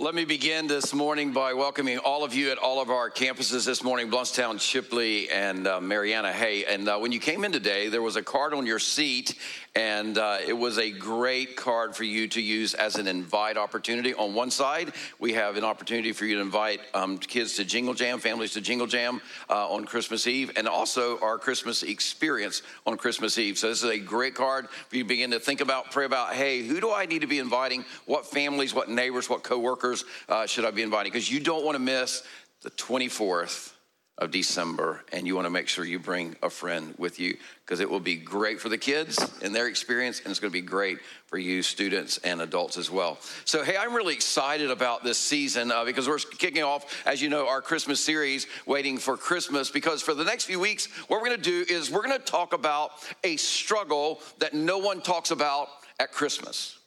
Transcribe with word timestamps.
Let 0.00 0.14
me 0.14 0.24
begin 0.24 0.66
this 0.66 0.94
morning 0.94 1.34
by 1.34 1.52
welcoming 1.52 1.98
all 1.98 2.24
of 2.24 2.32
you 2.32 2.50
at 2.50 2.56
all 2.56 2.80
of 2.80 2.88
our 2.88 3.10
campuses 3.10 3.66
this 3.66 3.84
morning 3.84 4.10
Blountstown, 4.10 4.54
Chipley, 4.54 5.30
and 5.30 5.66
uh, 5.66 5.78
Marianna. 5.78 6.32
Hey, 6.32 6.64
and 6.64 6.88
uh, 6.88 6.96
when 6.96 7.12
you 7.12 7.20
came 7.20 7.44
in 7.44 7.52
today, 7.52 7.90
there 7.90 8.00
was 8.00 8.16
a 8.16 8.22
card 8.22 8.54
on 8.54 8.64
your 8.64 8.78
seat, 8.78 9.34
and 9.74 10.16
uh, 10.16 10.38
it 10.46 10.54
was 10.54 10.78
a 10.78 10.90
great 10.90 11.54
card 11.54 11.94
for 11.94 12.04
you 12.04 12.28
to 12.28 12.40
use 12.40 12.72
as 12.72 12.96
an 12.96 13.06
invite 13.06 13.58
opportunity. 13.58 14.14
On 14.14 14.32
one 14.32 14.50
side, 14.50 14.94
we 15.18 15.34
have 15.34 15.58
an 15.58 15.64
opportunity 15.64 16.12
for 16.12 16.24
you 16.24 16.36
to 16.36 16.40
invite 16.40 16.80
um, 16.94 17.18
kids 17.18 17.56
to 17.56 17.64
Jingle 17.66 17.92
Jam, 17.92 18.20
families 18.20 18.54
to 18.54 18.62
Jingle 18.62 18.86
Jam 18.86 19.20
uh, 19.50 19.68
on 19.68 19.84
Christmas 19.84 20.26
Eve, 20.26 20.50
and 20.56 20.66
also 20.66 21.20
our 21.20 21.36
Christmas 21.36 21.82
experience 21.82 22.62
on 22.86 22.96
Christmas 22.96 23.36
Eve. 23.36 23.58
So, 23.58 23.68
this 23.68 23.82
is 23.82 23.90
a 23.90 23.98
great 23.98 24.34
card 24.34 24.70
for 24.70 24.96
you 24.96 25.02
to 25.02 25.08
begin 25.08 25.32
to 25.32 25.40
think 25.40 25.60
about, 25.60 25.90
pray 25.90 26.06
about 26.06 26.32
hey, 26.32 26.62
who 26.62 26.80
do 26.80 26.90
I 26.90 27.04
need 27.04 27.20
to 27.20 27.26
be 27.26 27.38
inviting? 27.38 27.84
What 28.06 28.24
families, 28.24 28.72
what 28.72 28.88
neighbors, 28.88 29.28
what 29.28 29.42
coworkers? 29.42 29.89
Uh, 30.28 30.46
should 30.46 30.64
I 30.64 30.70
be 30.70 30.82
inviting? 30.82 31.12
Because 31.12 31.30
you 31.30 31.40
don't 31.40 31.64
want 31.64 31.76
to 31.76 31.82
miss 31.82 32.22
the 32.62 32.70
24th 32.70 33.72
of 34.20 34.30
December, 34.30 35.02
and 35.12 35.26
you 35.26 35.34
want 35.34 35.46
to 35.46 35.50
make 35.50 35.66
sure 35.66 35.82
you 35.82 35.98
bring 35.98 36.36
a 36.42 36.50
friend 36.50 36.94
with 36.98 37.18
you 37.18 37.34
because 37.64 37.80
it 37.80 37.88
will 37.88 38.00
be 38.00 38.16
great 38.16 38.60
for 38.60 38.68
the 38.68 38.76
kids 38.76 39.18
and 39.42 39.54
their 39.54 39.66
experience, 39.66 40.20
and 40.20 40.30
it's 40.30 40.38
going 40.38 40.50
to 40.50 40.52
be 40.52 40.66
great 40.66 40.98
for 41.26 41.38
you, 41.38 41.62
students 41.62 42.18
and 42.18 42.42
adults 42.42 42.76
as 42.76 42.90
well. 42.90 43.16
So, 43.46 43.64
hey, 43.64 43.78
I'm 43.78 43.94
really 43.94 44.12
excited 44.12 44.70
about 44.70 45.04
this 45.04 45.16
season 45.16 45.72
uh, 45.72 45.86
because 45.86 46.06
we're 46.06 46.18
kicking 46.18 46.62
off, 46.62 47.02
as 47.06 47.22
you 47.22 47.30
know, 47.30 47.48
our 47.48 47.62
Christmas 47.62 48.04
series, 48.04 48.46
Waiting 48.66 48.98
for 48.98 49.16
Christmas. 49.16 49.70
Because 49.70 50.02
for 50.02 50.12
the 50.12 50.24
next 50.24 50.44
few 50.44 50.60
weeks, 50.60 50.86
what 51.08 51.20
we're 51.20 51.28
going 51.28 51.40
to 51.40 51.64
do 51.64 51.72
is 51.72 51.90
we're 51.90 52.02
going 52.02 52.18
to 52.18 52.24
talk 52.24 52.52
about 52.52 52.90
a 53.24 53.36
struggle 53.36 54.20
that 54.38 54.52
no 54.52 54.76
one 54.76 55.00
talks 55.00 55.30
about 55.30 55.68
at 55.98 56.12
Christmas. 56.12 56.79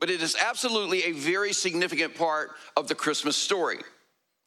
But 0.00 0.10
it 0.10 0.22
is 0.22 0.36
absolutely 0.40 1.04
a 1.04 1.12
very 1.12 1.52
significant 1.52 2.14
part 2.14 2.50
of 2.76 2.88
the 2.88 2.94
Christmas 2.94 3.36
story. 3.36 3.78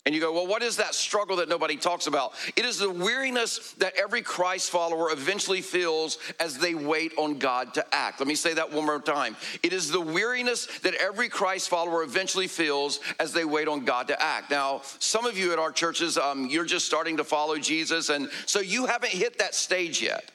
And 0.06 0.16
you 0.16 0.22
go, 0.22 0.32
well, 0.32 0.48
what 0.48 0.64
is 0.64 0.78
that 0.78 0.96
struggle 0.96 1.36
that 1.36 1.50
nobody 1.50 1.76
talks 1.76 2.08
about? 2.08 2.34
It 2.56 2.66
is 2.66 2.80
the 2.80 2.90
weariness 2.90 3.74
that 3.74 3.94
every 3.96 4.22
Christ 4.22 4.72
follower 4.72 5.12
eventually 5.12 5.62
feels 5.62 6.18
as 6.40 6.58
they 6.58 6.74
wait 6.74 7.12
on 7.18 7.38
God 7.38 7.74
to 7.74 7.86
act. 7.94 8.20
Let 8.20 8.28
me 8.28 8.36
say 8.36 8.54
that 8.54 8.72
one 8.72 8.86
more 8.86 9.02
time. 9.02 9.36
It 9.62 9.74
is 9.74 9.92
the 9.92 10.00
weariness 10.00 10.68
that 10.80 10.96
every 10.96 11.28
Christ 11.28 11.70
follower 11.70 12.02
eventually 12.02 12.48
feels 12.48 13.02
as 13.20 13.34
they 13.34 13.46
wait 13.46 13.68
on 13.68 13.84
God 13.84 14.08
to 14.08 14.20
act. 14.20 14.50
Now, 14.50 14.82
some 15.00 15.26
of 15.26 15.38
you 15.38 15.52
at 15.52 15.60
our 15.60 15.72
churches, 15.72 16.18
um, 16.18 16.48
you're 16.48 16.66
just 16.66 16.86
starting 16.86 17.18
to 17.18 17.24
follow 17.24 17.58
Jesus, 17.58 18.10
and 18.10 18.30
so 18.46 18.62
you 18.62 18.86
haven't 18.86 19.12
hit 19.12 19.38
that 19.40 19.54
stage 19.54 20.02
yet. 20.02 20.32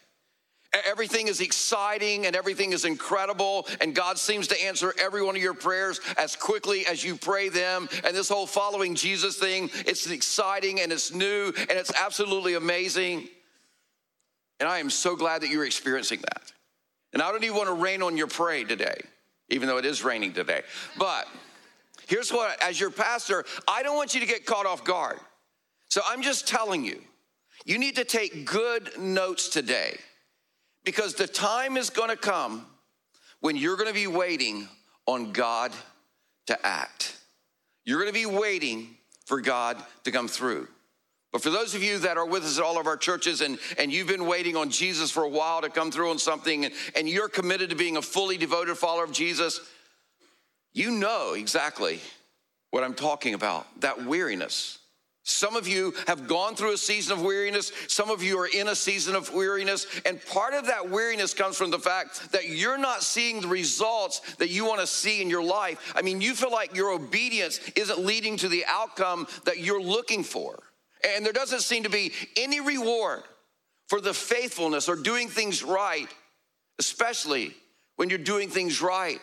Everything 0.85 1.29
is 1.29 1.41
exciting 1.41 2.27
and 2.27 2.35
everything 2.35 2.73
is 2.73 2.85
incredible, 2.85 3.67
and 3.81 3.95
God 3.95 4.19
seems 4.19 4.49
to 4.49 4.65
answer 4.65 4.93
every 5.01 5.23
one 5.23 5.37
of 5.37 5.43
your 5.43 5.55
prayers 5.55 6.01
as 6.19 6.35
quickly 6.37 6.87
as 6.87 7.05
you 7.05 7.17
pray 7.17 7.49
them. 7.49 7.89
And 8.05 8.15
this 8.15 8.29
whole 8.29 8.47
following 8.47 8.95
Jesus 8.95 9.37
thing, 9.39 9.71
it's 9.87 10.11
exciting 10.11 10.81
and 10.81 10.93
it's 10.93 11.13
new 11.13 11.53
and 11.57 11.71
it's 11.71 11.93
absolutely 11.95 12.55
amazing. 12.55 13.29
And 14.61 14.69
I 14.69 14.79
am 14.79 14.91
so 14.91 15.17
glad 15.17 15.43
that 15.43 15.51
you're 15.51 15.67
experiencing 15.67 16.21
that. 16.21 16.53
And 17.13 17.23
I 17.23 17.31
don't 17.31 17.45
even 17.45 17.57
want 17.57 17.69
to 17.69 17.75
rain 17.75 18.03
on 18.03 18.17
your 18.17 18.27
parade 18.27 18.69
today, 18.69 19.01
even 19.49 19.69
though 19.69 19.79
it 19.79 19.85
is 19.85 20.03
raining 20.03 20.33
today. 20.33 20.63
But 20.99 21.29
here's 22.09 22.33
what, 22.33 22.61
as 22.63 22.81
your 22.81 22.91
pastor, 22.91 23.45
I 23.69 23.83
don't 23.83 23.97
want 23.97 24.15
you 24.15 24.21
to 24.21 24.27
get 24.27 24.47
caught 24.47 24.67
off 24.67 24.85
guard. 24.85 25.19
So 25.89 26.01
I'm 26.09 26.23
just 26.23 26.49
telling 26.49 26.85
you, 26.85 27.01
you 27.65 27.79
need 27.79 27.97
to 27.97 28.05
take 28.05 28.45
good 28.45 28.99
notes 28.99 29.49
today 29.49 29.99
because 30.85 31.15
the 31.15 31.27
time 31.27 31.77
is 31.77 31.91
going 31.91 32.11
to 32.11 32.17
come 32.17 32.67
when 33.41 33.57
you're 33.57 33.77
going 33.77 33.89
to 33.89 33.95
be 33.95 34.07
waiting 34.07 34.69
on 35.07 35.33
God 35.33 35.73
to 36.47 36.67
act. 36.67 37.17
You're 37.85 38.01
going 38.01 38.13
to 38.13 38.19
be 38.19 38.27
waiting 38.27 38.97
for 39.27 39.41
God 39.41 39.77
to 40.05 40.11
come 40.11 40.29
through. 40.29 40.69
But 41.33 41.43
for 41.43 41.51
those 41.51 41.75
of 41.75 41.83
you 41.83 41.99
that 41.99 42.17
are 42.17 42.27
with 42.27 42.45
us 42.45 42.59
at 42.59 42.65
all 42.65 42.79
of 42.79 42.87
our 42.87 42.97
churches 42.97 43.41
and, 43.41 43.59
and 43.77 43.93
you've 43.93 44.07
been 44.07 44.27
waiting 44.27 44.57
on 44.57 44.71
Jesus 44.71 45.11
for 45.11 45.25
a 45.25 45.29
while 45.29 45.63
to 45.63 45.69
come 45.69 45.91
through 45.91 46.11
on 46.11 46.19
something 46.19 46.65
and, 46.65 46.75
and 46.95 47.09
you're 47.09 47.29
committed 47.29 47.71
to 47.71 47.77
being 47.77 47.97
a 47.97 48.03
fully 48.03 48.37
devoted 48.37 48.77
follower 48.77 49.05
of 49.05 49.13
Jesus, 49.13 49.61
you 50.73 50.93
know 50.93 51.33
exactly 51.33 52.01
what 52.71 52.85
I'm 52.85 52.95
talking 52.95 53.35
about 53.35 53.67
that 53.81 54.05
weariness 54.05 54.79
some 55.25 55.57
of 55.57 55.67
you 55.67 55.95
have 56.07 56.29
gone 56.29 56.55
through 56.55 56.75
a 56.75 56.79
season 56.79 57.15
of 57.15 57.23
weariness. 57.23 57.73
Some 57.89 58.11
of 58.11 58.23
you 58.23 58.39
are 58.39 58.47
in 58.47 58.69
a 58.69 58.77
season 58.77 59.17
of 59.17 59.33
weariness. 59.33 59.87
And 60.05 60.23
part 60.27 60.53
of 60.53 60.67
that 60.67 60.91
weariness 60.91 61.33
comes 61.33 61.57
from 61.57 61.71
the 61.71 61.79
fact 61.79 62.31
that 62.33 62.51
you're 62.51 62.77
not 62.77 63.03
seeing 63.03 63.41
the 63.41 63.49
results 63.49 64.21
that 64.35 64.51
you 64.51 64.67
want 64.67 64.81
to 64.81 64.87
see 64.87 65.23
in 65.23 65.31
your 65.31 65.43
life. 65.43 65.95
I 65.97 66.03
mean, 66.03 66.21
you 66.21 66.35
feel 66.35 66.53
like 66.53 66.77
your 66.77 66.91
obedience 66.91 67.59
isn't 67.75 68.01
leading 68.01 68.37
to 68.37 68.49
the 68.49 68.67
outcome 68.69 69.27
that 69.47 69.59
you're 69.59 69.83
looking 69.83 70.25
for. 70.25 70.63
And 71.17 71.25
there 71.25 71.33
doesn't 71.33 71.61
seem 71.61 71.85
to 71.85 71.91
be 71.91 72.13
any 72.37 72.61
reward 72.61 73.23
for 73.89 74.03
the 74.03 74.13
faithfulness 74.13 74.91
or 74.91 74.97
doing 74.97 75.29
things 75.29 75.63
right, 75.63 76.09
especially 76.79 77.55
when 77.97 78.11
you're 78.11 78.19
doing 78.19 78.51
things 78.51 78.83
right 78.83 79.21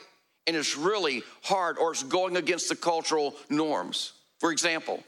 and 0.48 0.56
it's 0.56 0.76
really 0.76 1.22
hard 1.44 1.78
or 1.78 1.92
it's 1.92 2.02
going 2.02 2.38
against 2.38 2.70
the 2.70 2.76
cultural 2.76 3.36
norms. 3.52 4.14
For 4.40 4.52
example, 4.52 5.04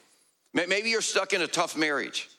Maybe 0.53 0.89
you're 0.89 1.01
stuck 1.01 1.33
in 1.33 1.41
a 1.41 1.47
tough 1.47 1.75
marriage 1.75 2.29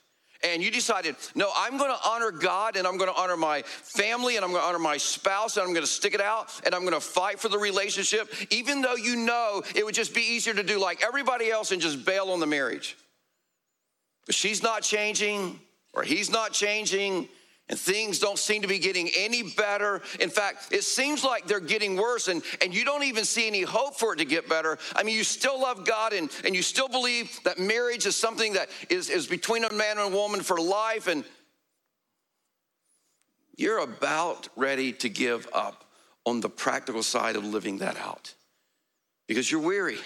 and 0.45 0.63
you 0.63 0.71
decided, 0.71 1.17
no, 1.35 1.51
I'm 1.57 1.79
gonna 1.79 1.97
honor 2.05 2.31
God 2.31 2.77
and 2.77 2.87
I'm 2.87 2.99
gonna 2.99 3.15
honor 3.17 3.37
my 3.37 3.63
family 3.63 4.37
and 4.37 4.45
I'm 4.45 4.53
gonna 4.53 4.65
honor 4.65 4.79
my 4.79 4.99
spouse 4.99 5.57
and 5.57 5.67
I'm 5.67 5.75
gonna 5.75 5.87
stick 5.87 6.15
it 6.15 6.21
out 6.21 6.49
and 6.65 6.75
I'm 6.75 6.85
gonna 6.85 7.01
fight 7.01 7.41
for 7.41 7.49
the 7.49 7.59
relationship, 7.59 8.33
even 8.51 8.83
though 8.83 8.95
you 8.95 9.17
know 9.17 9.63
it 9.75 9.85
would 9.85 9.95
just 9.95 10.15
be 10.15 10.21
easier 10.21 10.55
to 10.55 10.63
do 10.63 10.79
like 10.79 11.03
everybody 11.03 11.51
else 11.51 11.73
and 11.73 11.81
just 11.81 12.05
bail 12.05 12.31
on 12.31 12.41
the 12.41 12.47
marriage. 12.47 12.97
But 14.27 14.35
she's 14.35 14.63
not 14.63 14.83
changing 14.83 15.59
or 15.93 16.03
he's 16.03 16.31
not 16.31 16.53
changing 16.53 17.29
and 17.69 17.79
things 17.79 18.19
don't 18.19 18.39
seem 18.39 18.63
to 18.63 18.69
be 18.69 18.79
getting 18.79 19.09
any 19.17 19.43
better. 19.43 20.03
In 20.21 20.29
fact, 20.29 20.69
it 20.71 20.85
seems 20.85 21.25
like 21.25 21.47
they're 21.47 21.61
getting 21.61 21.97
worse, 21.97 22.29
and, 22.29 22.43
and 22.61 22.75
you 22.75 22.85
don't 22.85 23.05
even 23.05 23.25
see 23.25 23.47
any 23.47 23.63
hope 23.63 23.97
for 23.97 24.13
it 24.13 24.17
to 24.17 24.25
get 24.25 24.49
better. 24.49 24.79
I 24.95 25.03
mean, 25.03 25.17
you 25.17 25.25
still 25.25 25.61
love 25.61 25.87
God 25.87 26.13
and, 26.13 26.31
and 26.45 26.55
you 26.55 26.63
still 26.63 26.89
believe 26.89 27.41
that 27.45 27.59
marriage 27.59 28.05
is 28.07 28.17
something 28.17 28.53
that 28.55 28.69
is, 28.91 29.09
is 29.09 29.27
between 29.27 29.65
a 29.65 29.73
man 29.73 29.99
and 29.99 30.13
a 30.13 30.17
woman 30.17 30.41
for 30.41 30.61
life, 30.61 31.07
and 31.07 31.25
you're 33.57 33.79
about 33.79 34.49
ready 34.57 34.93
to 34.93 35.09
give 35.09 35.49
up 35.55 35.85
on 36.27 36.41
the 36.41 36.51
practical 36.51 37.03
side 37.03 37.37
of 37.37 37.45
living 37.45 37.79
that 37.79 37.99
out 37.99 38.35
because 39.27 39.51
you're 39.51 39.61
weary. 39.61 39.99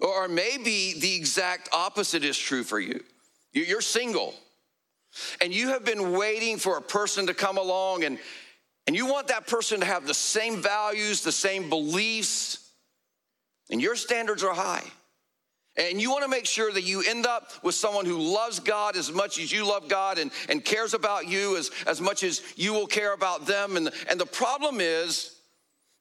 Or 0.00 0.28
maybe 0.28 0.94
the 0.98 1.14
exact 1.14 1.68
opposite 1.72 2.24
is 2.24 2.36
true 2.36 2.64
for 2.64 2.78
you. 2.78 3.02
You're 3.52 3.80
single 3.80 4.34
and 5.40 5.54
you 5.54 5.68
have 5.68 5.84
been 5.84 6.12
waiting 6.12 6.58
for 6.58 6.76
a 6.76 6.82
person 6.82 7.26
to 7.26 7.34
come 7.34 7.58
along 7.58 8.04
and, 8.04 8.18
and 8.86 8.94
you 8.94 9.06
want 9.06 9.28
that 9.28 9.46
person 9.46 9.80
to 9.80 9.86
have 9.86 10.06
the 10.06 10.14
same 10.14 10.62
values, 10.62 11.22
the 11.22 11.32
same 11.32 11.68
beliefs, 11.68 12.70
and 13.70 13.80
your 13.80 13.96
standards 13.96 14.44
are 14.44 14.54
high. 14.54 14.84
And 15.76 16.00
you 16.00 16.10
want 16.10 16.22
to 16.22 16.28
make 16.28 16.46
sure 16.46 16.72
that 16.72 16.84
you 16.84 17.02
end 17.06 17.26
up 17.26 17.50
with 17.62 17.74
someone 17.74 18.06
who 18.06 18.18
loves 18.18 18.60
God 18.60 18.96
as 18.96 19.12
much 19.12 19.38
as 19.38 19.52
you 19.52 19.66
love 19.68 19.88
God 19.88 20.18
and, 20.18 20.30
and 20.48 20.64
cares 20.64 20.94
about 20.94 21.28
you 21.28 21.56
as, 21.58 21.70
as 21.86 22.00
much 22.00 22.22
as 22.22 22.40
you 22.56 22.72
will 22.72 22.86
care 22.86 23.12
about 23.12 23.46
them. 23.46 23.76
And, 23.76 23.90
and 24.08 24.18
the 24.18 24.26
problem 24.26 24.80
is 24.80 25.36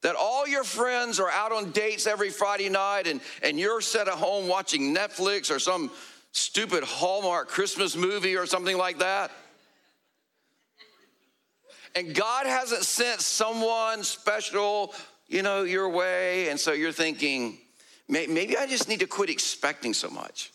that 0.02 0.16
all 0.16 0.48
your 0.48 0.64
friends 0.64 1.20
are 1.20 1.30
out 1.30 1.52
on 1.52 1.72
dates 1.72 2.08
every 2.08 2.30
Friday 2.30 2.70
night 2.70 3.08
and, 3.08 3.20
and 3.44 3.60
you're 3.60 3.82
set 3.82 4.08
at 4.08 4.14
home 4.14 4.48
watching 4.48 4.96
Netflix 4.96 5.54
or 5.54 5.60
some 5.60 5.92
stupid 6.36 6.84
Hallmark 6.84 7.48
Christmas 7.48 7.96
movie 7.96 8.36
or 8.36 8.46
something 8.46 8.78
like 8.78 9.00
that. 9.00 9.32
And 11.96 12.14
God 12.14 12.46
hasn't 12.46 12.84
sent 12.84 13.22
someone 13.22 14.04
special, 14.04 14.94
you 15.28 15.44
know, 15.44 15.64
your 15.64 15.90
way. 15.90 16.50
And 16.50 16.60
so 16.60 16.74
you're 16.74 16.92
thinking, 16.92 17.58
maybe 18.10 18.58
I 18.58 18.68
just 18.68 18.90
need 18.90 19.00
to 19.00 19.08
quit 19.08 19.30
expecting 19.30 19.94
so 19.94 20.10
much. 20.10 20.52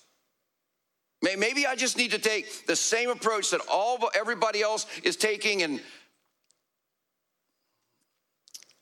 Maybe 1.22 1.66
I 1.66 1.76
just 1.76 1.96
need 1.96 2.10
to 2.12 2.18
take 2.18 2.66
the 2.66 2.76
same 2.76 3.08
approach 3.08 3.50
that 3.50 3.60
all 3.70 4.10
everybody 4.14 4.62
else 4.62 4.86
is 5.02 5.16
taking 5.16 5.62
and 5.62 5.80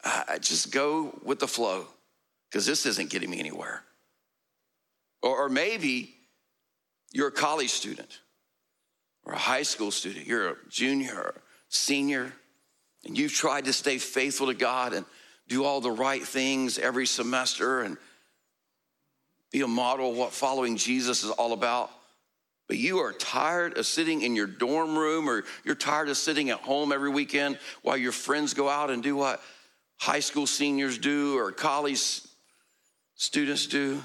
I 0.05 0.39
just 0.39 0.73
go 0.73 1.19
with 1.25 1.39
the 1.39 1.49
flow 1.49 1.87
because 2.49 2.67
this 2.67 2.87
isn't 2.87 3.11
getting 3.11 3.31
me 3.31 3.39
anywhere. 3.39 3.83
Or, 5.23 5.45
or 5.45 5.49
maybe 5.49 6.18
you're 7.13 7.29
a 7.29 7.33
college 7.33 7.71
student 7.71 8.21
or 9.25 9.33
a 9.35 9.39
high 9.39 9.63
school 9.63 9.91
student, 9.91 10.27
you're 10.27 10.51
a 10.51 10.57
junior 10.69 11.15
or 11.15 11.35
senior, 11.69 12.33
and 13.05 13.17
you've 13.17 13.33
tried 13.33 13.67
to 13.67 13.73
stay 13.73 13.99
faithful 13.99 14.47
to 14.49 14.55
God 14.55 14.93
and 14.93 15.05
do 15.49 15.65
all 15.65 15.81
the 15.81 15.91
right 15.91 16.23
things 16.23 16.79
every 16.79 17.07
semester 17.07 17.83
and 17.83 17.97
be 19.51 19.63
a 19.63 19.67
model 19.67 20.11
of 20.11 20.17
what 20.17 20.33
following 20.33 20.77
Jesus 20.77 21.25
is 21.25 21.31
all 21.31 21.53
about. 21.53 21.91
But 22.67 22.77
you 22.77 22.99
are 22.99 23.15
tired 23.15 23.79
of 23.79 23.87
sitting 23.87 24.21
in 24.21 24.37
your 24.37 24.47
dorm 24.47 24.97
room 24.97 25.29
or 25.29 25.45
you're 25.65 25.75
tired 25.75 26.11
of 26.11 26.19
sitting 26.19 26.51
at 26.51 26.59
home 26.59 26.93
every 26.93 27.09
weekend 27.09 27.59
while 27.81 27.97
your 27.97 28.13
friends 28.13 28.53
go 28.53 28.69
out 28.69 28.91
and 28.91 29.03
do 29.03 29.17
what 29.17 29.41
high 29.97 30.21
school 30.21 30.47
seniors 30.47 30.99
do 30.99 31.39
or 31.39 31.51
college 31.51 32.21
students 33.15 33.67
do. 33.67 34.03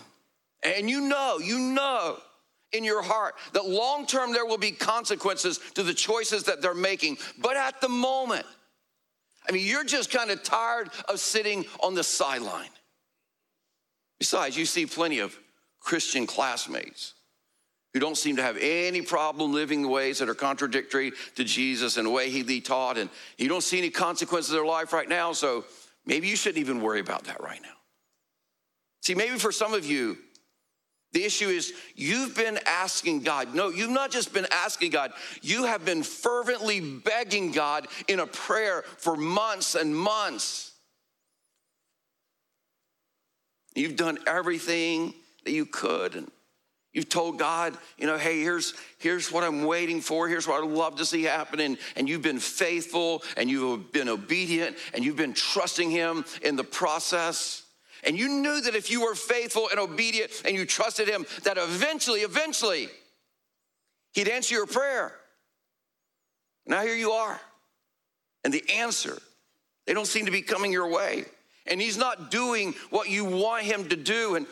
And 0.64 0.90
you 0.90 1.02
know, 1.02 1.40
you 1.40 1.60
know 1.60 2.18
in 2.74 2.84
your 2.84 3.02
heart 3.02 3.36
that 3.54 3.66
long 3.66 4.06
term 4.06 4.34
there 4.34 4.46
will 4.46 4.58
be 4.58 4.72
consequences 4.72 5.60
to 5.76 5.84
the 5.84 5.94
choices 5.94 6.44
that 6.44 6.62
they're 6.62 6.74
making. 6.74 7.18
But 7.40 7.56
at 7.56 7.80
the 7.80 7.90
moment, 7.90 8.46
I 9.48 9.52
mean, 9.52 9.66
you're 9.66 9.84
just 9.84 10.12
kind 10.12 10.32
of 10.32 10.44
tired 10.44 10.90
of 11.08 11.20
sitting 11.20 11.66
on 11.82 11.94
the 11.94 12.04
sideline. 12.04 12.70
Besides, 14.20 14.58
you 14.58 14.66
see 14.66 14.86
plenty 14.86 15.20
of 15.20 15.38
Christian 15.80 16.26
classmates 16.26 17.14
who 17.94 18.00
don't 18.00 18.18
seem 18.18 18.38
to 18.38 18.42
have 18.42 18.58
any 18.60 19.02
problem 19.02 19.54
living 19.54 19.84
the 19.84 19.88
ways 19.88 20.20
that 20.20 20.30
are 20.30 20.34
contradictory 20.34 21.12
to 21.36 21.44
Jesus 21.44 21.98
and 21.98 22.08
the 22.08 22.10
way 22.10 22.30
he 22.30 22.62
taught, 22.62 22.98
and 22.98 23.10
you 23.38 23.48
don't 23.48 23.62
see 23.62 23.78
any 23.78 23.90
consequences 23.90 24.52
of 24.52 24.56
their 24.56 24.66
life 24.66 24.94
right 24.94 25.08
now, 25.08 25.32
so 25.34 25.66
maybe 26.06 26.28
you 26.28 26.36
shouldn't 26.36 26.60
even 26.60 26.82
worry 26.82 27.00
about 27.00 27.26
that 27.26 27.42
right 27.44 27.62
now. 27.62 27.70
See, 29.02 29.14
maybe 29.14 29.38
for 29.38 29.52
some 29.52 29.74
of 29.74 29.86
you, 29.86 30.18
the 31.14 31.24
issue 31.24 31.48
is 31.48 31.74
you've 31.96 32.36
been 32.36 32.60
asking 32.66 33.22
God. 33.22 33.56
No, 33.56 33.70
you've 33.70 33.90
not 33.90 34.12
just 34.12 34.34
been 34.34 34.48
asking 34.52 34.92
God, 34.92 35.14
you 35.42 35.66
have 35.66 35.86
been 35.86 36.04
fervently 36.04 36.82
begging 36.82 37.52
God 37.52 37.88
in 38.08 38.20
a 38.20 38.28
prayer 38.28 38.84
for 38.98 39.16
months 39.16 39.76
and 39.76 39.96
months. 39.96 40.72
You've 43.76 43.96
done 43.96 44.20
everything 44.28 45.14
that 45.46 45.52
you 45.52 45.66
could 45.66 46.16
and 46.16 46.30
You've 46.94 47.10
told 47.10 47.40
God, 47.40 47.76
you 47.98 48.06
know, 48.06 48.20
hey, 48.20 48.40
here's, 48.42 48.76
here's 49.00 49.32
what 49.32 49.44
I'm 49.44 49.64
waiting 49.64 50.00
for. 50.00 50.28
Here's 50.28 50.48
what 50.48 50.64
I'd 50.64 50.70
love 50.70 50.98
to 50.98 51.06
see 51.06 51.24
happen. 51.24 51.60
And, 51.60 51.80
and 51.96 52.08
you've 52.08 52.22
been 52.22 52.40
faithful 52.40 53.24
and 53.36 53.50
you've 53.50 53.92
been 53.92 54.10
obedient 54.10 54.78
and 54.94 55.04
you've 55.04 55.16
been 55.16 55.34
trusting 55.34 55.90
Him 55.90 56.24
in 56.44 56.56
the 56.56 56.64
process. 56.64 57.63
And 58.06 58.18
you 58.18 58.28
knew 58.28 58.62
that 58.62 58.76
if 58.76 58.92
you 58.92 59.02
were 59.02 59.16
faithful 59.16 59.70
and 59.70 59.80
obedient 59.80 60.32
and 60.46 60.56
you 60.56 60.66
trusted 60.66 61.08
Him, 61.08 61.26
that 61.44 61.58
eventually, 61.58 62.22
eventually, 62.22 62.90
He'd 64.14 64.28
answer 64.28 64.56
your 64.56 64.68
prayer. 64.68 65.14
Now 66.66 66.82
here 66.82 66.96
you 66.96 67.12
are. 67.12 67.40
And 68.44 68.54
the 68.54 68.64
answer, 68.74 69.18
they 69.88 69.94
don't 69.94 70.08
seem 70.08 70.26
to 70.26 70.32
be 70.32 70.42
coming 70.42 70.72
your 70.72 70.90
way. 70.90 71.26
And 71.66 71.80
He's 71.80 71.98
not 71.98 72.30
doing 72.30 72.76
what 72.90 73.10
you 73.10 73.26
want 73.26 73.64
Him 73.64 73.90
to 73.90 73.96
do. 73.96 74.36
And 74.36 74.48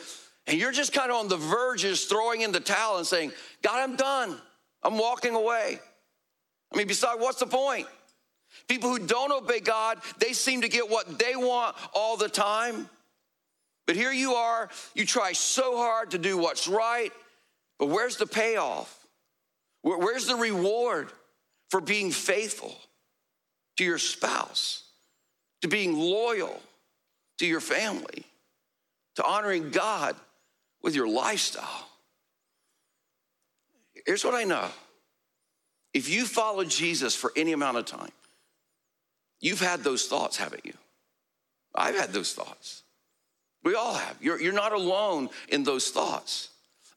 and 0.46 0.58
you're 0.58 0.72
just 0.72 0.92
kind 0.92 1.10
of 1.10 1.16
on 1.16 1.28
the 1.28 1.36
verge 1.36 1.84
of 1.84 1.98
throwing 1.98 2.40
in 2.40 2.52
the 2.52 2.60
towel 2.60 2.98
and 2.98 3.06
saying, 3.06 3.32
God, 3.62 3.78
I'm 3.78 3.96
done. 3.96 4.36
I'm 4.82 4.98
walking 4.98 5.34
away. 5.34 5.78
I 6.72 6.76
mean, 6.76 6.88
besides, 6.88 7.20
what's 7.20 7.38
the 7.38 7.46
point? 7.46 7.86
People 8.68 8.90
who 8.90 8.98
don't 8.98 9.32
obey 9.32 9.60
God, 9.60 9.98
they 10.18 10.32
seem 10.32 10.62
to 10.62 10.68
get 10.68 10.90
what 10.90 11.18
they 11.18 11.36
want 11.36 11.76
all 11.94 12.16
the 12.16 12.28
time. 12.28 12.88
But 13.86 13.96
here 13.96 14.12
you 14.12 14.34
are, 14.34 14.68
you 14.94 15.04
try 15.04 15.32
so 15.32 15.76
hard 15.76 16.12
to 16.12 16.18
do 16.18 16.38
what's 16.38 16.68
right, 16.68 17.12
but 17.78 17.86
where's 17.86 18.16
the 18.16 18.26
payoff? 18.26 19.06
Where's 19.82 20.26
the 20.26 20.36
reward 20.36 21.08
for 21.68 21.80
being 21.80 22.10
faithful 22.12 22.76
to 23.76 23.84
your 23.84 23.98
spouse, 23.98 24.84
to 25.62 25.68
being 25.68 25.98
loyal 25.98 26.60
to 27.38 27.46
your 27.46 27.60
family, 27.60 28.24
to 29.16 29.24
honoring 29.24 29.70
God 29.70 30.14
with 30.82 30.94
your 30.94 31.08
lifestyle. 31.08 31.88
Here's 34.06 34.24
what 34.24 34.34
I 34.34 34.44
know 34.44 34.68
if 35.94 36.08
you 36.08 36.24
follow 36.24 36.64
Jesus 36.64 37.14
for 37.14 37.32
any 37.36 37.52
amount 37.52 37.76
of 37.76 37.84
time, 37.84 38.12
you've 39.40 39.60
had 39.60 39.80
those 39.80 40.06
thoughts, 40.06 40.36
haven't 40.36 40.64
you? 40.64 40.74
I've 41.74 41.96
had 41.96 42.12
those 42.12 42.32
thoughts. 42.32 42.82
We 43.62 43.74
all 43.74 43.94
have. 43.94 44.16
You're, 44.20 44.40
you're 44.40 44.52
not 44.52 44.72
alone 44.72 45.28
in 45.48 45.62
those 45.64 45.90
thoughts. 45.90 46.48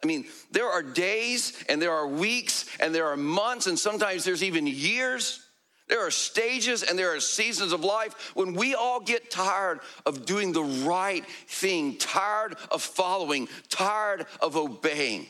I 0.03 0.07
mean, 0.07 0.25
there 0.51 0.67
are 0.67 0.83
days 0.83 1.63
and 1.69 1.81
there 1.81 1.93
are 1.93 2.07
weeks 2.07 2.65
and 2.79 2.93
there 2.93 3.07
are 3.07 3.17
months 3.17 3.67
and 3.67 3.77
sometimes 3.77 4.23
there's 4.23 4.43
even 4.43 4.67
years 4.67 5.45
there 5.87 6.05
are 6.05 6.11
stages 6.11 6.81
and 6.83 6.97
there 6.97 7.15
are 7.15 7.19
seasons 7.19 7.71
of 7.71 7.83
life 7.83 8.35
when 8.35 8.53
we 8.53 8.73
all 8.73 8.99
get 8.99 9.29
tired 9.29 9.81
of 10.05 10.25
doing 10.25 10.51
the 10.51 10.63
right 10.63 11.23
thing, 11.47 11.97
tired 11.97 12.55
of 12.71 12.81
following, 12.81 13.47
tired 13.69 14.25
of 14.41 14.57
obeying. 14.57 15.27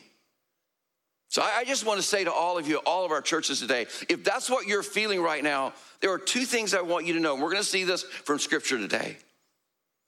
So 1.28 1.42
I 1.42 1.64
just 1.64 1.84
want 1.84 2.00
to 2.00 2.06
say 2.06 2.24
to 2.24 2.32
all 2.32 2.56
of 2.56 2.66
you, 2.66 2.78
all 2.86 3.04
of 3.04 3.10
our 3.10 3.20
churches 3.20 3.60
today, 3.60 3.82
if 4.08 4.24
that's 4.24 4.48
what 4.48 4.66
you're 4.66 4.82
feeling 4.82 5.20
right 5.20 5.44
now, 5.44 5.74
there 6.00 6.10
are 6.10 6.18
two 6.18 6.46
things 6.46 6.72
I 6.72 6.80
want 6.80 7.04
you 7.04 7.12
to 7.14 7.20
know. 7.20 7.34
We're 7.34 7.50
going 7.50 7.56
to 7.56 7.64
see 7.64 7.84
this 7.84 8.04
from 8.04 8.38
scripture 8.38 8.78
today. 8.78 9.18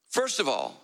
First 0.08 0.40
of 0.40 0.48
all, 0.48 0.80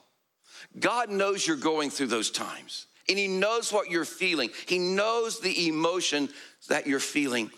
God 0.79 1.11
knows 1.11 1.47
you're 1.47 1.56
going 1.56 1.91
through 1.91 2.09
those 2.09 2.31
times, 2.31 2.87
and 3.09 3.19
He 3.19 3.29
knows 3.29 3.73
what 3.73 3.91
you're 3.91 4.05
feeling. 4.05 4.50
He 4.67 4.79
knows 4.79 5.41
the 5.41 5.69
emotion 5.69 6.29
that 6.69 6.87
you're 6.87 7.00
feeling 7.00 7.50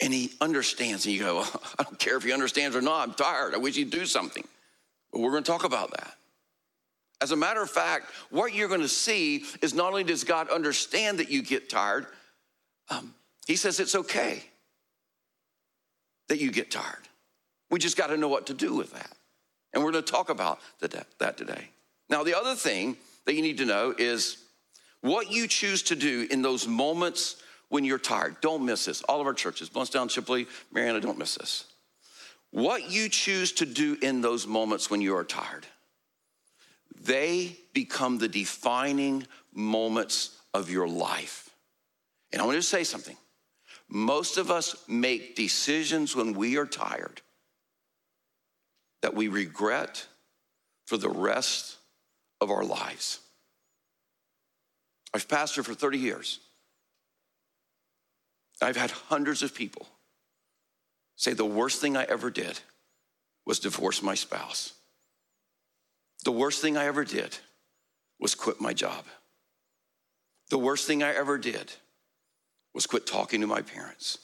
and 0.00 0.12
he 0.12 0.32
understands. 0.40 1.06
And 1.06 1.14
you 1.14 1.20
go, 1.20 1.36
well, 1.36 1.62
I 1.78 1.82
don't 1.82 1.98
care 1.98 2.16
if 2.16 2.22
he 2.22 2.32
understands 2.32 2.76
or 2.76 2.82
not. 2.82 3.08
I'm 3.08 3.14
tired. 3.14 3.54
I 3.54 3.58
wish 3.58 3.76
he'd 3.76 3.90
do 3.90 4.06
something. 4.06 4.46
But 5.12 5.20
we're 5.20 5.30
going 5.30 5.44
to 5.44 5.50
talk 5.50 5.64
about 5.64 5.90
that. 5.92 6.14
As 7.20 7.30
a 7.30 7.36
matter 7.36 7.62
of 7.62 7.70
fact, 7.70 8.10
what 8.30 8.52
you're 8.52 8.68
going 8.68 8.80
to 8.80 8.88
see 8.88 9.44
is 9.62 9.72
not 9.72 9.88
only 9.88 10.04
does 10.04 10.24
God 10.24 10.50
understand 10.50 11.20
that 11.20 11.30
you 11.30 11.42
get 11.42 11.70
tired, 11.70 12.06
um, 12.90 13.14
he 13.46 13.56
says 13.56 13.80
it's 13.80 13.94
okay 13.94 14.42
that 16.28 16.38
you 16.38 16.50
get 16.50 16.70
tired. 16.70 17.08
We 17.70 17.78
just 17.78 17.96
got 17.96 18.08
to 18.08 18.16
know 18.16 18.28
what 18.28 18.48
to 18.48 18.54
do 18.54 18.74
with 18.74 18.92
that. 18.92 19.16
And 19.74 19.82
we're 19.82 19.90
going 19.92 20.04
to 20.04 20.12
talk 20.12 20.30
about 20.30 20.60
that 20.80 21.36
today. 21.36 21.68
Now, 22.08 22.22
the 22.22 22.38
other 22.38 22.54
thing 22.54 22.96
that 23.26 23.34
you 23.34 23.42
need 23.42 23.58
to 23.58 23.66
know 23.66 23.94
is 23.96 24.38
what 25.00 25.30
you 25.30 25.48
choose 25.48 25.82
to 25.84 25.96
do 25.96 26.26
in 26.30 26.40
those 26.40 26.66
moments 26.66 27.36
when 27.68 27.84
you're 27.84 27.98
tired. 27.98 28.36
Don't 28.40 28.64
miss 28.64 28.84
this. 28.84 29.02
All 29.02 29.20
of 29.20 29.26
our 29.26 29.34
churches, 29.34 29.68
Blountstown, 29.68 30.08
Chipley, 30.08 30.46
Marianna, 30.72 31.00
don't 31.00 31.18
miss 31.18 31.34
this. 31.34 31.64
What 32.52 32.88
you 32.88 33.08
choose 33.08 33.50
to 33.52 33.66
do 33.66 33.98
in 34.00 34.20
those 34.20 34.46
moments 34.46 34.90
when 34.90 35.00
you 35.00 35.16
are 35.16 35.24
tired, 35.24 35.66
they 37.02 37.56
become 37.72 38.18
the 38.18 38.28
defining 38.28 39.26
moments 39.52 40.38
of 40.54 40.70
your 40.70 40.86
life. 40.86 41.50
And 42.32 42.40
I 42.40 42.44
want 42.44 42.56
to 42.56 42.62
say 42.62 42.84
something. 42.84 43.16
Most 43.88 44.38
of 44.38 44.50
us 44.52 44.76
make 44.86 45.34
decisions 45.34 46.14
when 46.14 46.32
we 46.32 46.56
are 46.56 46.66
tired 46.66 47.20
that 49.04 49.12
we 49.12 49.28
regret 49.28 50.06
for 50.86 50.96
the 50.96 51.10
rest 51.10 51.76
of 52.40 52.50
our 52.50 52.64
lives. 52.64 53.20
I've 55.12 55.28
pastored 55.28 55.66
for 55.66 55.74
30 55.74 55.98
years. 55.98 56.40
I've 58.62 58.78
had 58.78 58.90
hundreds 58.90 59.42
of 59.42 59.54
people 59.54 59.86
say 61.16 61.34
the 61.34 61.44
worst 61.44 61.82
thing 61.82 61.98
I 61.98 62.04
ever 62.04 62.30
did 62.30 62.58
was 63.44 63.58
divorce 63.58 64.02
my 64.02 64.14
spouse. 64.14 64.72
The 66.24 66.32
worst 66.32 66.62
thing 66.62 66.78
I 66.78 66.86
ever 66.86 67.04
did 67.04 67.36
was 68.18 68.34
quit 68.34 68.58
my 68.58 68.72
job. 68.72 69.04
The 70.48 70.56
worst 70.56 70.86
thing 70.86 71.02
I 71.02 71.14
ever 71.14 71.36
did 71.36 71.70
was 72.72 72.86
quit 72.86 73.06
talking 73.06 73.42
to 73.42 73.46
my 73.46 73.60
parents. 73.60 74.16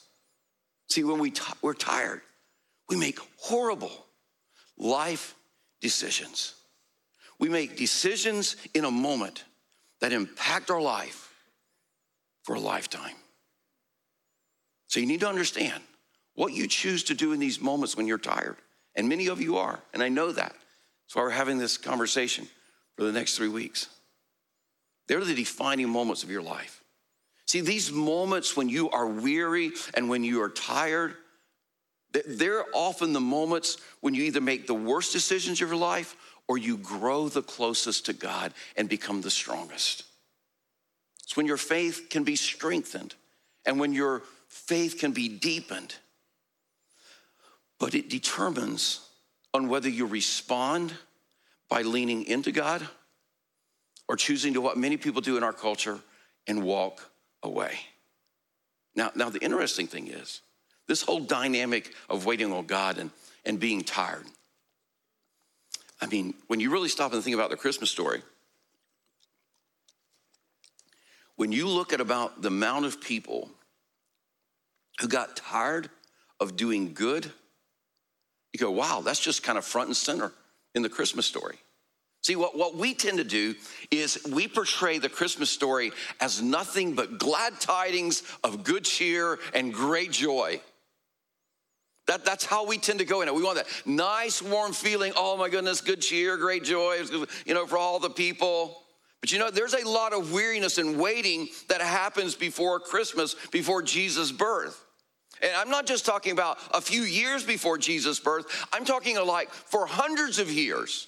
See, 0.89 1.03
when 1.03 1.19
we 1.19 1.29
t- 1.29 1.53
we're 1.61 1.75
tired, 1.75 2.21
we 2.89 2.95
make 2.95 3.19
horrible 3.37 4.07
life 4.81 5.35
decisions. 5.79 6.55
We 7.39 7.47
make 7.47 7.77
decisions 7.77 8.57
in 8.73 8.83
a 8.83 8.91
moment 8.91 9.45
that 10.01 10.11
impact 10.11 10.69
our 10.69 10.81
life 10.81 11.33
for 12.43 12.55
a 12.55 12.59
lifetime. 12.59 13.15
So 14.87 14.99
you 14.99 15.05
need 15.05 15.21
to 15.21 15.29
understand 15.29 15.81
what 16.33 16.53
you 16.53 16.67
choose 16.67 17.03
to 17.05 17.13
do 17.13 17.31
in 17.31 17.39
these 17.39 17.61
moments 17.61 17.95
when 17.95 18.07
you're 18.07 18.17
tired. 18.17 18.57
And 18.95 19.07
many 19.07 19.27
of 19.27 19.39
you 19.39 19.57
are, 19.57 19.79
and 19.93 20.03
I 20.03 20.09
know 20.09 20.31
that. 20.31 20.51
That's 20.51 21.15
why 21.15 21.21
we're 21.21 21.29
having 21.29 21.57
this 21.57 21.77
conversation 21.77 22.47
for 22.97 23.03
the 23.03 23.11
next 23.11 23.37
three 23.37 23.47
weeks. 23.47 23.87
They're 25.07 25.23
the 25.23 25.35
defining 25.35 25.89
moments 25.89 26.23
of 26.23 26.31
your 26.31 26.41
life. 26.41 26.83
See, 27.45 27.61
these 27.61 27.91
moments 27.91 28.55
when 28.55 28.69
you 28.69 28.89
are 28.89 29.07
weary 29.07 29.71
and 29.93 30.09
when 30.09 30.23
you 30.23 30.41
are 30.41 30.49
tired, 30.49 31.15
they're 32.11 32.65
often 32.73 33.13
the 33.13 33.21
moments 33.21 33.77
when 34.01 34.13
you 34.13 34.23
either 34.23 34.41
make 34.41 34.67
the 34.67 34.73
worst 34.73 35.13
decisions 35.13 35.61
of 35.61 35.69
your 35.69 35.77
life 35.77 36.15
or 36.47 36.57
you 36.57 36.77
grow 36.77 37.29
the 37.29 37.41
closest 37.41 38.07
to 38.07 38.13
God 38.13 38.53
and 38.75 38.89
become 38.89 39.21
the 39.21 39.31
strongest. 39.31 40.03
It's 41.23 41.37
when 41.37 41.45
your 41.45 41.57
faith 41.57 42.07
can 42.09 42.23
be 42.23 42.35
strengthened 42.35 43.15
and 43.65 43.79
when 43.79 43.93
your 43.93 44.23
faith 44.49 44.97
can 44.99 45.11
be 45.13 45.29
deepened, 45.29 45.95
but 47.79 47.95
it 47.95 48.09
determines 48.09 48.99
on 49.53 49.69
whether 49.69 49.89
you 49.89 50.05
respond 50.05 50.93
by 51.69 51.83
leaning 51.83 52.25
into 52.25 52.51
God 52.51 52.85
or 54.09 54.17
choosing 54.17 54.53
to 54.55 54.61
what 54.61 54.77
many 54.77 54.97
people 54.97 55.21
do 55.21 55.37
in 55.37 55.43
our 55.43 55.53
culture 55.53 55.99
and 56.47 56.63
walk 56.63 57.09
away. 57.43 57.79
Now, 58.93 59.11
now 59.15 59.29
the 59.29 59.39
interesting 59.39 59.87
thing 59.87 60.07
is, 60.07 60.41
this 60.91 61.03
whole 61.03 61.21
dynamic 61.21 61.93
of 62.09 62.25
waiting 62.25 62.51
on 62.51 62.65
God 62.65 62.97
and, 62.97 63.11
and 63.45 63.57
being 63.57 63.81
tired. 63.81 64.25
I 66.01 66.07
mean, 66.07 66.33
when 66.47 66.59
you 66.59 66.69
really 66.69 66.89
stop 66.89 67.13
and 67.13 67.23
think 67.23 67.33
about 67.33 67.49
the 67.49 67.55
Christmas 67.55 67.89
story, 67.89 68.21
when 71.37 71.53
you 71.53 71.65
look 71.65 71.93
at 71.93 72.01
about 72.01 72.41
the 72.41 72.49
amount 72.49 72.83
of 72.83 72.99
people 72.99 73.49
who 74.99 75.07
got 75.07 75.37
tired 75.37 75.89
of 76.41 76.57
doing 76.57 76.93
good, 76.93 77.31
you 78.51 78.59
go, 78.59 78.69
wow, 78.69 78.99
that's 78.99 79.21
just 79.21 79.43
kind 79.43 79.57
of 79.57 79.63
front 79.63 79.87
and 79.87 79.95
center 79.95 80.33
in 80.75 80.81
the 80.81 80.89
Christmas 80.89 81.25
story. 81.25 81.55
See, 82.21 82.35
what, 82.35 82.57
what 82.57 82.75
we 82.75 82.93
tend 82.95 83.17
to 83.19 83.23
do 83.23 83.55
is 83.91 84.19
we 84.29 84.49
portray 84.49 84.97
the 84.97 85.07
Christmas 85.07 85.49
story 85.49 85.93
as 86.19 86.41
nothing 86.41 86.95
but 86.95 87.17
glad 87.17 87.61
tidings 87.61 88.23
of 88.43 88.65
good 88.65 88.83
cheer 88.83 89.39
and 89.53 89.73
great 89.73 90.11
joy. 90.11 90.59
That, 92.11 92.25
that's 92.25 92.43
how 92.43 92.65
we 92.65 92.77
tend 92.77 92.99
to 92.99 93.05
go 93.05 93.21
in 93.21 93.29
it. 93.29 93.33
We 93.33 93.41
want 93.41 93.55
that 93.55 93.67
nice, 93.85 94.41
warm 94.41 94.73
feeling. 94.73 95.13
Oh 95.15 95.37
my 95.37 95.47
goodness, 95.47 95.79
good 95.79 96.01
cheer, 96.01 96.35
great 96.35 96.65
joy, 96.65 96.97
you 97.45 97.53
know, 97.53 97.65
for 97.65 97.77
all 97.77 97.99
the 97.99 98.09
people. 98.09 98.83
But 99.21 99.31
you 99.31 99.39
know, 99.39 99.49
there's 99.49 99.73
a 99.73 99.87
lot 99.87 100.11
of 100.11 100.33
weariness 100.33 100.77
and 100.77 100.99
waiting 100.99 101.47
that 101.69 101.79
happens 101.79 102.35
before 102.35 102.81
Christmas, 102.81 103.37
before 103.51 103.81
Jesus' 103.81 104.29
birth. 104.29 104.83
And 105.41 105.53
I'm 105.55 105.69
not 105.69 105.85
just 105.87 106.05
talking 106.05 106.33
about 106.33 106.57
a 106.73 106.81
few 106.81 107.03
years 107.03 107.45
before 107.45 107.77
Jesus' 107.77 108.19
birth, 108.19 108.45
I'm 108.73 108.83
talking 108.83 109.15
like 109.25 109.49
for 109.49 109.85
hundreds 109.85 110.37
of 110.37 110.51
years. 110.51 111.07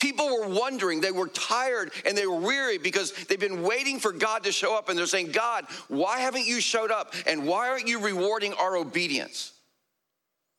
People 0.00 0.26
were 0.26 0.48
wondering, 0.48 1.02
they 1.02 1.12
were 1.12 1.28
tired 1.28 1.92
and 2.06 2.16
they 2.16 2.26
were 2.26 2.40
weary 2.40 2.78
because 2.78 3.12
they've 3.26 3.38
been 3.38 3.62
waiting 3.62 3.98
for 3.98 4.10
God 4.10 4.44
to 4.44 4.52
show 4.52 4.74
up 4.74 4.88
and 4.88 4.98
they're 4.98 5.04
saying, 5.04 5.32
God, 5.32 5.66
why 5.88 6.20
haven't 6.20 6.46
you 6.46 6.62
showed 6.62 6.90
up? 6.90 7.14
And 7.26 7.46
why 7.46 7.68
aren't 7.68 7.88
you 7.88 8.00
rewarding 8.00 8.54
our 8.54 8.74
obedience? 8.74 9.53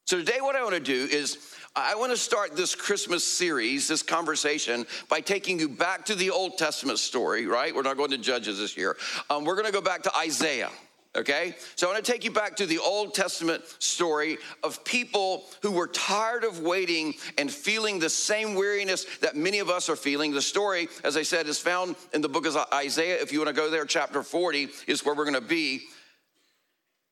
So 0.06 0.20
today, 0.20 0.38
what 0.40 0.56
I 0.56 0.62
want 0.62 0.76
to 0.76 0.80
do 0.80 1.08
is 1.12 1.56
I 1.76 1.96
want 1.96 2.12
to 2.12 2.18
start 2.18 2.56
this 2.56 2.76
Christmas 2.76 3.24
series, 3.24 3.88
this 3.88 4.04
conversation, 4.04 4.86
by 5.10 5.20
taking 5.20 5.60
you 5.60 5.68
back 5.68 6.06
to 6.06 6.14
the 6.14 6.30
Old 6.30 6.60
Testament 6.60 7.00
story, 7.00 7.48
right? 7.48 7.74
We're 7.74 7.82
not 7.82 7.98
going 7.98 8.12
to 8.12 8.20
Judges 8.20 8.60
this 8.60 8.78
year. 8.78 8.98
Um, 9.32 9.46
we're 9.46 9.56
going 9.56 9.66
to 9.66 9.72
go 9.72 9.82
back 9.82 10.04
to 10.04 10.16
Isaiah 10.16 10.70
okay? 11.16 11.56
So 11.76 11.88
I 11.88 11.94
want 11.94 12.04
to 12.04 12.12
take 12.12 12.24
you 12.24 12.32
back 12.32 12.58
to 12.58 12.66
the 12.66 12.78
Old 12.78 13.14
Testament 13.14 13.64
story 13.80 14.38
of 14.64 14.84
people 14.84 15.46
who 15.62 15.72
were 15.72 15.88
tired 15.88 16.44
of 16.44 16.60
waiting 16.60 17.14
and 17.38 17.50
feeling 17.50 18.00
the 18.00 18.10
same 18.10 18.56
weariness 18.56 19.06
that 19.22 19.36
many 19.36 19.60
of 19.60 19.70
us 19.70 19.90
are 19.90 19.96
feeling. 19.96 20.34
The 20.34 20.42
story, 20.42 20.90
as 21.04 21.18
I 21.18 21.24
said, 21.24 21.48
is 21.48 21.58
found 21.58 21.96
in 22.14 22.22
the 22.22 22.30
book 22.30 22.46
of 22.46 22.58
Isaiah. 22.74 23.22
If 23.22 23.32
you 23.32 23.40
want 23.40 23.56
to 23.56 23.62
go 23.62 23.70
there, 23.70 23.86
chapter 23.86 24.24
40 24.24 24.70
is 24.88 25.06
where 25.06 25.16
we're 25.16 25.24
going 25.24 25.36
to 25.36 25.42
be. 25.42 25.88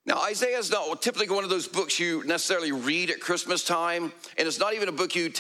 Now, 0.05 0.21
Isaiah 0.23 0.57
is 0.57 0.69
not 0.69 1.01
typically 1.01 1.33
one 1.33 1.45
of 1.45 1.49
those 1.49 1.65
books 1.65 1.97
you 1.97 2.25
necessarily 2.25 2.73
read 2.73 3.09
at 3.09 3.21
Christmas 3.21 3.63
time, 3.63 4.11
and 4.37 4.45
it's 4.45 4.59
not 4.59 4.73
even 4.73 4.89
a 4.89 4.91
book 4.91 5.15
you 5.15 5.31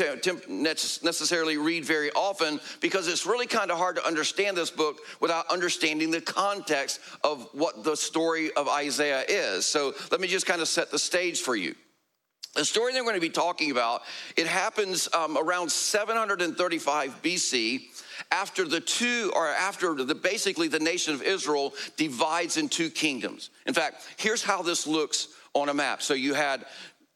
necessarily 0.49 1.57
read 1.57 1.83
very 1.83 2.11
often 2.11 2.61
because 2.79 3.09
it's 3.09 3.25
really 3.25 3.45
kind 3.45 3.71
of 3.71 3.77
hard 3.77 3.97
to 3.97 4.07
understand 4.07 4.55
this 4.55 4.71
book 4.71 4.99
without 5.19 5.51
understanding 5.51 6.11
the 6.11 6.21
context 6.21 7.01
of 7.25 7.49
what 7.51 7.83
the 7.83 7.97
story 7.97 8.53
of 8.53 8.69
Isaiah 8.69 9.25
is. 9.27 9.65
So, 9.65 9.93
let 10.11 10.21
me 10.21 10.29
just 10.29 10.45
kind 10.45 10.61
of 10.61 10.69
set 10.69 10.91
the 10.91 10.99
stage 10.99 11.41
for 11.41 11.57
you. 11.57 11.75
The 12.53 12.63
story 12.63 12.93
that 12.93 12.99
we're 12.99 13.09
going 13.09 13.15
to 13.15 13.21
be 13.21 13.29
talking 13.29 13.71
about, 13.71 14.03
it 14.37 14.45
happens 14.45 15.09
um, 15.13 15.37
around 15.39 15.71
735 15.71 17.21
BC 17.23 17.85
after 18.31 18.67
the 18.67 18.79
two 18.79 19.31
or 19.35 19.47
after 19.47 19.95
the 19.95 20.13
basically 20.13 20.67
the 20.67 20.79
nation 20.79 21.15
of 21.15 21.23
Israel 21.23 21.73
divides 21.97 22.57
in 22.57 22.69
two 22.69 22.91
kingdoms. 22.91 23.49
In 23.65 23.73
fact, 23.73 24.07
here's 24.17 24.43
how 24.43 24.61
this 24.61 24.85
looks 24.85 25.29
on 25.55 25.69
a 25.69 25.73
map. 25.73 26.03
So 26.03 26.13
you 26.13 26.35
had 26.35 26.65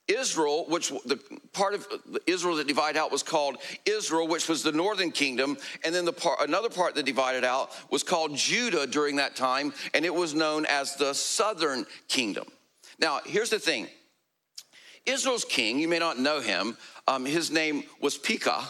Israel, 0.07 0.65
which 0.69 0.89
the 1.05 1.19
part 1.53 1.75
of 1.75 1.87
Israel 2.25 2.55
that 2.55 2.67
divided 2.67 2.97
out 2.97 3.11
was 3.11 3.23
called 3.23 3.57
Israel, 3.85 4.27
which 4.27 4.47
was 4.47 4.63
the 4.63 4.71
northern 4.71 5.11
kingdom, 5.11 5.57
and 5.83 5.93
then 5.93 6.05
the 6.05 6.13
part, 6.13 6.39
another 6.41 6.69
part 6.69 6.95
that 6.95 7.05
divided 7.05 7.43
out 7.43 7.71
was 7.91 8.03
called 8.03 8.35
Judah 8.35 8.87
during 8.87 9.17
that 9.17 9.35
time, 9.35 9.73
and 9.93 10.05
it 10.05 10.13
was 10.13 10.33
known 10.33 10.65
as 10.65 10.95
the 10.95 11.13
southern 11.13 11.85
kingdom. 12.07 12.45
Now, 12.99 13.19
here's 13.25 13.49
the 13.49 13.59
thing: 13.59 13.87
Israel's 15.07 15.45
king, 15.45 15.79
you 15.79 15.87
may 15.87 15.99
not 15.99 16.19
know 16.19 16.41
him. 16.41 16.77
Um, 17.07 17.25
his 17.25 17.49
name 17.49 17.83
was 18.01 18.17
Pekah, 18.17 18.63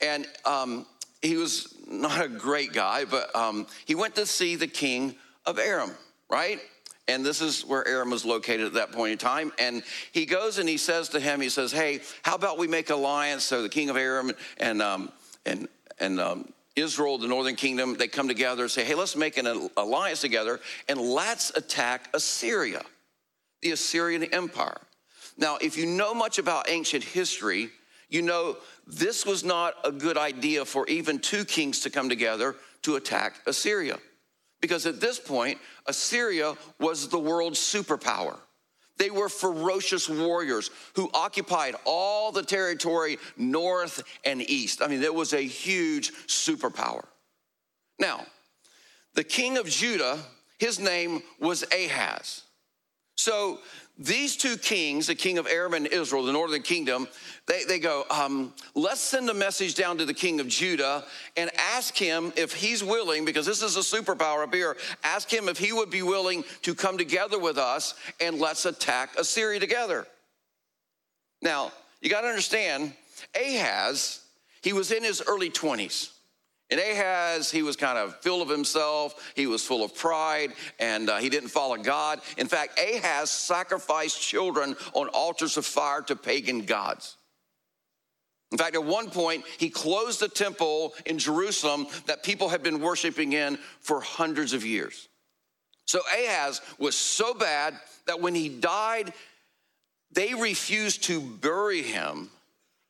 and 0.00 0.26
um, 0.44 0.86
he 1.22 1.36
was 1.36 1.74
not 1.88 2.22
a 2.22 2.28
great 2.28 2.72
guy, 2.72 3.04
but 3.04 3.34
um, 3.34 3.66
he 3.86 3.94
went 3.94 4.14
to 4.16 4.26
see 4.26 4.56
the 4.56 4.66
king 4.66 5.16
of 5.46 5.58
Aram, 5.58 5.92
right? 6.28 6.60
And 7.08 7.24
this 7.24 7.40
is 7.40 7.64
where 7.64 7.86
Aram 7.86 8.10
was 8.10 8.24
located 8.24 8.66
at 8.66 8.72
that 8.74 8.92
point 8.92 9.12
in 9.12 9.18
time. 9.18 9.52
And 9.58 9.82
he 10.12 10.26
goes 10.26 10.58
and 10.58 10.68
he 10.68 10.76
says 10.76 11.08
to 11.10 11.20
him, 11.20 11.40
he 11.40 11.48
says, 11.48 11.70
"Hey, 11.70 12.00
how 12.22 12.34
about 12.34 12.58
we 12.58 12.66
make 12.66 12.90
alliance?" 12.90 13.44
So 13.44 13.62
the 13.62 13.68
king 13.68 13.90
of 13.90 13.96
Aram 13.96 14.32
and 14.58 14.82
um, 14.82 15.12
and 15.44 15.68
and 16.00 16.20
um, 16.20 16.52
Israel, 16.74 17.16
the 17.18 17.28
northern 17.28 17.54
kingdom, 17.54 17.96
they 17.96 18.08
come 18.08 18.26
together 18.26 18.64
and 18.64 18.70
say, 18.70 18.84
"Hey, 18.84 18.96
let's 18.96 19.14
make 19.14 19.36
an 19.36 19.70
alliance 19.76 20.20
together 20.20 20.60
and 20.88 21.00
let's 21.00 21.50
attack 21.56 22.10
Assyria, 22.12 22.82
the 23.62 23.70
Assyrian 23.70 24.24
Empire." 24.24 24.80
Now, 25.36 25.58
if 25.60 25.76
you 25.76 25.86
know 25.86 26.14
much 26.14 26.38
about 26.38 26.70
ancient 26.70 27.04
history, 27.04 27.70
you 28.08 28.22
know 28.22 28.56
this 28.86 29.26
was 29.26 29.44
not 29.44 29.74
a 29.84 29.92
good 29.92 30.16
idea 30.16 30.64
for 30.64 30.86
even 30.86 31.18
two 31.18 31.44
kings 31.44 31.80
to 31.80 31.90
come 31.90 32.08
together 32.08 32.56
to 32.82 32.96
attack 32.96 33.40
Assyria. 33.46 33.98
Because 34.60 34.86
at 34.86 35.00
this 35.00 35.18
point, 35.18 35.58
Assyria 35.86 36.54
was 36.80 37.08
the 37.08 37.18
world's 37.18 37.58
superpower. 37.58 38.38
They 38.98 39.10
were 39.10 39.28
ferocious 39.28 40.08
warriors 40.08 40.70
who 40.94 41.10
occupied 41.12 41.74
all 41.84 42.32
the 42.32 42.42
territory 42.42 43.18
north 43.36 44.02
and 44.24 44.40
east. 44.48 44.80
I 44.80 44.86
mean, 44.86 45.02
it 45.02 45.14
was 45.14 45.34
a 45.34 45.42
huge 45.42 46.12
superpower. 46.26 47.04
Now, 47.98 48.24
the 49.14 49.24
king 49.24 49.58
of 49.58 49.66
Judah, 49.66 50.18
his 50.58 50.78
name 50.78 51.22
was 51.38 51.64
Ahaz. 51.64 52.42
So 53.16 53.60
these 53.98 54.36
two 54.36 54.56
kings, 54.58 55.06
the 55.06 55.14
king 55.14 55.38
of 55.38 55.46
Aram 55.46 55.74
and 55.74 55.86
Israel, 55.86 56.24
the 56.24 56.32
northern 56.32 56.62
kingdom, 56.62 57.08
they, 57.46 57.64
they 57.64 57.78
go, 57.78 58.04
um, 58.10 58.52
let's 58.74 59.00
send 59.00 59.28
a 59.30 59.34
message 59.34 59.74
down 59.74 59.96
to 59.98 60.04
the 60.04 60.12
king 60.12 60.38
of 60.38 60.48
Judah 60.48 61.04
and 61.36 61.50
ask 61.56 61.96
him 61.96 62.32
if 62.36 62.52
he's 62.52 62.84
willing, 62.84 63.24
because 63.24 63.46
this 63.46 63.62
is 63.62 63.76
a 63.76 63.80
superpower 63.80 64.42
up 64.42 64.54
here, 64.54 64.76
ask 65.02 65.32
him 65.32 65.48
if 65.48 65.56
he 65.56 65.72
would 65.72 65.90
be 65.90 66.02
willing 66.02 66.44
to 66.62 66.74
come 66.74 66.98
together 66.98 67.38
with 67.38 67.56
us 67.56 67.94
and 68.20 68.38
let's 68.38 68.66
attack 68.66 69.18
Assyria 69.18 69.60
together. 69.60 70.06
Now, 71.40 71.72
you 72.02 72.10
got 72.10 72.20
to 72.22 72.28
understand, 72.28 72.92
Ahaz, 73.34 74.20
he 74.60 74.74
was 74.74 74.92
in 74.92 75.02
his 75.02 75.22
early 75.26 75.48
20s. 75.48 76.15
And 76.68 76.80
Ahaz, 76.80 77.50
he 77.50 77.62
was 77.62 77.76
kind 77.76 77.96
of 77.96 78.16
full 78.22 78.42
of 78.42 78.48
himself. 78.48 79.32
He 79.36 79.46
was 79.46 79.64
full 79.64 79.84
of 79.84 79.94
pride 79.94 80.52
and 80.80 81.08
uh, 81.08 81.18
he 81.18 81.28
didn't 81.28 81.50
follow 81.50 81.76
God. 81.76 82.20
In 82.38 82.48
fact, 82.48 82.80
Ahaz 82.80 83.30
sacrificed 83.30 84.20
children 84.20 84.76
on 84.92 85.08
altars 85.08 85.56
of 85.56 85.64
fire 85.64 86.02
to 86.02 86.16
pagan 86.16 86.62
gods. 86.62 87.16
In 88.52 88.58
fact, 88.58 88.74
at 88.74 88.84
one 88.84 89.10
point, 89.10 89.44
he 89.58 89.70
closed 89.70 90.20
the 90.20 90.28
temple 90.28 90.94
in 91.04 91.18
Jerusalem 91.18 91.86
that 92.06 92.22
people 92.22 92.48
had 92.48 92.62
been 92.62 92.80
worshiping 92.80 93.32
in 93.32 93.58
for 93.80 94.00
hundreds 94.00 94.52
of 94.52 94.64
years. 94.64 95.08
So 95.86 96.00
Ahaz 96.12 96.60
was 96.78 96.96
so 96.96 97.32
bad 97.34 97.74
that 98.06 98.20
when 98.20 98.34
he 98.34 98.48
died, 98.48 99.12
they 100.12 100.34
refused 100.34 101.04
to 101.04 101.20
bury 101.20 101.82
him 101.82 102.30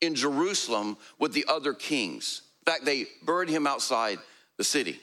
in 0.01 0.15
Jerusalem 0.15 0.97
with 1.19 1.33
the 1.33 1.45
other 1.49 1.75
kings. 1.75 2.43
In 2.67 2.73
fact, 2.73 2.85
they 2.85 3.07
buried 3.23 3.49
him 3.49 3.67
outside 3.67 4.19
the 4.57 4.65
city. 4.65 5.01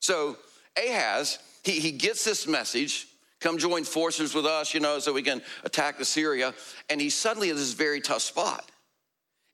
So 0.00 0.36
Ahaz, 0.76 1.38
he, 1.64 1.80
he 1.80 1.90
gets 1.90 2.24
this 2.24 2.46
message 2.46 3.08
come 3.40 3.56
join 3.56 3.84
forces 3.84 4.34
with 4.34 4.46
us, 4.46 4.74
you 4.74 4.80
know, 4.80 4.98
so 4.98 5.12
we 5.12 5.22
can 5.22 5.40
attack 5.64 6.00
Assyria. 6.00 6.52
And 6.90 7.00
he's 7.00 7.14
suddenly 7.14 7.50
in 7.50 7.56
this 7.56 7.72
very 7.72 8.00
tough 8.00 8.22
spot. 8.22 8.68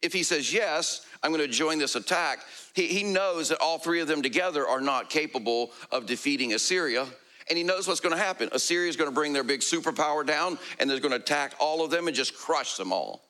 If 0.02 0.12
he 0.12 0.23
says, 0.23 0.52
Yes, 0.52 1.06
I'm 1.23 1.32
going 1.32 1.42
to 1.42 1.52
join 1.52 1.78
this 1.78 1.94
attack, 1.94 2.40
he, 2.75 2.87
he 2.87 3.02
knows 3.02 3.50
that 3.50 3.61
all 3.61 3.78
three 3.78 4.00
of 4.00 4.08
them 4.08 4.23
together 4.23 4.66
are 4.66 4.80
not 4.80 5.11
capable 5.11 5.73
of 5.90 6.06
defeating 6.06 6.54
Assyria. 6.54 7.06
And 7.49 7.58
he 7.58 7.64
knows 7.64 7.87
what's 7.87 8.00
going 8.00 8.14
to 8.14 8.23
happen. 8.23 8.49
Assyria 8.52 8.88
is 8.88 8.96
going 8.96 9.11
to 9.11 9.14
bring 9.14 9.34
their 9.34 9.44
big 9.44 9.61
superpower 9.61 10.26
down 10.26 10.58
and 10.78 10.88
they're 10.88 10.99
going 10.99 11.12
to 11.12 11.18
attack 11.18 11.54
all 11.61 11.84
of 11.84 11.90
them 11.90 12.06
and 12.06 12.16
just 12.16 12.34
crush 12.34 12.76
them 12.76 12.90
all. 12.90 13.23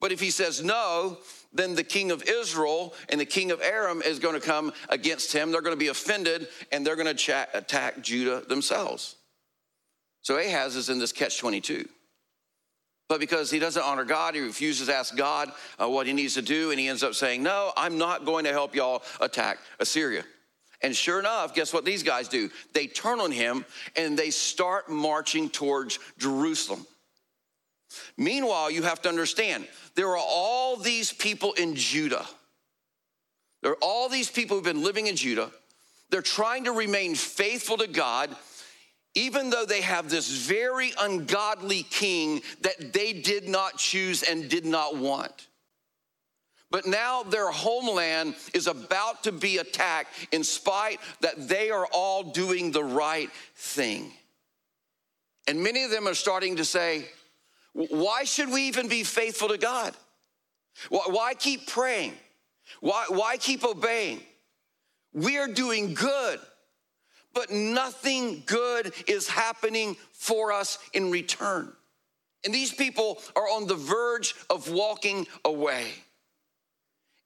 But 0.00 0.10
if 0.10 0.18
he 0.18 0.30
says 0.30 0.64
no, 0.64 1.18
then 1.52 1.74
the 1.74 1.84
king 1.84 2.10
of 2.10 2.22
Israel 2.24 2.94
and 3.08 3.20
the 3.20 3.26
king 3.26 3.50
of 3.50 3.60
Aram 3.60 4.02
is 4.02 4.18
going 4.18 4.34
to 4.34 4.46
come 4.46 4.72
against 4.88 5.32
him. 5.32 5.50
They're 5.50 5.62
going 5.62 5.74
to 5.74 5.78
be 5.80 5.88
offended 5.88 6.48
and 6.70 6.86
they're 6.86 6.96
going 6.96 7.14
to 7.14 7.46
attack 7.54 8.02
Judah 8.02 8.42
themselves. 8.46 9.16
So 10.22 10.36
Ahaz 10.36 10.76
is 10.76 10.88
in 10.88 10.98
this 10.98 11.12
catch 11.12 11.38
22. 11.38 11.88
But 13.08 13.18
because 13.18 13.50
he 13.50 13.58
doesn't 13.58 13.82
honor 13.82 14.04
God, 14.04 14.36
he 14.36 14.40
refuses 14.40 14.86
to 14.86 14.94
ask 14.94 15.16
God 15.16 15.50
uh, 15.80 15.88
what 15.88 16.06
he 16.06 16.12
needs 16.12 16.34
to 16.34 16.42
do, 16.42 16.70
and 16.70 16.78
he 16.78 16.86
ends 16.86 17.02
up 17.02 17.14
saying, 17.14 17.42
No, 17.42 17.72
I'm 17.76 17.98
not 17.98 18.24
going 18.24 18.44
to 18.44 18.52
help 18.52 18.76
y'all 18.76 19.02
attack 19.20 19.58
Assyria. 19.80 20.22
And 20.82 20.94
sure 20.94 21.18
enough, 21.18 21.52
guess 21.52 21.72
what 21.72 21.84
these 21.84 22.04
guys 22.04 22.28
do? 22.28 22.50
They 22.72 22.86
turn 22.86 23.20
on 23.20 23.32
him 23.32 23.66
and 23.96 24.16
they 24.16 24.30
start 24.30 24.88
marching 24.88 25.50
towards 25.50 25.98
Jerusalem. 26.18 26.86
Meanwhile, 28.16 28.70
you 28.70 28.82
have 28.82 29.02
to 29.02 29.08
understand 29.08 29.66
there 29.94 30.08
are 30.08 30.18
all 30.18 30.76
these 30.76 31.12
people 31.12 31.52
in 31.54 31.74
Judah. 31.74 32.26
There 33.62 33.72
are 33.72 33.78
all 33.82 34.08
these 34.08 34.30
people 34.30 34.56
who've 34.56 34.64
been 34.64 34.82
living 34.82 35.06
in 35.06 35.16
Judah. 35.16 35.50
They're 36.10 36.22
trying 36.22 36.64
to 36.64 36.72
remain 36.72 37.14
faithful 37.14 37.76
to 37.78 37.86
God, 37.86 38.34
even 39.14 39.50
though 39.50 39.64
they 39.64 39.80
have 39.80 40.08
this 40.08 40.30
very 40.30 40.92
ungodly 41.00 41.82
king 41.84 42.42
that 42.62 42.92
they 42.92 43.12
did 43.12 43.48
not 43.48 43.76
choose 43.76 44.22
and 44.22 44.48
did 44.48 44.64
not 44.64 44.96
want. 44.96 45.48
But 46.70 46.86
now 46.86 47.24
their 47.24 47.50
homeland 47.50 48.36
is 48.54 48.68
about 48.68 49.24
to 49.24 49.32
be 49.32 49.58
attacked 49.58 50.14
in 50.32 50.44
spite 50.44 51.00
that 51.20 51.48
they 51.48 51.70
are 51.70 51.86
all 51.92 52.22
doing 52.22 52.70
the 52.70 52.84
right 52.84 53.30
thing. 53.56 54.12
And 55.48 55.62
many 55.62 55.82
of 55.82 55.90
them 55.90 56.06
are 56.06 56.14
starting 56.14 56.56
to 56.56 56.64
say, 56.64 57.06
why 57.72 58.24
should 58.24 58.50
we 58.50 58.62
even 58.62 58.88
be 58.88 59.04
faithful 59.04 59.48
to 59.48 59.58
God? 59.58 59.94
Why 60.88 61.34
keep 61.34 61.66
praying? 61.66 62.14
Why, 62.80 63.06
why 63.08 63.36
keep 63.36 63.64
obeying? 63.64 64.20
We 65.12 65.38
are 65.38 65.48
doing 65.48 65.94
good, 65.94 66.40
but 67.34 67.50
nothing 67.50 68.42
good 68.46 68.92
is 69.06 69.28
happening 69.28 69.96
for 70.12 70.52
us 70.52 70.78
in 70.92 71.10
return. 71.10 71.72
And 72.44 72.54
these 72.54 72.72
people 72.72 73.18
are 73.36 73.48
on 73.48 73.66
the 73.66 73.74
verge 73.74 74.34
of 74.48 74.70
walking 74.70 75.26
away. 75.44 75.88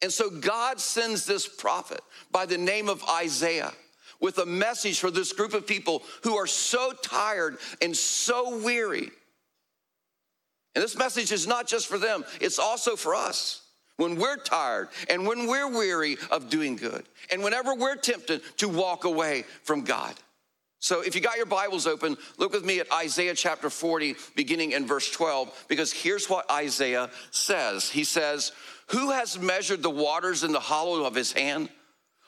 And 0.02 0.12
so 0.12 0.28
God 0.28 0.80
sends 0.80 1.24
this 1.24 1.46
prophet 1.46 2.00
by 2.30 2.46
the 2.46 2.58
name 2.58 2.88
of 2.88 3.02
Isaiah 3.08 3.72
with 4.20 4.38
a 4.38 4.46
message 4.46 4.98
for 4.98 5.10
this 5.10 5.32
group 5.32 5.54
of 5.54 5.66
people 5.66 6.02
who 6.22 6.36
are 6.36 6.46
so 6.46 6.92
tired 6.92 7.58
and 7.80 7.96
so 7.96 8.58
weary. 8.58 9.10
And 10.74 10.82
this 10.82 10.96
message 10.96 11.32
is 11.32 11.46
not 11.46 11.66
just 11.66 11.86
for 11.86 11.98
them, 11.98 12.24
it's 12.40 12.58
also 12.58 12.96
for 12.96 13.14
us. 13.14 13.62
When 13.96 14.16
we're 14.16 14.38
tired 14.38 14.88
and 15.08 15.24
when 15.24 15.46
we're 15.46 15.70
weary 15.70 16.16
of 16.32 16.50
doing 16.50 16.74
good, 16.74 17.04
and 17.30 17.44
whenever 17.44 17.74
we're 17.74 17.94
tempted 17.94 18.42
to 18.58 18.68
walk 18.68 19.04
away 19.04 19.44
from 19.62 19.82
God. 19.82 20.14
So, 20.80 21.00
if 21.00 21.14
you 21.14 21.22
got 21.22 21.38
your 21.38 21.46
Bibles 21.46 21.86
open, 21.86 22.16
look 22.36 22.52
with 22.52 22.64
me 22.64 22.80
at 22.80 22.92
Isaiah 22.92 23.34
chapter 23.34 23.70
40, 23.70 24.16
beginning 24.36 24.72
in 24.72 24.86
verse 24.86 25.10
12, 25.10 25.66
because 25.68 25.92
here's 25.92 26.28
what 26.28 26.50
Isaiah 26.50 27.08
says. 27.30 27.88
He 27.88 28.04
says, 28.04 28.52
who 28.88 29.10
has 29.10 29.38
measured 29.38 29.82
the 29.82 29.90
waters 29.90 30.44
in 30.44 30.52
the 30.52 30.60
hollow 30.60 31.04
of 31.04 31.14
his 31.14 31.32
hand? 31.32 31.68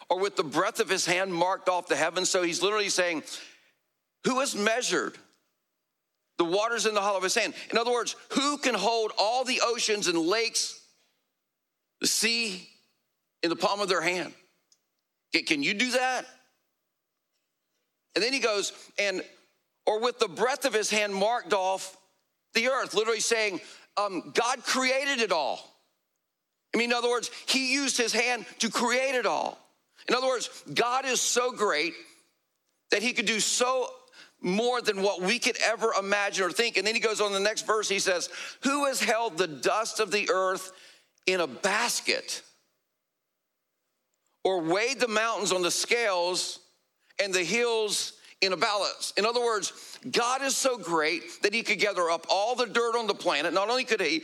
Or 0.08 0.20
with 0.20 0.36
the 0.36 0.44
breadth 0.44 0.80
of 0.80 0.88
his 0.88 1.04
hand 1.04 1.34
marked 1.34 1.68
off 1.68 1.88
the 1.88 1.96
heavens? 1.96 2.30
So 2.30 2.42
he's 2.42 2.62
literally 2.62 2.88
saying, 2.88 3.24
Who 4.24 4.40
has 4.40 4.54
measured 4.54 5.18
the 6.38 6.44
waters 6.44 6.86
in 6.86 6.94
the 6.94 7.00
hollow 7.00 7.18
of 7.18 7.22
his 7.22 7.34
hand? 7.34 7.54
In 7.70 7.78
other 7.78 7.92
words, 7.92 8.16
who 8.30 8.58
can 8.58 8.74
hold 8.74 9.12
all 9.18 9.44
the 9.44 9.60
oceans 9.64 10.08
and 10.08 10.18
lakes, 10.18 10.80
the 12.00 12.06
sea, 12.06 12.68
in 13.42 13.50
the 13.50 13.56
palm 13.56 13.80
of 13.80 13.88
their 13.88 14.02
hand? 14.02 14.32
Can 15.46 15.62
you 15.62 15.74
do 15.74 15.90
that? 15.92 16.24
And 18.14 18.24
then 18.24 18.32
he 18.32 18.38
goes, 18.38 18.72
and 18.98 19.22
or 19.84 20.00
with 20.00 20.18
the 20.18 20.28
breadth 20.28 20.64
of 20.64 20.72
his 20.72 20.90
hand 20.90 21.14
marked 21.14 21.52
off 21.52 21.96
the 22.54 22.68
earth, 22.68 22.94
literally 22.94 23.20
saying, 23.20 23.60
um, 23.96 24.32
God 24.34 24.64
created 24.64 25.20
it 25.20 25.32
all. 25.32 25.60
I 26.74 26.78
mean, 26.78 26.90
in 26.90 26.96
other 26.96 27.08
words, 27.08 27.30
he 27.46 27.72
used 27.72 27.96
his 27.96 28.12
hand 28.12 28.44
to 28.58 28.70
create 28.70 29.14
it 29.14 29.26
all. 29.26 29.58
In 30.08 30.14
other 30.14 30.26
words, 30.26 30.50
God 30.72 31.04
is 31.04 31.20
so 31.20 31.52
great 31.52 31.94
that 32.90 33.02
he 33.02 33.12
could 33.12 33.26
do 33.26 33.40
so 33.40 33.88
more 34.40 34.80
than 34.80 35.02
what 35.02 35.22
we 35.22 35.38
could 35.38 35.56
ever 35.64 35.92
imagine 35.98 36.44
or 36.44 36.50
think. 36.50 36.76
And 36.76 36.86
then 36.86 36.94
he 36.94 37.00
goes 37.00 37.20
on 37.20 37.32
the 37.32 37.40
next 37.40 37.66
verse, 37.66 37.88
he 37.88 37.98
says, 37.98 38.28
Who 38.62 38.86
has 38.86 39.00
held 39.00 39.38
the 39.38 39.48
dust 39.48 40.00
of 40.00 40.10
the 40.10 40.28
earth 40.30 40.72
in 41.26 41.40
a 41.40 41.46
basket? 41.46 42.42
Or 44.44 44.60
weighed 44.60 45.00
the 45.00 45.08
mountains 45.08 45.52
on 45.52 45.62
the 45.62 45.70
scales 45.70 46.60
and 47.20 47.34
the 47.34 47.42
hills 47.42 48.12
in 48.42 48.52
a 48.52 48.56
balance. 48.56 49.12
In 49.16 49.24
other 49.24 49.40
words, 49.40 49.98
God 50.10 50.42
is 50.42 50.56
so 50.56 50.78
great 50.78 51.42
that 51.42 51.54
he 51.54 51.62
could 51.62 51.80
gather 51.80 52.10
up 52.10 52.26
all 52.30 52.54
the 52.54 52.66
dirt 52.66 52.96
on 52.96 53.06
the 53.06 53.14
planet. 53.14 53.52
Not 53.52 53.70
only 53.70 53.84
could 53.84 54.00
he 54.00 54.22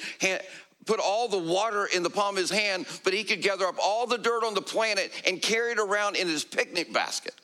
put 0.86 1.00
all 1.00 1.28
the 1.28 1.38
water 1.38 1.86
in 1.86 2.02
the 2.02 2.10
palm 2.10 2.36
of 2.36 2.40
his 2.40 2.50
hand, 2.50 2.86
but 3.04 3.14
he 3.14 3.24
could 3.24 3.40
gather 3.40 3.66
up 3.66 3.76
all 3.82 4.06
the 4.06 4.18
dirt 4.18 4.44
on 4.44 4.54
the 4.54 4.62
planet 4.62 5.10
and 5.26 5.40
carry 5.40 5.72
it 5.72 5.78
around 5.78 6.16
in 6.16 6.28
his 6.28 6.44
picnic 6.44 6.92
basket. 6.92 7.34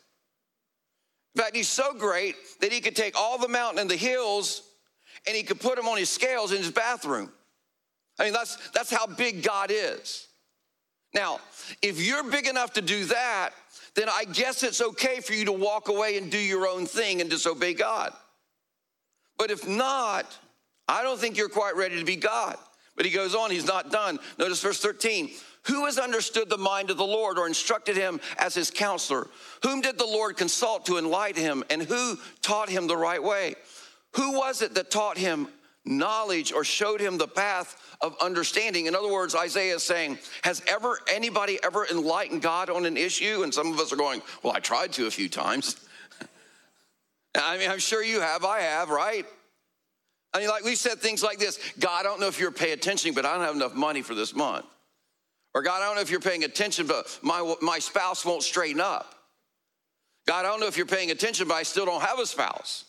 In 1.38 1.44
fact, 1.44 1.54
he's 1.54 1.68
so 1.68 1.94
great 1.94 2.34
that 2.60 2.72
he 2.72 2.80
could 2.80 2.96
take 2.96 3.16
all 3.16 3.38
the 3.38 3.46
mountain 3.46 3.78
and 3.78 3.88
the 3.88 3.96
hills 3.96 4.62
and 5.24 5.36
he 5.36 5.44
could 5.44 5.60
put 5.60 5.76
them 5.76 5.86
on 5.86 5.96
his 5.96 6.08
scales 6.08 6.50
in 6.50 6.58
his 6.58 6.72
bathroom. 6.72 7.30
I 8.18 8.24
mean, 8.24 8.32
that's, 8.32 8.56
that's 8.70 8.90
how 8.90 9.06
big 9.06 9.44
God 9.44 9.70
is. 9.72 10.26
Now, 11.14 11.38
if 11.80 12.04
you're 12.04 12.24
big 12.24 12.48
enough 12.48 12.72
to 12.72 12.82
do 12.82 13.04
that, 13.04 13.50
then 13.94 14.08
I 14.08 14.24
guess 14.24 14.64
it's 14.64 14.80
okay 14.80 15.20
for 15.20 15.32
you 15.32 15.44
to 15.44 15.52
walk 15.52 15.86
away 15.86 16.18
and 16.18 16.28
do 16.28 16.38
your 16.38 16.66
own 16.66 16.86
thing 16.86 17.20
and 17.20 17.30
disobey 17.30 17.72
God. 17.72 18.12
But 19.38 19.52
if 19.52 19.66
not, 19.66 20.36
I 20.88 21.04
don't 21.04 21.20
think 21.20 21.36
you're 21.36 21.48
quite 21.48 21.76
ready 21.76 22.00
to 22.00 22.04
be 22.04 22.16
God. 22.16 22.56
But 22.96 23.06
he 23.06 23.12
goes 23.12 23.36
on, 23.36 23.52
he's 23.52 23.64
not 23.64 23.92
done. 23.92 24.18
Notice 24.38 24.60
verse 24.60 24.80
13. 24.80 25.30
Who 25.64 25.84
has 25.84 25.98
understood 25.98 26.48
the 26.48 26.58
mind 26.58 26.90
of 26.90 26.96
the 26.96 27.04
Lord 27.04 27.38
or 27.38 27.46
instructed 27.46 27.96
him 27.96 28.20
as 28.38 28.54
his 28.54 28.70
counselor? 28.70 29.28
Whom 29.62 29.80
did 29.80 29.98
the 29.98 30.06
Lord 30.06 30.36
consult 30.36 30.86
to 30.86 30.98
enlighten 30.98 31.42
him? 31.42 31.64
And 31.70 31.82
who 31.82 32.16
taught 32.42 32.68
him 32.68 32.86
the 32.86 32.96
right 32.96 33.22
way? 33.22 33.54
Who 34.14 34.38
was 34.38 34.62
it 34.62 34.74
that 34.74 34.90
taught 34.90 35.18
him 35.18 35.48
knowledge 35.84 36.52
or 36.52 36.64
showed 36.64 37.00
him 37.00 37.18
the 37.18 37.28
path 37.28 37.96
of 38.00 38.16
understanding? 38.20 38.86
In 38.86 38.94
other 38.94 39.12
words, 39.12 39.34
Isaiah 39.34 39.76
is 39.76 39.82
saying, 39.82 40.18
Has 40.42 40.62
ever 40.66 40.98
anybody 41.12 41.58
ever 41.62 41.86
enlightened 41.86 42.42
God 42.42 42.70
on 42.70 42.86
an 42.86 42.96
issue? 42.96 43.42
And 43.42 43.52
some 43.52 43.72
of 43.72 43.78
us 43.78 43.92
are 43.92 43.96
going, 43.96 44.22
Well, 44.42 44.54
I 44.54 44.60
tried 44.60 44.92
to 44.94 45.06
a 45.06 45.10
few 45.10 45.28
times. 45.28 45.76
I 47.34 47.58
mean, 47.58 47.70
I'm 47.70 47.78
sure 47.78 48.02
you 48.02 48.20
have, 48.20 48.44
I 48.44 48.60
have, 48.60 48.90
right? 48.90 49.26
I 50.32 50.40
mean, 50.40 50.48
like 50.48 50.64
we 50.64 50.74
said 50.74 50.98
things 50.98 51.22
like 51.22 51.38
this 51.38 51.58
God, 51.78 52.00
I 52.00 52.02
don't 52.02 52.20
know 52.20 52.28
if 52.28 52.38
you're 52.38 52.50
paying 52.50 52.74
attention, 52.74 53.14
but 53.14 53.24
I 53.24 53.34
don't 53.34 53.44
have 53.44 53.56
enough 53.56 53.74
money 53.74 54.02
for 54.02 54.14
this 54.14 54.34
month. 54.34 54.64
Or 55.54 55.62
God, 55.62 55.82
I 55.82 55.86
don't 55.86 55.96
know 55.96 56.02
if 56.02 56.10
you're 56.10 56.20
paying 56.20 56.44
attention, 56.44 56.86
but 56.86 57.18
my, 57.22 57.54
my 57.60 57.78
spouse 57.78 58.24
won't 58.24 58.42
straighten 58.42 58.80
up. 58.80 59.14
God, 60.26 60.44
I 60.44 60.48
don't 60.48 60.60
know 60.60 60.66
if 60.66 60.76
you're 60.76 60.86
paying 60.86 61.10
attention, 61.10 61.48
but 61.48 61.54
I 61.54 61.62
still 61.62 61.86
don't 61.86 62.02
have 62.02 62.18
a 62.18 62.26
spouse. 62.26 62.84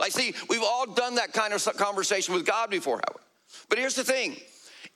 Like, 0.00 0.12
see, 0.12 0.34
we've 0.48 0.62
all 0.62 0.86
done 0.86 1.14
that 1.14 1.32
kind 1.32 1.52
of 1.52 1.64
conversation 1.76 2.34
with 2.34 2.44
God 2.44 2.70
before, 2.70 2.96
have 2.96 3.14
we? 3.14 3.22
But 3.68 3.78
here's 3.78 3.94
the 3.94 4.04
thing 4.04 4.36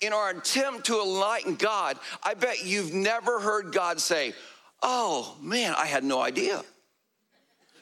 in 0.01 0.13
our 0.13 0.31
attempt 0.31 0.87
to 0.87 1.01
enlighten 1.01 1.55
God, 1.55 1.99
I 2.23 2.35
bet 2.35 2.65
you've 2.65 2.93
never 2.93 3.41
heard 3.41 3.73
God 3.73 4.01
say, 4.01 4.35
Oh, 4.83 5.37
man, 5.41 5.75
I 5.77 5.87
had 5.87 6.05
no 6.05 6.21
idea. 6.21 6.63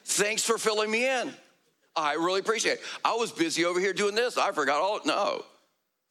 Thanks 0.05 0.43
for 0.43 0.57
filling 0.57 0.89
me 0.89 1.07
in. 1.07 1.33
I 1.95 2.13
really 2.13 2.39
appreciate 2.39 2.73
it. 2.73 2.81
I 3.03 3.15
was 3.15 3.31
busy 3.31 3.65
over 3.65 3.79
here 3.79 3.93
doing 3.93 4.15
this. 4.15 4.37
I 4.37 4.51
forgot 4.51 4.81
all. 4.81 4.99
No, 5.05 5.43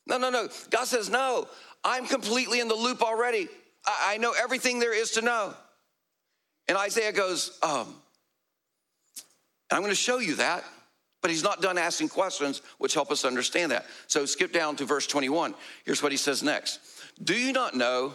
no, 0.06 0.18
no, 0.18 0.30
no. 0.30 0.48
God 0.70 0.84
says, 0.86 1.08
no, 1.08 1.48
I'm 1.84 2.06
completely 2.06 2.60
in 2.60 2.68
the 2.68 2.74
loop 2.74 3.02
already. 3.02 3.48
I, 3.86 4.14
I 4.14 4.16
know 4.16 4.32
everything 4.32 4.78
there 4.78 4.94
is 4.94 5.12
to 5.12 5.22
know. 5.22 5.54
And 6.66 6.78
Isaiah 6.78 7.12
goes, 7.12 7.58
um, 7.62 7.94
I'm 9.70 9.80
going 9.80 9.90
to 9.90 9.96
show 9.96 10.18
you 10.18 10.36
that. 10.36 10.64
But 11.20 11.30
he's 11.30 11.42
not 11.42 11.62
done 11.62 11.78
asking 11.78 12.10
questions, 12.10 12.60
which 12.76 12.92
help 12.92 13.10
us 13.10 13.24
understand 13.24 13.72
that. 13.72 13.86
So 14.08 14.26
skip 14.26 14.52
down 14.52 14.76
to 14.76 14.84
verse 14.84 15.06
21. 15.06 15.54
Here's 15.86 16.02
what 16.02 16.12
he 16.12 16.18
says 16.18 16.42
next 16.42 16.80
Do 17.22 17.34
you 17.34 17.52
not 17.52 17.74
know? 17.74 18.12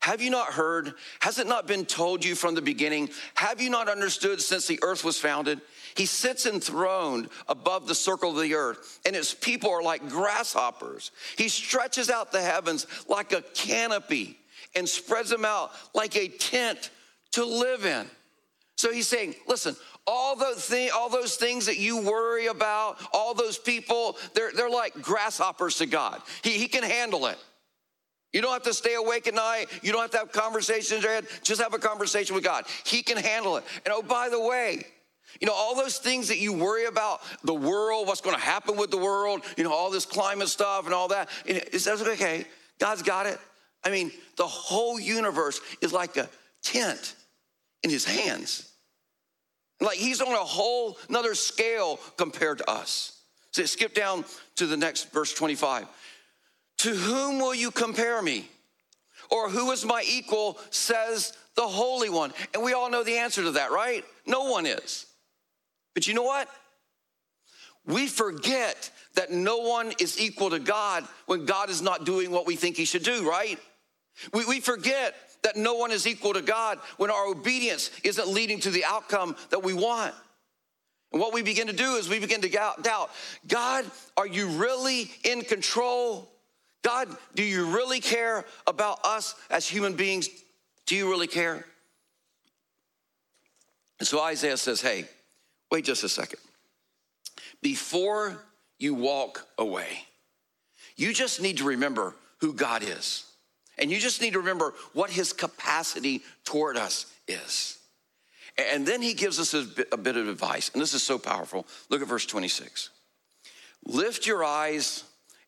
Have 0.00 0.22
you 0.22 0.30
not 0.30 0.52
heard? 0.52 0.94
Has 1.20 1.38
it 1.38 1.46
not 1.46 1.66
been 1.66 1.84
told 1.84 2.24
you 2.24 2.34
from 2.34 2.54
the 2.54 2.62
beginning? 2.62 3.10
Have 3.34 3.60
you 3.60 3.68
not 3.68 3.88
understood 3.88 4.40
since 4.40 4.66
the 4.66 4.78
earth 4.82 5.04
was 5.04 5.18
founded? 5.18 5.60
He 5.96 6.06
sits 6.06 6.46
enthroned 6.46 7.28
above 7.48 7.88
the 7.88 7.94
circle 7.94 8.30
of 8.30 8.42
the 8.42 8.54
earth, 8.54 9.00
and 9.04 9.16
his 9.16 9.34
people 9.34 9.70
are 9.70 9.82
like 9.82 10.08
grasshoppers. 10.08 11.10
He 11.36 11.48
stretches 11.48 12.10
out 12.10 12.30
the 12.30 12.40
heavens 12.40 12.86
like 13.08 13.32
a 13.32 13.42
canopy 13.54 14.38
and 14.76 14.88
spreads 14.88 15.30
them 15.30 15.44
out 15.44 15.72
like 15.94 16.16
a 16.16 16.28
tent 16.28 16.90
to 17.32 17.44
live 17.44 17.84
in. 17.84 18.06
So 18.76 18.92
he's 18.92 19.08
saying, 19.08 19.34
listen, 19.48 19.74
all 20.06 20.36
those, 20.36 20.64
things, 20.64 20.92
all 20.94 21.10
those 21.10 21.34
things 21.34 21.66
that 21.66 21.78
you 21.78 22.00
worry 22.00 22.46
about, 22.46 22.96
all 23.12 23.34
those 23.34 23.58
people, 23.58 24.16
they're, 24.34 24.52
they're 24.52 24.70
like 24.70 24.94
grasshoppers 25.02 25.76
to 25.78 25.86
God. 25.86 26.22
He, 26.42 26.52
he 26.52 26.68
can 26.68 26.84
handle 26.84 27.26
it. 27.26 27.38
You 28.32 28.42
don't 28.42 28.52
have 28.52 28.64
to 28.64 28.74
stay 28.74 28.94
awake 28.94 29.26
at 29.26 29.34
night. 29.34 29.66
You 29.82 29.92
don't 29.92 30.02
have 30.02 30.10
to 30.10 30.18
have 30.18 30.32
conversations 30.32 31.04
in. 31.04 31.26
Just 31.42 31.60
have 31.60 31.72
a 31.72 31.78
conversation 31.78 32.34
with 32.34 32.44
God. 32.44 32.64
He 32.84 33.02
can 33.02 33.16
handle 33.16 33.56
it. 33.56 33.64
And 33.84 33.94
oh, 33.94 34.02
by 34.02 34.28
the 34.28 34.40
way, 34.40 34.84
you 35.40 35.46
know, 35.46 35.54
all 35.54 35.74
those 35.74 35.98
things 35.98 36.28
that 36.28 36.38
you 36.38 36.52
worry 36.52 36.86
about, 36.86 37.20
the 37.44 37.54
world, 37.54 38.06
what's 38.06 38.20
going 38.20 38.36
to 38.36 38.42
happen 38.42 38.76
with 38.76 38.90
the 38.90 38.98
world, 38.98 39.42
you 39.56 39.64
know, 39.64 39.72
all 39.72 39.90
this 39.90 40.06
climate 40.06 40.48
stuff 40.48 40.84
and 40.84 40.94
all 40.94 41.08
that. 41.08 41.28
It 41.46 41.80
says, 41.80 42.02
okay, 42.02 42.44
God's 42.78 43.02
got 43.02 43.26
it. 43.26 43.38
I 43.84 43.90
mean, 43.90 44.10
the 44.36 44.46
whole 44.46 44.98
universe 44.98 45.60
is 45.80 45.92
like 45.92 46.16
a 46.16 46.28
tent 46.62 47.14
in 47.82 47.90
his 47.90 48.04
hands. 48.04 48.70
Like 49.80 49.96
he's 49.96 50.20
on 50.20 50.32
a 50.32 50.36
whole 50.36 50.98
another 51.08 51.34
scale 51.34 52.00
compared 52.16 52.58
to 52.58 52.70
us. 52.70 53.20
So 53.52 53.64
skip 53.64 53.94
down 53.94 54.24
to 54.56 54.66
the 54.66 54.76
next 54.76 55.12
verse 55.12 55.32
25. 55.32 55.86
To 56.78 56.94
whom 56.94 57.38
will 57.38 57.54
you 57.54 57.70
compare 57.70 58.22
me? 58.22 58.48
Or 59.30 59.50
who 59.50 59.70
is 59.72 59.84
my 59.84 60.02
equal, 60.08 60.58
says 60.70 61.32
the 61.54 61.66
Holy 61.66 62.08
One? 62.08 62.32
And 62.54 62.62
we 62.62 62.72
all 62.72 62.90
know 62.90 63.04
the 63.04 63.18
answer 63.18 63.42
to 63.42 63.50
that, 63.52 63.70
right? 63.70 64.04
No 64.26 64.44
one 64.44 64.64
is. 64.64 65.06
But 65.94 66.06
you 66.06 66.14
know 66.14 66.22
what? 66.22 66.48
We 67.84 68.06
forget 68.06 68.90
that 69.14 69.30
no 69.30 69.58
one 69.58 69.92
is 69.98 70.20
equal 70.20 70.50
to 70.50 70.58
God 70.58 71.04
when 71.26 71.44
God 71.44 71.70
is 71.70 71.82
not 71.82 72.04
doing 72.04 72.30
what 72.30 72.46
we 72.46 72.54
think 72.54 72.76
he 72.76 72.84
should 72.84 73.02
do, 73.02 73.28
right? 73.28 73.58
We, 74.32 74.44
we 74.44 74.60
forget 74.60 75.14
that 75.42 75.56
no 75.56 75.74
one 75.74 75.90
is 75.90 76.06
equal 76.06 76.34
to 76.34 76.42
God 76.42 76.78
when 76.96 77.10
our 77.10 77.26
obedience 77.26 77.90
isn't 78.04 78.28
leading 78.28 78.60
to 78.60 78.70
the 78.70 78.84
outcome 78.84 79.36
that 79.50 79.62
we 79.62 79.72
want. 79.72 80.14
And 81.12 81.20
what 81.20 81.32
we 81.32 81.42
begin 81.42 81.68
to 81.68 81.72
do 81.72 81.96
is 81.96 82.08
we 82.08 82.18
begin 82.18 82.42
to 82.42 82.48
doubt 82.48 83.10
God, 83.46 83.84
are 84.16 84.26
you 84.26 84.48
really 84.48 85.10
in 85.24 85.42
control? 85.42 86.28
God, 86.82 87.08
do 87.34 87.42
you 87.42 87.66
really 87.66 88.00
care 88.00 88.44
about 88.66 89.04
us 89.04 89.34
as 89.50 89.66
human 89.66 89.94
beings? 89.94 90.28
Do 90.86 90.96
you 90.96 91.10
really 91.10 91.26
care? 91.26 91.64
And 93.98 94.06
so 94.06 94.22
Isaiah 94.22 94.56
says, 94.56 94.80
hey, 94.80 95.06
wait 95.70 95.84
just 95.84 96.04
a 96.04 96.08
second. 96.08 96.38
Before 97.60 98.38
you 98.78 98.94
walk 98.94 99.46
away, 99.58 100.04
you 100.96 101.12
just 101.12 101.42
need 101.42 101.58
to 101.58 101.64
remember 101.64 102.14
who 102.38 102.52
God 102.52 102.82
is. 102.82 103.24
And 103.78 103.90
you 103.90 103.98
just 103.98 104.20
need 104.20 104.32
to 104.32 104.40
remember 104.40 104.74
what 104.92 105.10
his 105.10 105.32
capacity 105.32 106.22
toward 106.44 106.76
us 106.76 107.06
is. 107.26 107.78
And 108.72 108.84
then 108.84 109.02
he 109.02 109.14
gives 109.14 109.38
us 109.38 109.54
a 109.54 109.62
bit, 109.96 110.16
of 110.16 110.28
advice, 110.28 110.70
and 110.72 110.82
this 110.82 110.92
is 110.92 111.02
so 111.02 111.16
powerful. 111.16 111.64
Look 111.90 112.02
at 112.02 112.08
verse 112.08 112.26
26. 112.26 112.90
Lift 113.86 114.26
your 114.26 114.42
eyes 114.42 115.04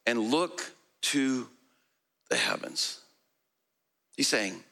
and 0.07 0.31
look 0.31 0.73
to 1.03 1.49
the 2.29 2.37
heavens. 2.37 3.01
He's 4.17 4.29
saying, 4.29 4.63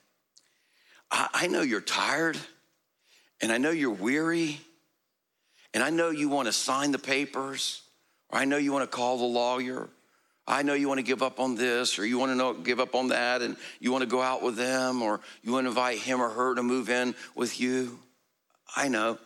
I, 1.10 1.28
I 1.32 1.46
know 1.46 1.62
you're 1.62 1.80
tired, 1.80 2.38
and 3.40 3.52
I 3.52 3.58
know 3.58 3.70
you're 3.70 3.90
weary, 3.90 4.60
and 5.74 5.82
I 5.82 5.90
know 5.90 6.10
you 6.10 6.28
want 6.28 6.46
to 6.46 6.52
sign 6.52 6.92
the 6.92 6.98
papers, 6.98 7.82
or 8.30 8.38
I 8.38 8.44
know 8.44 8.56
you 8.56 8.72
want 8.72 8.90
to 8.90 8.96
call 8.96 9.18
the 9.18 9.24
lawyer. 9.24 9.88
I 10.46 10.62
know 10.62 10.74
you 10.74 10.88
want 10.88 10.98
to 10.98 11.04
give 11.04 11.22
up 11.22 11.40
on 11.40 11.56
this, 11.56 11.98
or 11.98 12.06
you 12.06 12.18
want 12.18 12.32
to 12.32 12.36
know, 12.36 12.54
give 12.54 12.80
up 12.80 12.94
on 12.94 13.08
that, 13.08 13.42
and 13.42 13.56
you 13.80 13.92
want 13.92 14.02
to 14.02 14.08
go 14.08 14.22
out 14.22 14.42
with 14.42 14.56
them, 14.56 15.02
or 15.02 15.20
you 15.42 15.52
want 15.52 15.64
to 15.64 15.68
invite 15.68 15.98
him 15.98 16.20
or 16.20 16.30
her 16.30 16.54
to 16.54 16.62
move 16.62 16.88
in 16.88 17.14
with 17.34 17.60
you. 17.60 17.98
I 18.74 18.88
know. 18.88 19.18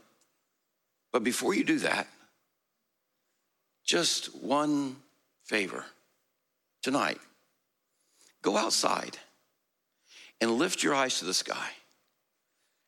But 1.12 1.22
before 1.22 1.54
you 1.54 1.62
do 1.62 1.78
that, 1.80 2.08
just 3.84 4.34
one 4.36 4.96
favor 5.44 5.84
tonight 6.82 7.18
go 8.42 8.56
outside 8.56 9.16
and 10.40 10.50
lift 10.52 10.82
your 10.82 10.94
eyes 10.94 11.20
to 11.20 11.24
the 11.24 11.34
sky. 11.34 11.70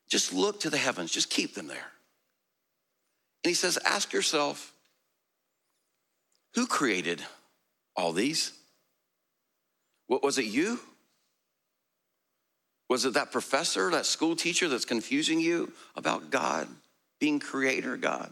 Just 0.09 0.33
look 0.33 0.59
to 0.61 0.69
the 0.69 0.77
heavens, 0.77 1.11
just 1.11 1.29
keep 1.29 1.55
them 1.55 1.67
there. 1.67 1.91
And 3.43 3.49
he 3.49 3.53
says, 3.53 3.79
Ask 3.85 4.13
yourself, 4.13 4.73
who 6.53 6.67
created 6.67 7.23
all 7.95 8.11
these? 8.11 8.51
What 10.07 10.23
was 10.23 10.37
it 10.37 10.45
you? 10.45 10.79
Was 12.89 13.05
it 13.05 13.15
that 13.15 13.31
professor, 13.31 13.89
that 13.91 14.05
school 14.05 14.35
teacher 14.35 14.67
that's 14.67 14.85
confusing 14.85 15.39
you 15.39 15.71
about 15.95 16.29
God 16.29 16.67
being 17.19 17.39
creator 17.39 17.97
God? 17.97 18.31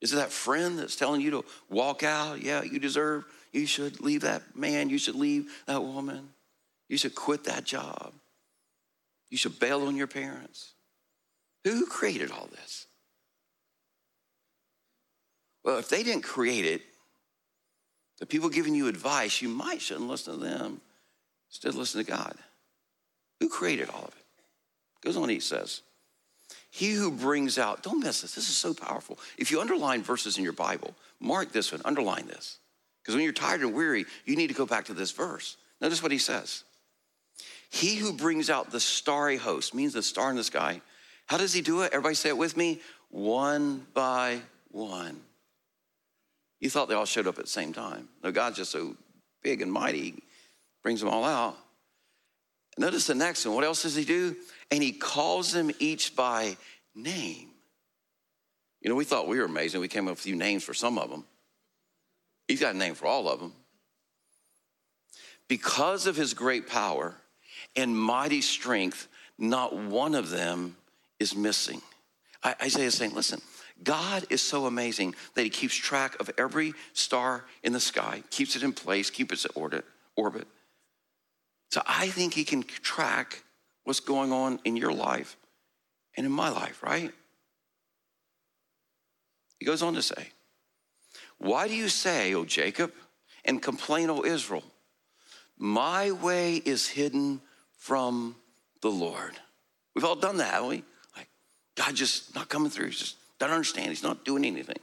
Is 0.00 0.12
it 0.12 0.16
that 0.16 0.32
friend 0.32 0.78
that's 0.78 0.96
telling 0.96 1.20
you 1.20 1.30
to 1.32 1.44
walk 1.68 2.02
out? 2.02 2.42
Yeah, 2.42 2.62
you 2.62 2.78
deserve, 2.78 3.24
you 3.52 3.66
should 3.66 4.00
leave 4.00 4.22
that 4.22 4.56
man, 4.56 4.90
you 4.90 4.98
should 4.98 5.14
leave 5.14 5.50
that 5.66 5.82
woman, 5.82 6.30
you 6.88 6.96
should 6.96 7.14
quit 7.14 7.44
that 7.44 7.64
job, 7.64 8.12
you 9.30 9.36
should 9.36 9.58
bail 9.58 9.86
on 9.86 9.96
your 9.96 10.06
parents. 10.06 10.72
Who 11.64 11.86
created 11.86 12.30
all 12.32 12.48
this? 12.50 12.86
Well, 15.64 15.78
if 15.78 15.88
they 15.88 16.02
didn't 16.02 16.22
create 16.22 16.64
it, 16.64 16.82
the 18.18 18.26
people 18.26 18.48
giving 18.48 18.74
you 18.74 18.88
advice, 18.88 19.40
you 19.40 19.48
might 19.48 19.80
shouldn't 19.80 20.08
listen 20.08 20.34
to 20.34 20.44
them. 20.44 20.80
Instead, 21.50 21.74
listen 21.74 22.04
to 22.04 22.10
God. 22.10 22.34
Who 23.40 23.48
created 23.48 23.90
all 23.90 24.04
of 24.04 24.14
it? 24.16 24.24
Goes 25.02 25.16
on, 25.16 25.28
he 25.28 25.40
says, 25.40 25.82
He 26.70 26.92
who 26.92 27.10
brings 27.10 27.58
out, 27.58 27.82
don't 27.82 28.00
miss 28.00 28.22
this. 28.22 28.34
This 28.34 28.48
is 28.48 28.56
so 28.56 28.74
powerful. 28.74 29.18
If 29.36 29.50
you 29.50 29.60
underline 29.60 30.02
verses 30.02 30.38
in 30.38 30.44
your 30.44 30.52
Bible, 30.52 30.94
mark 31.20 31.52
this 31.52 31.72
one, 31.72 31.82
underline 31.84 32.26
this. 32.26 32.58
Because 33.02 33.14
when 33.14 33.24
you're 33.24 33.32
tired 33.32 33.62
and 33.62 33.74
weary, 33.74 34.04
you 34.24 34.36
need 34.36 34.48
to 34.48 34.54
go 34.54 34.66
back 34.66 34.86
to 34.86 34.94
this 34.94 35.10
verse. 35.10 35.56
Notice 35.80 36.02
what 36.02 36.12
he 36.12 36.18
says. 36.18 36.64
He 37.70 37.96
who 37.96 38.12
brings 38.12 38.50
out 38.50 38.70
the 38.70 38.80
starry 38.80 39.36
host, 39.36 39.74
means 39.74 39.94
the 39.94 40.02
star 40.02 40.30
in 40.30 40.36
the 40.36 40.44
sky. 40.44 40.80
How 41.26 41.38
does 41.38 41.52
he 41.52 41.62
do 41.62 41.82
it? 41.82 41.92
Everybody 41.92 42.14
say 42.14 42.28
it 42.28 42.36
with 42.36 42.56
me. 42.56 42.80
One 43.10 43.86
by 43.94 44.40
one. 44.70 45.20
You 46.60 46.70
thought 46.70 46.88
they 46.88 46.94
all 46.94 47.06
showed 47.06 47.26
up 47.26 47.38
at 47.38 47.44
the 47.44 47.50
same 47.50 47.72
time. 47.72 48.08
No, 48.22 48.30
God's 48.30 48.58
just 48.58 48.70
so 48.70 48.96
big 49.42 49.62
and 49.62 49.72
mighty, 49.72 50.22
brings 50.82 51.00
them 51.00 51.08
all 51.08 51.24
out. 51.24 51.56
Notice 52.78 53.06
the 53.06 53.14
next 53.14 53.44
one. 53.44 53.54
What 53.54 53.64
else 53.64 53.82
does 53.82 53.96
he 53.96 54.04
do? 54.04 54.36
And 54.70 54.82
he 54.82 54.92
calls 54.92 55.52
them 55.52 55.70
each 55.78 56.14
by 56.14 56.56
name. 56.94 57.48
You 58.80 58.90
know, 58.90 58.94
we 58.94 59.04
thought 59.04 59.28
we 59.28 59.38
were 59.38 59.44
amazing. 59.44 59.80
We 59.80 59.88
came 59.88 60.06
up 60.06 60.12
with 60.12 60.20
a 60.20 60.22
few 60.22 60.36
names 60.36 60.64
for 60.64 60.74
some 60.74 60.98
of 60.98 61.10
them. 61.10 61.24
He's 62.48 62.60
got 62.60 62.74
a 62.74 62.78
name 62.78 62.94
for 62.94 63.06
all 63.06 63.28
of 63.28 63.40
them. 63.40 63.52
Because 65.48 66.06
of 66.06 66.16
his 66.16 66.34
great 66.34 66.68
power 66.68 67.14
and 67.76 67.96
mighty 67.96 68.40
strength, 68.40 69.08
not 69.38 69.74
one 69.76 70.14
of 70.14 70.30
them 70.30 70.76
is 71.18 71.34
missing. 71.34 71.80
Isaiah 72.44 72.86
is 72.86 72.94
saying, 72.94 73.14
listen, 73.14 73.40
God 73.82 74.24
is 74.30 74.42
so 74.42 74.66
amazing 74.66 75.14
that 75.34 75.42
he 75.42 75.50
keeps 75.50 75.74
track 75.74 76.18
of 76.20 76.30
every 76.38 76.74
star 76.92 77.44
in 77.62 77.72
the 77.72 77.80
sky, 77.80 78.22
keeps 78.30 78.56
it 78.56 78.62
in 78.62 78.72
place, 78.72 79.10
keeps 79.10 79.44
it 79.44 79.52
in 79.56 79.82
orbit. 80.16 80.46
So 81.70 81.82
I 81.86 82.08
think 82.08 82.34
he 82.34 82.44
can 82.44 82.62
track 82.62 83.44
what's 83.84 84.00
going 84.00 84.32
on 84.32 84.60
in 84.64 84.76
your 84.76 84.92
life 84.92 85.36
and 86.16 86.26
in 86.26 86.32
my 86.32 86.50
life, 86.50 86.82
right? 86.82 87.12
He 89.58 89.64
goes 89.64 89.82
on 89.82 89.94
to 89.94 90.02
say, 90.02 90.28
Why 91.42 91.68
do 91.68 91.74
you 91.74 91.88
say, 91.88 92.34
O 92.34 92.44
Jacob, 92.44 92.92
and 93.44 93.60
complain, 93.60 94.10
O 94.10 94.24
Israel? 94.24 94.62
My 95.58 96.10
way 96.10 96.56
is 96.56 96.88
hidden 96.88 97.40
from 97.78 98.36
the 98.80 98.90
Lord. 98.90 99.36
We've 99.94 100.04
all 100.04 100.16
done 100.16 100.38
that, 100.38 100.54
haven't 100.54 100.68
we? 100.68 100.84
Like, 101.16 101.28
God 101.76 101.94
just 101.94 102.34
not 102.34 102.48
coming 102.48 102.70
through. 102.70 102.86
He's 102.86 102.98
just 102.98 103.16
doesn't 103.38 103.54
understand. 103.54 103.88
He's 103.88 104.02
not 104.02 104.24
doing 104.24 104.44
anything. 104.44 104.78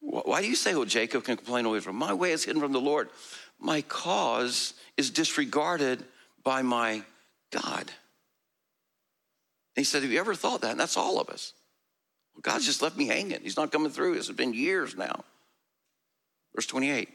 Why 0.00 0.40
do 0.42 0.48
you 0.48 0.56
say, 0.56 0.74
oh, 0.74 0.84
Jacob 0.84 1.24
can 1.24 1.36
complain, 1.36 1.66
O 1.66 1.74
Israel? 1.74 1.94
My 1.94 2.12
way 2.14 2.32
is 2.32 2.44
hidden 2.44 2.60
from 2.60 2.72
the 2.72 2.80
Lord 2.80 3.08
my 3.58 3.82
cause 3.82 4.74
is 4.96 5.10
disregarded 5.10 6.04
by 6.44 6.62
my 6.62 7.02
God. 7.50 7.90
And 9.76 9.76
he 9.76 9.84
said, 9.84 10.02
Have 10.02 10.12
you 10.12 10.20
ever 10.20 10.34
thought 10.34 10.60
that? 10.62 10.72
And 10.72 10.80
that's 10.80 10.96
all 10.96 11.20
of 11.20 11.28
us. 11.28 11.52
God's 12.42 12.66
just 12.66 12.82
left 12.82 12.96
me 12.96 13.06
hanging. 13.06 13.40
He's 13.42 13.56
not 13.56 13.72
coming 13.72 13.90
through. 13.90 14.14
This 14.14 14.28
has 14.28 14.36
been 14.36 14.54
years 14.54 14.96
now. 14.96 15.24
Verse 16.54 16.66
28 16.66 17.08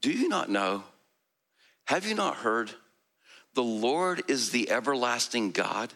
Do 0.00 0.10
you 0.10 0.28
not 0.28 0.48
know? 0.48 0.84
Have 1.84 2.06
you 2.06 2.14
not 2.14 2.36
heard? 2.36 2.70
The 3.54 3.62
Lord 3.62 4.22
is 4.28 4.50
the 4.50 4.70
everlasting 4.70 5.50
God, 5.50 5.92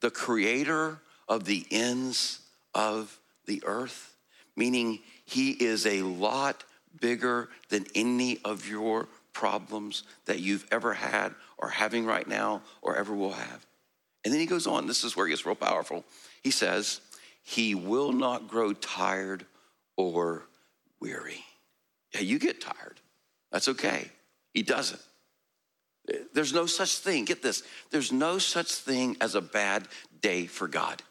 the 0.00 0.10
creator 0.10 1.00
of 1.26 1.44
the 1.44 1.64
ends 1.70 2.40
of 2.74 3.18
the 3.46 3.62
earth, 3.64 4.14
meaning 4.56 5.00
he 5.24 5.52
is 5.52 5.86
a 5.86 6.02
lot 6.02 6.64
bigger 7.00 7.48
than 7.70 7.86
any 7.94 8.38
of 8.44 8.68
your 8.68 9.08
problems 9.32 10.02
that 10.26 10.40
you've 10.40 10.66
ever 10.70 10.92
had 10.94 11.34
or 11.58 11.68
having 11.68 12.04
right 12.04 12.26
now 12.26 12.62
or 12.82 12.96
ever 12.96 13.14
will 13.14 13.32
have. 13.32 13.66
And 14.24 14.32
then 14.32 14.40
he 14.40 14.46
goes 14.46 14.66
on, 14.66 14.86
this 14.86 15.04
is 15.04 15.16
where 15.16 15.26
he 15.26 15.32
gets 15.32 15.46
real 15.46 15.54
powerful. 15.54 16.04
He 16.42 16.50
says, 16.50 17.00
He 17.46 17.74
will 17.74 18.12
not 18.12 18.48
grow 18.48 18.72
tired 18.72 19.46
or 19.96 20.46
weary. 21.00 21.44
Yeah, 22.12 22.20
you 22.20 22.38
get 22.38 22.60
tired. 22.60 23.00
That's 23.50 23.68
okay. 23.68 24.10
He 24.52 24.62
doesn't. 24.62 25.00
There's 26.34 26.52
no 26.52 26.66
such 26.66 26.98
thing, 26.98 27.24
get 27.24 27.42
this, 27.42 27.62
there's 27.90 28.12
no 28.12 28.38
such 28.38 28.72
thing 28.72 29.16
as 29.20 29.34
a 29.34 29.40
bad 29.40 29.88
day 30.20 30.46
for 30.46 30.68
God. 30.68 31.02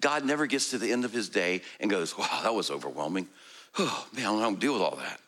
God 0.00 0.24
never 0.24 0.46
gets 0.46 0.70
to 0.70 0.78
the 0.78 0.92
end 0.92 1.04
of 1.04 1.12
his 1.12 1.28
day 1.28 1.60
and 1.78 1.90
goes, 1.90 2.16
wow, 2.16 2.40
that 2.42 2.54
was 2.54 2.70
overwhelming 2.70 3.28
oh 3.78 4.06
man, 4.14 4.26
I 4.26 4.42
don't 4.42 4.60
deal 4.60 4.74
with 4.74 4.82
all 4.82 4.96
that. 4.96 5.20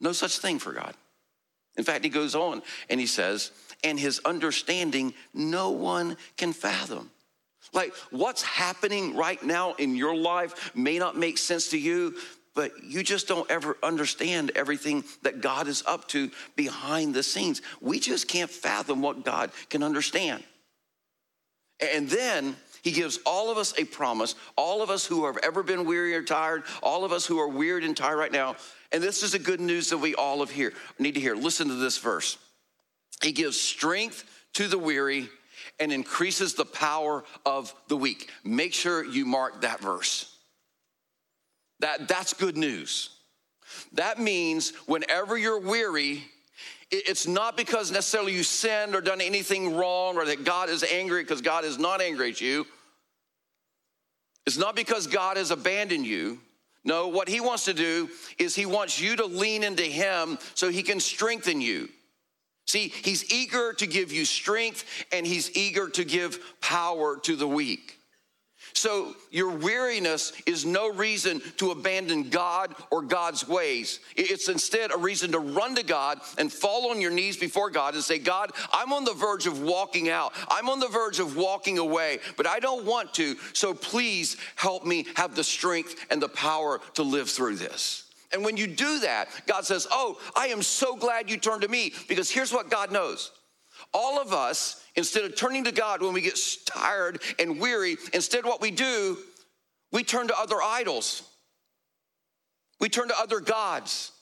No 0.00 0.12
such 0.12 0.38
thing 0.38 0.58
for 0.58 0.72
God. 0.72 0.94
In 1.76 1.84
fact, 1.84 2.04
he 2.04 2.10
goes 2.10 2.34
on 2.34 2.62
and 2.88 2.98
he 2.98 3.06
says, 3.06 3.52
and 3.84 3.98
his 3.98 4.20
understanding 4.24 5.14
no 5.32 5.70
one 5.70 6.16
can 6.36 6.52
fathom. 6.52 7.10
Like 7.72 7.94
what's 8.10 8.42
happening 8.42 9.16
right 9.16 9.42
now 9.42 9.74
in 9.74 9.94
your 9.94 10.16
life 10.16 10.74
may 10.74 10.98
not 10.98 11.16
make 11.16 11.38
sense 11.38 11.68
to 11.68 11.78
you, 11.78 12.16
but 12.54 12.72
you 12.82 13.02
just 13.02 13.28
don't 13.28 13.48
ever 13.50 13.76
understand 13.82 14.52
everything 14.56 15.04
that 15.22 15.40
God 15.40 15.68
is 15.68 15.84
up 15.86 16.08
to 16.08 16.30
behind 16.56 17.14
the 17.14 17.22
scenes. 17.22 17.62
We 17.80 18.00
just 18.00 18.28
can't 18.28 18.50
fathom 18.50 19.02
what 19.02 19.24
God 19.24 19.50
can 19.68 19.82
understand. 19.82 20.42
And 21.94 22.08
then 22.08 22.56
he 22.82 22.90
gives 22.90 23.18
all 23.24 23.50
of 23.50 23.58
us 23.58 23.78
a 23.78 23.84
promise, 23.84 24.34
all 24.56 24.82
of 24.82 24.90
us 24.90 25.06
who 25.06 25.26
have 25.26 25.38
ever 25.38 25.62
been 25.62 25.84
weary 25.84 26.14
or 26.14 26.22
tired, 26.22 26.64
all 26.82 27.04
of 27.04 27.12
us 27.12 27.24
who 27.24 27.38
are 27.38 27.48
weird 27.48 27.84
and 27.84 27.96
tired 27.96 28.16
right 28.16 28.32
now. 28.32 28.56
And 28.92 29.02
this 29.02 29.22
is 29.22 29.32
the 29.32 29.38
good 29.38 29.60
news 29.60 29.90
that 29.90 29.98
we 29.98 30.14
all 30.14 30.42
of 30.42 30.50
here, 30.50 30.72
need 30.98 31.14
to 31.14 31.20
hear. 31.20 31.36
Listen 31.36 31.68
to 31.68 31.74
this 31.74 31.98
verse. 31.98 32.38
He 33.22 33.32
gives 33.32 33.60
strength 33.60 34.24
to 34.54 34.66
the 34.66 34.78
weary 34.78 35.28
and 35.80 35.92
increases 35.92 36.54
the 36.54 36.64
power 36.64 37.24
of 37.44 37.74
the 37.88 37.96
weak. 37.96 38.30
Make 38.44 38.74
sure 38.74 39.04
you 39.04 39.24
mark 39.24 39.62
that 39.62 39.80
verse. 39.80 40.36
That, 41.80 42.06
that's 42.06 42.34
good 42.34 42.56
news. 42.56 43.10
That 43.94 44.18
means 44.18 44.72
whenever 44.86 45.38
you're 45.38 45.58
weary, 45.58 46.22
it's 46.90 47.26
not 47.26 47.56
because 47.56 47.90
necessarily 47.90 48.34
you 48.34 48.42
sinned 48.42 48.94
or 48.94 49.00
done 49.00 49.20
anything 49.20 49.76
wrong 49.76 50.16
or 50.16 50.24
that 50.26 50.44
God 50.44 50.68
is 50.68 50.84
angry 50.84 51.22
because 51.22 51.40
God 51.40 51.64
is 51.64 51.78
not 51.78 52.00
angry 52.00 52.30
at 52.30 52.40
you. 52.40 52.66
It's 54.46 54.58
not 54.58 54.74
because 54.74 55.06
God 55.06 55.36
has 55.36 55.50
abandoned 55.50 56.06
you. 56.06 56.40
No, 56.84 57.08
what 57.08 57.28
He 57.28 57.40
wants 57.40 57.66
to 57.66 57.74
do 57.74 58.08
is 58.38 58.54
He 58.54 58.66
wants 58.66 59.00
you 59.00 59.16
to 59.16 59.26
lean 59.26 59.62
into 59.62 59.82
Him 59.82 60.38
so 60.54 60.70
He 60.70 60.82
can 60.82 60.98
strengthen 60.98 61.60
you. 61.60 61.88
See, 62.70 62.92
He's 63.02 63.28
eager 63.32 63.72
to 63.72 63.86
give 63.88 64.12
you 64.12 64.24
strength 64.24 64.84
and 65.10 65.26
He's 65.26 65.56
eager 65.56 65.88
to 65.88 66.04
give 66.04 66.38
power 66.60 67.18
to 67.24 67.34
the 67.34 67.48
weak. 67.48 67.98
So, 68.74 69.16
your 69.32 69.50
weariness 69.50 70.32
is 70.46 70.64
no 70.64 70.88
reason 70.92 71.42
to 71.56 71.72
abandon 71.72 72.30
God 72.30 72.72
or 72.92 73.02
God's 73.02 73.48
ways. 73.48 73.98
It's 74.14 74.48
instead 74.48 74.92
a 74.92 74.96
reason 74.96 75.32
to 75.32 75.40
run 75.40 75.74
to 75.74 75.82
God 75.82 76.20
and 76.38 76.52
fall 76.52 76.92
on 76.92 77.00
your 77.00 77.10
knees 77.10 77.36
before 77.36 77.70
God 77.70 77.94
and 77.94 78.04
say, 78.04 78.20
God, 78.20 78.52
I'm 78.72 78.92
on 78.92 79.04
the 79.04 79.14
verge 79.14 79.46
of 79.46 79.60
walking 79.62 80.08
out. 80.08 80.32
I'm 80.48 80.68
on 80.68 80.78
the 80.78 80.86
verge 80.86 81.18
of 81.18 81.36
walking 81.36 81.78
away, 81.78 82.20
but 82.36 82.46
I 82.46 82.60
don't 82.60 82.84
want 82.84 83.12
to. 83.14 83.34
So, 83.52 83.74
please 83.74 84.36
help 84.54 84.86
me 84.86 85.06
have 85.16 85.34
the 85.34 85.42
strength 85.42 86.06
and 86.08 86.22
the 86.22 86.28
power 86.28 86.80
to 86.94 87.02
live 87.02 87.28
through 87.28 87.56
this. 87.56 88.09
And 88.32 88.44
when 88.44 88.56
you 88.56 88.66
do 88.66 89.00
that, 89.00 89.28
God 89.46 89.64
says, 89.64 89.86
Oh, 89.90 90.18
I 90.36 90.48
am 90.48 90.62
so 90.62 90.96
glad 90.96 91.30
you 91.30 91.36
turned 91.36 91.62
to 91.62 91.68
me 91.68 91.92
because 92.08 92.30
here's 92.30 92.52
what 92.52 92.70
God 92.70 92.92
knows. 92.92 93.32
All 93.92 94.20
of 94.20 94.32
us 94.32 94.80
Instead 94.96 95.24
of 95.24 95.36
turning 95.36 95.64
to 95.64 95.72
God 95.72 96.02
when 96.02 96.12
we 96.12 96.20
get 96.20 96.38
tired 96.66 97.22
and 97.38 97.60
weary, 97.60 97.96
instead, 98.12 98.44
what 98.44 98.60
we 98.60 98.70
do, 98.70 99.18
we 99.92 100.02
turn 100.02 100.28
to 100.28 100.38
other 100.38 100.56
idols. 100.62 101.22
We 102.80 102.88
turn 102.88 103.08
to 103.08 103.18
other 103.18 103.40
gods. 103.40 104.12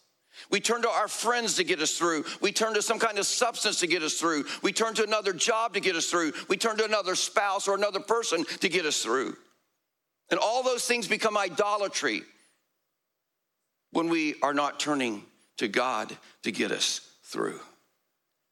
We 0.50 0.60
turn 0.60 0.82
to 0.82 0.88
our 0.88 1.08
friends 1.08 1.56
to 1.56 1.64
get 1.64 1.80
us 1.80 1.96
through. 1.96 2.24
We 2.40 2.52
turn 2.52 2.74
to 2.74 2.82
some 2.82 2.98
kind 2.98 3.18
of 3.18 3.26
substance 3.26 3.80
to 3.80 3.86
get 3.86 4.02
us 4.02 4.14
through. 4.14 4.44
We 4.62 4.72
turn 4.72 4.94
to 4.94 5.04
another 5.04 5.32
job 5.32 5.74
to 5.74 5.80
get 5.80 5.96
us 5.96 6.08
through. 6.08 6.32
We 6.48 6.56
turn 6.56 6.76
to 6.78 6.84
another 6.84 7.14
spouse 7.14 7.66
or 7.66 7.74
another 7.74 8.00
person 8.00 8.44
to 8.44 8.68
get 8.68 8.84
us 8.84 9.02
through. 9.02 9.36
And 10.30 10.38
all 10.38 10.62
those 10.62 10.84
things 10.84 11.08
become 11.08 11.36
idolatry 11.36 12.22
when 13.92 14.08
we 14.08 14.34
are 14.42 14.54
not 14.54 14.80
turning 14.80 15.24
to 15.58 15.68
God 15.68 16.16
to 16.42 16.52
get 16.52 16.70
us 16.70 17.00
through. 17.24 17.60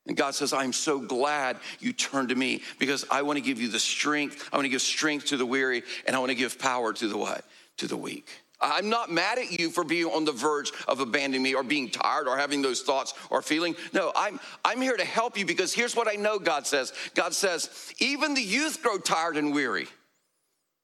And 0.06 0.16
God 0.16 0.34
says, 0.34 0.52
I'm 0.52 0.72
so 0.72 1.00
glad 1.00 1.56
you 1.80 1.92
turned 1.92 2.28
to 2.28 2.34
me 2.34 2.62
because 2.78 3.04
I 3.10 3.22
want 3.22 3.38
to 3.38 3.42
give 3.42 3.60
you 3.60 3.68
the 3.68 3.78
strength. 3.78 4.48
I 4.52 4.56
want 4.56 4.66
to 4.66 4.70
give 4.70 4.82
strength 4.82 5.26
to 5.26 5.36
the 5.36 5.46
weary 5.46 5.82
and 6.06 6.14
I 6.14 6.18
want 6.20 6.30
to 6.30 6.36
give 6.36 6.58
power 6.58 6.92
to 6.92 7.08
the 7.08 7.16
what? 7.16 7.44
To 7.78 7.88
the 7.88 7.96
weak. 7.96 8.28
I'm 8.60 8.88
not 8.88 9.10
mad 9.10 9.38
at 9.38 9.58
you 9.58 9.68
for 9.68 9.84
being 9.84 10.06
on 10.06 10.24
the 10.24 10.32
verge 10.32 10.72
of 10.88 11.00
abandoning 11.00 11.42
me 11.42 11.54
or 11.54 11.62
being 11.62 11.90
tired 11.90 12.26
or 12.26 12.38
having 12.38 12.62
those 12.62 12.82
thoughts 12.82 13.12
or 13.28 13.42
feeling. 13.42 13.76
No, 13.92 14.12
I'm, 14.16 14.40
I'm 14.64 14.80
here 14.80 14.96
to 14.96 15.04
help 15.04 15.36
you 15.36 15.44
because 15.44 15.74
here's 15.74 15.94
what 15.94 16.08
I 16.08 16.14
know 16.14 16.38
God 16.38 16.66
says. 16.66 16.92
God 17.14 17.34
says, 17.34 17.92
even 17.98 18.32
the 18.32 18.40
youth 18.40 18.82
grow 18.82 18.96
tired 18.98 19.36
and 19.36 19.52
weary. 19.52 19.88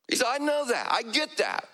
He 0.08 0.16
said, 0.16 0.26
I 0.28 0.38
know 0.38 0.66
that. 0.66 0.88
I 0.90 1.02
get 1.02 1.38
that. 1.38 1.66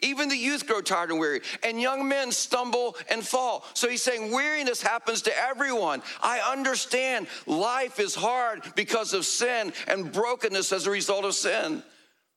Even 0.00 0.28
the 0.28 0.36
youth 0.36 0.66
grow 0.66 0.80
tired 0.80 1.10
and 1.10 1.18
weary, 1.18 1.40
and 1.62 1.80
young 1.80 2.08
men 2.08 2.30
stumble 2.30 2.96
and 3.10 3.26
fall. 3.26 3.64
So 3.74 3.88
he's 3.88 4.02
saying 4.02 4.32
weariness 4.32 4.82
happens 4.82 5.22
to 5.22 5.36
everyone. 5.36 6.02
I 6.22 6.40
understand 6.40 7.26
life 7.46 7.98
is 7.98 8.14
hard 8.14 8.62
because 8.76 9.12
of 9.12 9.24
sin 9.24 9.72
and 9.86 10.12
brokenness 10.12 10.72
as 10.72 10.86
a 10.86 10.90
result 10.90 11.24
of 11.24 11.34
sin. 11.34 11.82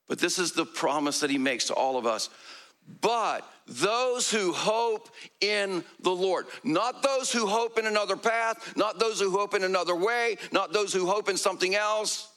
But 0.08 0.18
this 0.18 0.38
is 0.38 0.52
the 0.52 0.66
promise 0.66 1.20
that 1.20 1.30
he 1.30 1.38
makes 1.38 1.66
to 1.66 1.74
all 1.74 1.96
of 1.96 2.06
us. 2.06 2.30
But 3.00 3.48
those 3.68 4.30
who 4.30 4.52
hope 4.52 5.08
in 5.40 5.84
the 6.00 6.10
Lord, 6.10 6.46
not 6.64 7.02
those 7.02 7.30
who 7.30 7.46
hope 7.46 7.78
in 7.78 7.86
another 7.86 8.16
path, 8.16 8.76
not 8.76 8.98
those 8.98 9.20
who 9.20 9.30
hope 9.30 9.54
in 9.54 9.62
another 9.62 9.94
way, 9.94 10.36
not 10.50 10.72
those 10.72 10.92
who 10.92 11.06
hope 11.06 11.28
in 11.28 11.36
something 11.36 11.76
else 11.76 12.31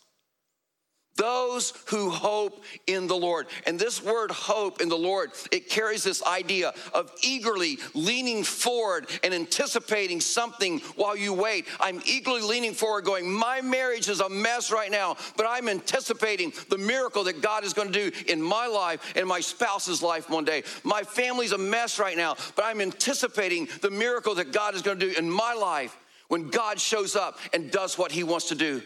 those 1.16 1.74
who 1.88 2.10
hope 2.10 2.64
in 2.88 3.08
the 3.08 3.16
Lord. 3.16 3.48
And 3.66 3.80
this 3.80 4.04
word 4.04 4.32
hope 4.32 4.82
in 4.82 4.90
the 4.90 4.98
Lord, 4.98 5.32
it 5.52 5.70
carries 5.70 6.04
this 6.04 6.22
idea 6.24 6.74
of 6.94 7.12
eagerly 7.24 7.78
leaning 7.94 8.44
forward 8.44 9.08
and 9.24 9.34
anticipating 9.34 10.20
something 10.20 10.80
while 10.96 11.16
you 11.16 11.34
wait. 11.34 11.66
I'm 11.80 12.02
eagerly 12.06 12.42
leaning 12.42 12.74
forward, 12.74 13.06
going, 13.06 13.32
My 13.32 13.62
marriage 13.62 14.10
is 14.10 14.20
a 14.20 14.30
mess 14.30 14.72
right 14.72 14.92
now, 14.92 15.16
but 15.38 15.46
I'm 15.48 15.70
anticipating 15.70 16.52
the 16.70 16.78
miracle 16.78 17.24
that 17.26 17.42
God 17.42 17.64
is 17.64 17.74
going 17.74 17.92
to 17.92 18.10
do 18.10 18.18
in 18.28 18.42
my 18.42 18.68
life 18.68 19.14
and 19.16 19.28
my 19.28 19.40
spouse's 19.40 20.02
life 20.02 20.30
one 20.30 20.46
day. 20.46 20.64
My 20.84 21.04
family's 21.04 21.54
a 21.54 21.58
mess 21.58 21.98
right 21.98 22.18
now, 22.18 22.36
but 22.56 22.66
I'm 22.66 22.82
anticipating 22.82 23.68
the 23.82 23.92
miracle 23.92 24.36
that 24.36 24.52
God 24.52 24.76
is 24.76 24.82
going 24.82 25.00
to 25.00 25.14
do 25.14 25.18
in 25.18 25.30
my 25.30 25.54
life 25.54 25.96
when 26.28 26.50
God 26.50 26.80
shows 26.80 27.16
up 27.16 27.40
and 27.54 27.72
does 27.72 27.98
what 27.98 28.12
he 28.12 28.24
wants 28.24 28.50
to 28.50 28.56
do. 28.56 28.82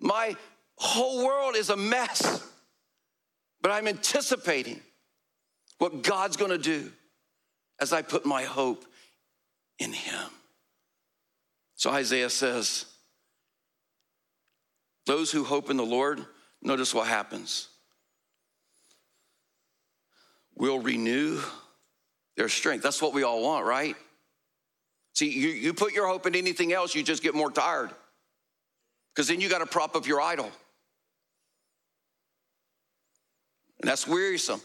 My 0.00 0.36
whole 0.80 1.24
world 1.24 1.56
is 1.56 1.70
a 1.70 1.76
mess. 1.76 2.42
But 3.62 3.72
I'm 3.72 3.86
anticipating 3.86 4.80
what 5.78 6.02
God's 6.02 6.36
gonna 6.36 6.58
do 6.58 6.90
as 7.80 7.92
I 7.92 8.02
put 8.02 8.24
my 8.24 8.44
hope 8.44 8.84
in 9.78 9.92
Him. 9.92 10.30
So 11.76 11.90
Isaiah 11.90 12.30
says, 12.30 12.86
Those 15.06 15.30
who 15.30 15.44
hope 15.44 15.70
in 15.70 15.76
the 15.76 15.84
Lord, 15.84 16.24
notice 16.62 16.94
what 16.94 17.06
happens. 17.06 17.68
Will 20.56 20.78
renew 20.78 21.40
their 22.36 22.48
strength. 22.48 22.82
That's 22.82 23.00
what 23.00 23.14
we 23.14 23.22
all 23.22 23.42
want, 23.42 23.64
right? 23.64 23.96
See, 25.14 25.30
you, 25.30 25.48
you 25.48 25.74
put 25.74 25.92
your 25.92 26.06
hope 26.06 26.26
in 26.26 26.34
anything 26.34 26.72
else, 26.72 26.94
you 26.94 27.02
just 27.02 27.22
get 27.22 27.34
more 27.34 27.50
tired. 27.50 27.90
Because 29.14 29.28
then 29.28 29.40
you 29.40 29.48
got 29.48 29.58
to 29.58 29.66
prop 29.66 29.96
up 29.96 30.06
your 30.06 30.20
idol. 30.20 30.50
And 33.80 33.88
that's 33.88 34.06
wearisome. 34.06 34.60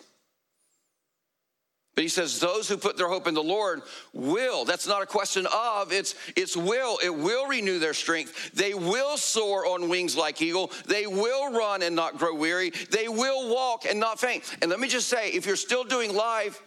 But 1.95 2.03
he 2.03 2.09
says, 2.09 2.41
those 2.41 2.67
who 2.67 2.75
put 2.75 2.97
their 2.97 3.07
hope 3.07 3.25
in 3.25 3.33
the 3.33 3.41
Lord 3.41 3.81
will. 4.11 4.65
That's 4.65 4.85
not 4.85 5.01
a 5.01 5.05
question 5.05 5.47
of, 5.53 5.93
it's, 5.93 6.13
it's 6.35 6.57
will. 6.57 6.99
It 7.01 7.15
will 7.15 7.47
renew 7.47 7.79
their 7.79 7.93
strength. 7.93 8.51
They 8.51 8.73
will 8.73 9.15
soar 9.15 9.65
on 9.65 9.87
wings 9.87 10.17
like 10.17 10.41
eagle. 10.41 10.71
They 10.87 11.07
will 11.07 11.53
run 11.53 11.81
and 11.81 11.95
not 11.95 12.17
grow 12.17 12.35
weary. 12.35 12.71
They 12.91 13.07
will 13.07 13.53
walk 13.53 13.85
and 13.89 13.97
not 13.97 14.19
faint. 14.19 14.43
And 14.61 14.69
let 14.69 14.81
me 14.81 14.89
just 14.89 15.07
say, 15.07 15.29
if 15.29 15.45
you're 15.45 15.55
still 15.55 15.85
doing 15.85 16.13
life 16.13 16.61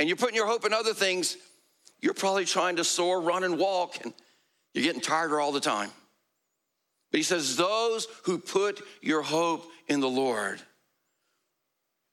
and 0.00 0.08
you're 0.08 0.16
putting 0.16 0.34
your 0.34 0.48
hope 0.48 0.66
in 0.66 0.72
other 0.72 0.92
things, 0.92 1.36
you're 2.00 2.14
probably 2.14 2.44
trying 2.44 2.76
to 2.76 2.84
soar, 2.84 3.20
run, 3.20 3.44
and 3.44 3.58
walk, 3.58 3.96
and 4.02 4.12
you're 4.72 4.84
getting 4.84 5.00
tired 5.00 5.32
all 5.32 5.52
the 5.52 5.60
time. 5.60 5.92
But 7.14 7.18
he 7.18 7.22
says, 7.22 7.54
those 7.54 8.08
who 8.24 8.38
put 8.38 8.82
your 9.00 9.22
hope 9.22 9.70
in 9.86 10.00
the 10.00 10.08
Lord 10.08 10.60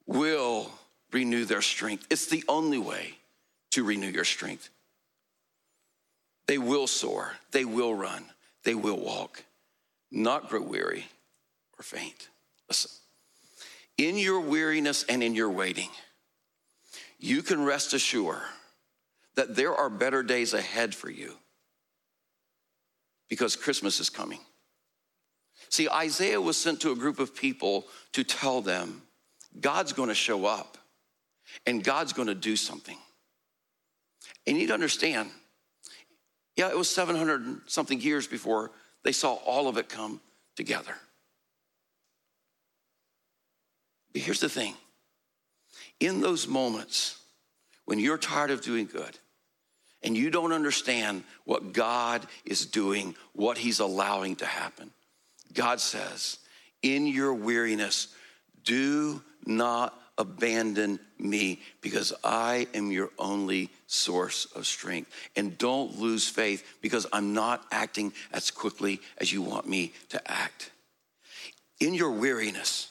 will 0.06 0.70
renew 1.12 1.44
their 1.44 1.64
strength. 1.64 2.06
It's 2.12 2.28
the 2.28 2.44
only 2.48 2.78
way 2.78 3.16
to 3.72 3.84
renew 3.84 4.10
your 4.10 4.26
strength. 4.26 4.70
They 6.46 6.60
will 6.60 6.86
soar, 6.86 7.32
they 7.50 7.66
will 7.66 7.96
run, 7.96 8.26
they 8.64 8.76
will 8.76 9.00
walk, 9.00 9.44
not 10.12 10.50
grow 10.50 10.62
weary 10.62 11.08
or 11.80 11.82
faint. 11.82 12.30
Listen, 12.70 12.92
in 13.98 14.20
your 14.20 14.42
weariness 14.42 15.04
and 15.10 15.24
in 15.24 15.34
your 15.34 15.50
waiting, 15.50 15.90
you 17.18 17.42
can 17.42 17.66
rest 17.66 17.96
assured 17.96 18.44
that 19.34 19.56
there 19.56 19.74
are 19.74 19.90
better 19.90 20.22
days 20.22 20.54
ahead 20.54 20.94
for 20.94 21.10
you 21.10 21.38
because 23.30 23.56
Christmas 23.56 24.00
is 24.00 24.12
coming. 24.12 24.42
See, 25.72 25.88
Isaiah 25.90 26.42
was 26.42 26.58
sent 26.58 26.82
to 26.82 26.92
a 26.92 26.96
group 26.96 27.18
of 27.20 27.34
people 27.34 27.86
to 28.12 28.26
tell 28.26 28.62
them 28.62 29.02
God's 29.60 29.94
going 29.94 30.10
to 30.10 30.16
show 30.16 30.46
up 30.46 30.78
and 31.66 31.82
God's 31.82 32.12
going 32.12 32.28
to 32.28 32.36
do 32.36 32.58
something. 32.58 32.98
And 34.46 34.58
you 34.58 34.64
need 34.64 34.68
to 34.68 34.74
understand, 34.74 35.30
yeah, 36.58 36.70
it 36.70 36.78
was 36.78 36.90
700 36.90 37.62
something 37.68 38.02
years 38.02 38.28
before 38.28 38.72
they 39.04 39.14
saw 39.14 39.36
all 39.46 39.70
of 39.70 39.78
it 39.78 39.88
come 39.88 40.20
together. 40.58 40.94
But 44.12 44.24
here's 44.24 44.42
the 44.42 44.50
thing 44.50 44.76
in 46.02 46.20
those 46.20 46.50
moments 46.50 47.18
when 47.86 47.98
you're 47.98 48.18
tired 48.18 48.52
of 48.52 48.62
doing 48.62 48.88
good 48.88 49.18
and 50.04 50.18
you 50.18 50.30
don't 50.30 50.52
understand 50.52 51.24
what 51.46 51.72
God 51.72 52.28
is 52.44 52.66
doing, 52.66 53.16
what 53.32 53.58
He's 53.58 53.80
allowing 53.80 54.36
to 54.38 54.46
happen, 54.46 54.92
God 55.54 55.80
says, 55.80 56.38
in 56.82 57.08
your 57.08 57.34
weariness, 57.34 58.10
do 58.64 59.22
not 59.46 59.98
abandon 60.18 61.00
me 61.18 61.60
because 61.82 62.14
I 62.24 62.68
am 62.74 62.92
your 62.92 63.10
only 63.18 63.70
source 63.88 64.46
of 64.56 64.66
strength. 64.66 65.12
And 65.36 65.58
don't 65.58 66.00
lose 66.00 66.28
faith 66.28 66.64
because 66.82 67.08
I'm 67.12 67.34
not 67.34 67.66
acting 67.72 68.14
as 68.32 68.52
quickly 68.52 69.02
as 69.18 69.32
you 69.32 69.42
want 69.42 69.68
me 69.68 69.94
to 70.10 70.32
act. 70.32 70.72
In 71.80 71.94
your 71.94 72.12
weariness, 72.12 72.90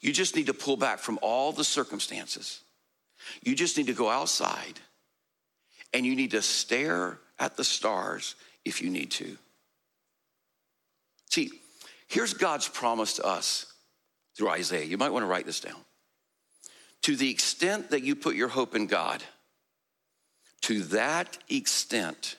you 0.00 0.12
just 0.12 0.36
need 0.36 0.46
to 0.46 0.54
pull 0.54 0.76
back 0.76 0.98
from 0.98 1.18
all 1.22 1.52
the 1.52 1.64
circumstances. 1.64 2.60
You 3.42 3.54
just 3.54 3.76
need 3.76 3.86
to 3.86 3.92
go 3.92 4.08
outside 4.08 4.80
and 5.92 6.06
you 6.06 6.16
need 6.16 6.32
to 6.32 6.42
stare 6.42 7.18
at 7.38 7.56
the 7.56 7.64
stars 7.64 8.34
if 8.64 8.82
you 8.82 8.90
need 8.90 9.10
to. 9.12 9.36
See, 11.30 11.50
here's 12.12 12.34
God's 12.34 12.68
promise 12.68 13.14
to 13.14 13.24
us 13.24 13.72
through 14.36 14.50
Isaiah. 14.50 14.84
You 14.84 14.98
might 14.98 15.10
want 15.10 15.22
to 15.22 15.26
write 15.26 15.46
this 15.46 15.60
down. 15.60 15.80
To 17.02 17.16
the 17.16 17.30
extent 17.30 17.90
that 17.90 18.02
you 18.02 18.14
put 18.14 18.36
your 18.36 18.48
hope 18.48 18.76
in 18.76 18.86
God, 18.86 19.22
to 20.62 20.82
that 20.84 21.38
extent, 21.48 22.36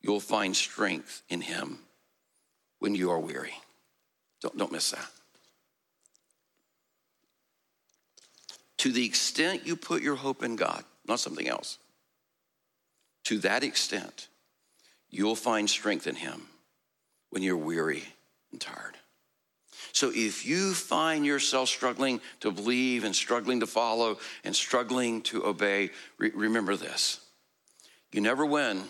you'll 0.00 0.18
find 0.18 0.56
strength 0.56 1.22
in 1.28 1.42
Him 1.42 1.78
when 2.78 2.94
you 2.94 3.10
are 3.10 3.20
weary. 3.20 3.54
Don't, 4.40 4.56
don't 4.56 4.72
miss 4.72 4.90
that. 4.92 5.06
To 8.78 8.92
the 8.92 9.04
extent 9.04 9.66
you 9.66 9.76
put 9.76 10.02
your 10.02 10.16
hope 10.16 10.42
in 10.42 10.56
God, 10.56 10.84
not 11.06 11.20
something 11.20 11.46
else, 11.46 11.78
to 13.24 13.38
that 13.38 13.62
extent, 13.62 14.28
you'll 15.10 15.36
find 15.36 15.68
strength 15.68 16.06
in 16.06 16.14
Him 16.16 16.46
when 17.28 17.42
you're 17.42 17.56
weary 17.56 18.04
and 18.54 18.60
tired. 18.60 18.96
So 19.92 20.10
if 20.14 20.46
you 20.46 20.74
find 20.74 21.26
yourself 21.26 21.68
struggling 21.68 22.20
to 22.40 22.52
believe 22.52 23.04
and 23.04 23.14
struggling 23.14 23.60
to 23.60 23.66
follow 23.66 24.18
and 24.44 24.54
struggling 24.54 25.22
to 25.22 25.44
obey, 25.44 25.90
re- 26.18 26.32
remember 26.34 26.76
this 26.76 27.20
you 28.12 28.20
never 28.20 28.46
win 28.46 28.82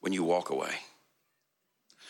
when 0.00 0.12
you 0.12 0.24
walk 0.24 0.50
away. 0.50 0.72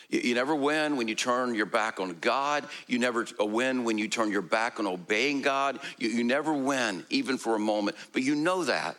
You, 0.08 0.34
never 0.36 0.54
win 0.54 0.96
when 0.96 1.08
you 1.08 1.16
turn 1.16 1.56
your 1.56 1.66
back 1.66 1.98
on 1.98 2.16
God. 2.20 2.64
You 2.86 3.00
never 3.00 3.26
uh, 3.40 3.44
win 3.44 3.82
when 3.82 3.98
you 3.98 4.06
turn 4.06 4.30
your 4.30 4.40
back 4.40 4.78
on 4.78 4.86
obeying 4.86 5.42
God. 5.42 5.80
You, 5.98 6.08
you 6.10 6.22
never 6.22 6.54
win, 6.54 7.04
even 7.10 7.38
for 7.38 7.56
a 7.56 7.58
moment. 7.58 7.96
But 8.12 8.22
you 8.22 8.36
know 8.36 8.62
that 8.62 8.96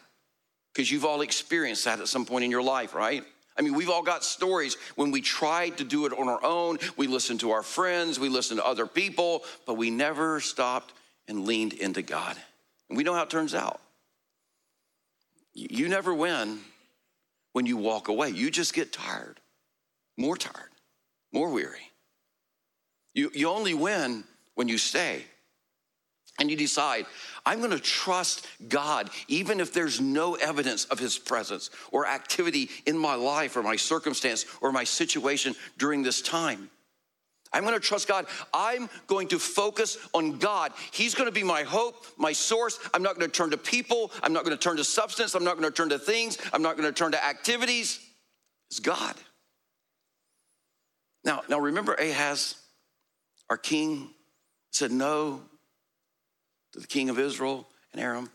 because 0.74 0.92
you've 0.92 1.06
all 1.06 1.22
experienced 1.22 1.86
that 1.86 2.02
at 2.02 2.10
some 2.10 2.26
point 2.26 2.44
in 2.44 2.52
your 2.52 2.62
life, 2.62 2.94
right? 2.94 3.24
I 3.58 3.62
mean, 3.62 3.74
we've 3.74 3.90
all 3.90 4.04
got 4.04 4.24
stories 4.24 4.78
when 4.96 5.12
we 5.12 5.22
tried 5.22 5.78
to 5.78 5.84
do 5.84 6.06
it 6.06 6.14
on 6.14 6.30
our 6.30 6.44
own. 6.44 6.78
We 6.96 7.08
listened 7.08 7.40
to 7.42 7.52
our 7.52 7.64
friends, 7.64 8.20
we 8.20 8.30
listened 8.30 8.60
to 8.60 8.66
other 8.66 8.86
people, 8.86 9.44
but 9.66 9.76
we 9.76 9.90
never 9.90 10.40
stopped 10.40 10.94
and 11.28 11.46
leaned 11.46 11.74
into 11.74 12.02
God. 12.02 12.38
And 12.90 12.98
we 12.98 13.04
know 13.04 13.14
how 13.14 13.24
it 13.24 13.30
turns 13.30 13.56
out. 13.56 13.82
You 15.54 15.90
never 15.90 16.14
win 16.14 16.60
when 17.54 17.66
you 17.66 17.78
walk 17.78 18.08
away, 18.08 18.30
you 18.30 18.52
just 18.52 18.76
get 18.76 18.94
tired, 18.94 19.40
more 20.16 20.38
tired, 20.38 20.70
more 21.34 21.50
weary. 21.50 21.92
You, 23.16 23.32
you 23.34 23.50
only 23.50 23.74
win 23.74 24.24
when 24.54 24.68
you 24.68 24.78
stay 24.78 25.24
and 26.40 26.50
you 26.50 26.58
decide, 26.58 27.06
I'm 27.46 27.60
going 27.60 27.72
to 27.72 27.80
trust 27.80 28.46
God, 28.68 29.10
even 29.28 29.60
if 29.60 29.74
there's 29.74 30.00
no 30.00 30.36
evidence 30.36 30.86
of 30.86 31.00
his 31.00 31.18
presence 31.18 31.70
or 31.92 32.06
activity 32.06 32.70
in 32.86 32.98
my 32.98 33.16
life 33.16 33.56
or 33.56 33.64
my 33.64 33.76
circumstance 33.76 34.46
or 34.62 34.72
my 34.72 34.84
situation 34.84 35.56
during 35.78 36.04
this 36.04 36.22
time. 36.22 36.70
I'm 37.54 37.64
going 37.64 37.76
to 37.76 37.80
trust 37.80 38.08
God. 38.08 38.26
I'm 38.54 38.90
going 39.08 39.30
to 39.30 39.40
focus 39.40 39.98
on 40.14 40.38
God. 40.38 40.74
He's 40.92 41.16
going 41.16 41.28
to 41.28 41.34
be 41.34 41.44
my 41.44 41.64
hope, 41.64 42.06
my 42.18 42.34
source. 42.34 42.78
I'm 42.94 43.02
not 43.02 43.18
going 43.18 43.30
to 43.30 43.36
turn 43.36 43.52
to 43.52 43.58
people. 43.58 44.12
I'm 44.22 44.34
not 44.34 44.44
going 44.44 44.56
to 44.56 44.62
turn 44.62 44.78
to 44.78 44.84
substance. 44.84 45.34
I'm 45.34 45.46
not 45.46 45.58
going 45.58 45.72
to 45.72 45.76
turn 45.76 45.90
to 45.90 46.00
things. 46.00 46.38
I'm 46.52 46.62
not 46.62 46.78
going 46.78 46.88
to 46.88 46.94
turn 46.94 47.14
to 47.14 47.26
activities. 47.26 48.00
It's 48.70 48.80
God. 48.80 49.16
Now, 51.24 51.42
now 51.50 51.60
remember 51.60 51.94
Ahaz, 51.94 52.56
our 53.50 53.58
king, 53.58 54.10
said 54.72 54.92
no 54.92 55.42
to 56.74 56.80
the 56.80 56.88
king 56.88 57.10
of 57.10 57.20
Israel 57.20 57.68
and 57.94 58.02
Aram? 58.02 58.30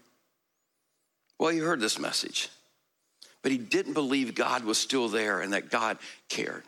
Well, 1.39 1.51
he 1.51 1.59
heard 1.59 1.81
this 1.81 1.99
message, 1.99 2.49
but 3.43 3.53
he 3.53 3.59
didn't 3.59 3.95
believe 3.95 4.35
God 4.35 4.65
was 4.65 4.79
still 4.79 5.09
there 5.09 5.41
and 5.41 5.53
that 5.53 5.71
God 5.71 5.99
cared. 6.29 6.63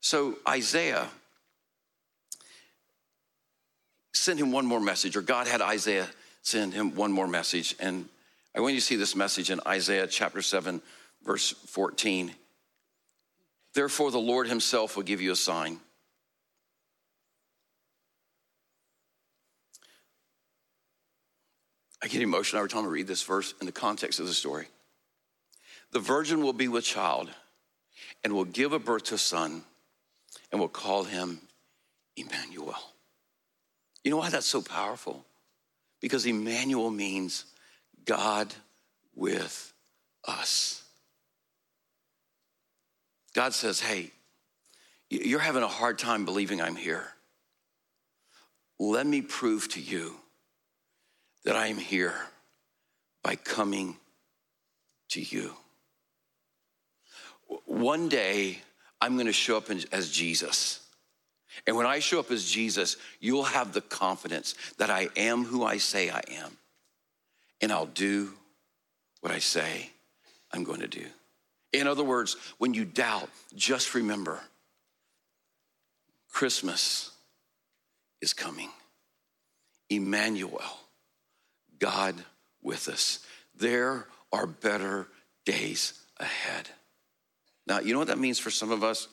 So 0.00 0.36
Isaiah 0.48 1.08
sent 4.12 4.40
him 4.40 4.52
one 4.52 4.64
more 4.64 4.80
message, 4.80 5.16
or 5.16 5.22
God 5.22 5.46
had 5.46 5.60
Isaiah 5.60 6.08
send 6.42 6.72
him 6.72 6.94
one 6.94 7.12
more 7.12 7.28
message. 7.28 7.74
And 7.80 8.08
I 8.54 8.60
want 8.60 8.74
you 8.74 8.80
to 8.80 8.86
see 8.86 8.96
this 8.96 9.16
message 9.16 9.50
in 9.50 9.60
Isaiah 9.66 10.06
chapter 10.06 10.40
7, 10.40 10.80
verse 11.24 11.50
14. 11.66 12.32
Therefore, 13.74 14.10
the 14.10 14.18
Lord 14.18 14.46
himself 14.46 14.96
will 14.96 15.02
give 15.02 15.20
you 15.20 15.32
a 15.32 15.36
sign. 15.36 15.78
I 22.04 22.06
get 22.06 22.20
emotional 22.20 22.58
every 22.58 22.68
time 22.68 22.84
I 22.84 22.88
read 22.88 23.06
this 23.06 23.22
verse 23.22 23.54
in 23.60 23.66
the 23.66 23.72
context 23.72 24.20
of 24.20 24.26
the 24.26 24.34
story. 24.34 24.66
The 25.92 26.00
virgin 26.00 26.42
will 26.42 26.52
be 26.52 26.68
with 26.68 26.84
child 26.84 27.30
and 28.22 28.34
will 28.34 28.44
give 28.44 28.74
a 28.74 28.78
birth 28.78 29.04
to 29.04 29.14
a 29.14 29.18
son 29.18 29.62
and 30.52 30.60
will 30.60 30.68
call 30.68 31.04
him 31.04 31.40
Emmanuel. 32.14 32.76
You 34.04 34.10
know 34.10 34.18
why 34.18 34.28
that's 34.28 34.44
so 34.44 34.60
powerful? 34.60 35.24
Because 36.02 36.26
Emmanuel 36.26 36.90
means 36.90 37.46
God 38.04 38.52
with 39.14 39.72
us. 40.28 40.82
God 43.32 43.54
says, 43.54 43.80
Hey, 43.80 44.10
you're 45.08 45.40
having 45.40 45.62
a 45.62 45.68
hard 45.68 45.98
time 45.98 46.26
believing 46.26 46.60
I'm 46.60 46.76
here. 46.76 47.06
Let 48.78 49.06
me 49.06 49.22
prove 49.22 49.70
to 49.70 49.80
you 49.80 50.16
that 51.44 51.56
I 51.56 51.68
am 51.68 51.78
here 51.78 52.14
by 53.22 53.36
coming 53.36 53.96
to 55.10 55.20
you. 55.20 55.54
One 57.66 58.08
day, 58.08 58.58
I'm 59.00 59.14
going 59.14 59.26
to 59.26 59.32
show 59.32 59.56
up 59.56 59.70
as 59.92 60.10
Jesus. 60.10 60.80
And 61.66 61.76
when 61.76 61.86
I 61.86 61.98
show 61.98 62.18
up 62.18 62.30
as 62.30 62.50
Jesus, 62.50 62.96
you'll 63.20 63.44
have 63.44 63.72
the 63.72 63.80
confidence 63.80 64.54
that 64.78 64.90
I 64.90 65.08
am 65.16 65.44
who 65.44 65.64
I 65.64 65.76
say 65.76 66.10
I 66.10 66.22
am. 66.30 66.56
And 67.60 67.70
I'll 67.70 67.86
do 67.86 68.32
what 69.20 69.32
I 69.32 69.38
say 69.38 69.90
I'm 70.52 70.64
going 70.64 70.80
to 70.80 70.88
do. 70.88 71.04
In 71.72 71.86
other 71.86 72.04
words, 72.04 72.36
when 72.58 72.74
you 72.74 72.84
doubt, 72.84 73.28
just 73.54 73.94
remember 73.94 74.40
Christmas 76.30 77.10
is 78.20 78.32
coming. 78.32 78.70
Emmanuel 79.90 80.83
God 81.78 82.14
with 82.62 82.88
us. 82.88 83.20
There 83.54 84.06
are 84.32 84.46
better 84.46 85.08
days 85.44 85.94
ahead. 86.18 86.68
Now, 87.66 87.80
you 87.80 87.92
know 87.92 87.98
what 87.98 88.08
that 88.08 88.18
means 88.18 88.38
for 88.38 88.50
some 88.50 88.70
of 88.70 88.84
us? 88.84 89.08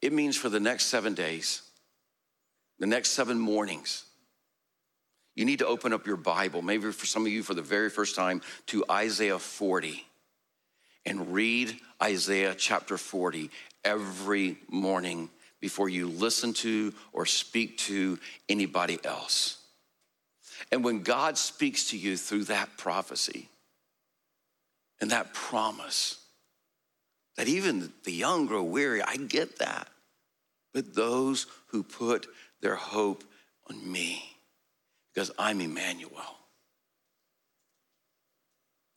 It 0.00 0.12
means 0.12 0.36
for 0.36 0.48
the 0.48 0.60
next 0.60 0.86
seven 0.86 1.14
days, 1.14 1.62
the 2.78 2.86
next 2.86 3.10
seven 3.10 3.38
mornings, 3.38 4.04
you 5.34 5.44
need 5.44 5.60
to 5.60 5.66
open 5.66 5.92
up 5.92 6.06
your 6.06 6.16
Bible, 6.16 6.60
maybe 6.60 6.90
for 6.92 7.06
some 7.06 7.24
of 7.24 7.32
you 7.32 7.42
for 7.42 7.54
the 7.54 7.62
very 7.62 7.88
first 7.88 8.14
time, 8.14 8.42
to 8.66 8.84
Isaiah 8.90 9.38
40 9.38 10.04
and 11.06 11.32
read 11.32 11.76
Isaiah 12.02 12.54
chapter 12.54 12.98
40 12.98 13.50
every 13.84 14.58
morning 14.68 15.30
before 15.60 15.88
you 15.88 16.08
listen 16.08 16.52
to 16.52 16.92
or 17.12 17.24
speak 17.26 17.78
to 17.78 18.18
anybody 18.48 18.98
else. 19.04 19.61
And 20.70 20.84
when 20.84 21.02
God 21.02 21.36
speaks 21.36 21.90
to 21.90 21.98
you 21.98 22.16
through 22.16 22.44
that 22.44 22.76
prophecy 22.76 23.48
and 25.00 25.10
that 25.10 25.34
promise, 25.34 26.18
that 27.36 27.48
even 27.48 27.92
the 28.04 28.12
young 28.12 28.46
grow 28.46 28.62
weary, 28.62 29.02
I 29.02 29.16
get 29.16 29.58
that. 29.58 29.88
But 30.72 30.94
those 30.94 31.46
who 31.68 31.82
put 31.82 32.26
their 32.60 32.76
hope 32.76 33.24
on 33.68 33.90
me, 33.90 34.22
because 35.12 35.30
I'm 35.38 35.60
Emmanuel. 35.60 36.38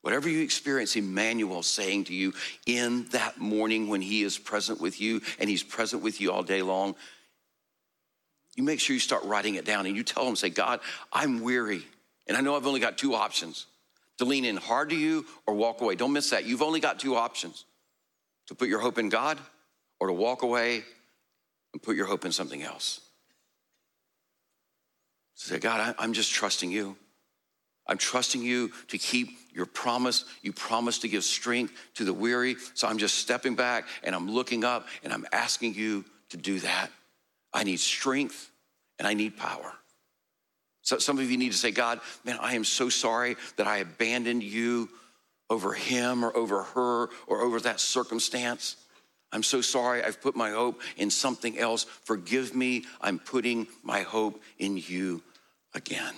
Whatever 0.02 0.30
you 0.30 0.42
experience, 0.42 0.96
Emmanuel 0.96 1.64
saying 1.64 2.04
to 2.06 2.14
you 2.14 2.34
in 2.68 3.06
that 3.06 3.40
morning 3.40 3.88
when 3.88 4.02
he 4.02 4.22
is 4.22 4.38
present 4.38 4.80
with 4.80 5.02
you 5.02 5.20
and 5.40 5.50
he's 5.50 5.64
present 5.64 6.04
with 6.04 6.22
you 6.22 6.32
all 6.32 6.44
day 6.44 6.62
long, 6.62 6.96
you 8.56 8.64
make 8.64 8.80
sure 8.80 8.94
you 8.94 9.00
start 9.00 9.24
writing 9.26 9.56
it 9.56 9.66
down 9.66 9.86
and 9.86 9.96
you 9.96 10.04
tell 10.04 10.26
them, 10.26 10.36
say, 10.36 10.50
God, 10.50 10.80
I'm 11.12 11.42
weary. 11.42 11.84
And 12.28 12.38
I 12.38 12.42
know 12.42 12.56
I've 12.56 12.66
only 12.66 12.80
got 12.80 12.98
two 12.98 13.14
options 13.14 13.68
to 14.18 14.26
lean 14.26 14.46
in 14.46 14.56
hard 14.56 14.90
to 14.90 14.96
you 14.96 15.26
or 15.46 15.54
walk 15.54 15.82
away. 15.82 15.96
Don't 15.96 16.14
miss 16.14 16.30
that. 16.30 16.46
You've 16.46 16.62
only 16.62 16.80
got 16.80 17.00
two 17.00 17.16
options 17.16 17.66
to 18.48 18.56
put 18.56 18.70
your 18.70 18.80
hope 18.80 18.98
in 18.98 19.10
God 19.10 19.38
or 20.00 20.08
to 20.08 20.14
walk 20.14 20.44
away 20.44 20.84
and 21.74 21.84
put 21.84 21.96
your 21.96 22.06
hope 22.06 22.26
in 22.26 22.32
something 22.32 22.64
else. 22.64 23.02
Say, 25.34 25.60
God, 25.60 25.96
I'm 26.00 26.14
just 26.14 26.32
trusting 26.32 26.72
you. 26.72 26.96
I'm 27.88 27.98
trusting 27.98 28.42
you 28.42 28.72
to 28.88 28.98
keep 28.98 29.38
your 29.54 29.66
promise. 29.66 30.26
You 30.42 30.54
promised 30.54 31.02
to 31.02 31.10
give 31.10 31.24
strength 31.24 31.74
to 31.96 32.06
the 32.06 32.14
weary. 32.14 32.56
So 32.74 32.88
I'm 32.88 32.98
just 32.98 33.16
stepping 33.16 33.56
back 33.56 33.86
and 34.04 34.16
I'm 34.16 34.32
looking 34.32 34.64
up 34.64 34.88
and 35.04 35.12
I'm 35.12 35.26
asking 35.32 35.76
you 35.76 36.06
to 36.30 36.38
do 36.38 36.60
that. 36.62 36.90
I 37.56 37.64
need 37.64 37.80
strength 37.80 38.52
and 39.00 39.08
I 39.08 39.14
need 39.14 39.38
power. 39.38 39.74
So 40.82 41.00
some 41.00 41.18
of 41.18 41.32
you 41.32 41.38
need 41.38 41.54
to 41.54 41.58
say, 41.58 41.72
God, 41.72 42.02
man, 42.26 42.38
I 42.40 42.54
am 42.54 42.66
so 42.66 42.90
sorry 42.90 43.38
that 43.56 43.66
I 43.66 43.78
abandoned 43.78 44.44
you 44.44 44.90
over 45.50 45.74
him 45.74 46.24
or 46.24 46.36
over 46.36 46.64
her 46.64 47.10
or 47.28 47.42
over 47.42 47.60
that 47.62 47.80
circumstance. 47.80 48.76
I'm 49.32 49.42
so 49.42 49.62
sorry 49.62 50.04
I've 50.04 50.22
put 50.22 50.36
my 50.36 50.52
hope 50.52 50.82
in 50.98 51.10
something 51.10 51.58
else. 51.58 51.86
Forgive 52.04 52.54
me. 52.54 52.84
I'm 53.02 53.20
putting 53.20 53.68
my 53.84 54.02
hope 54.02 54.44
in 54.60 54.78
you 54.78 55.24
again. 55.74 56.14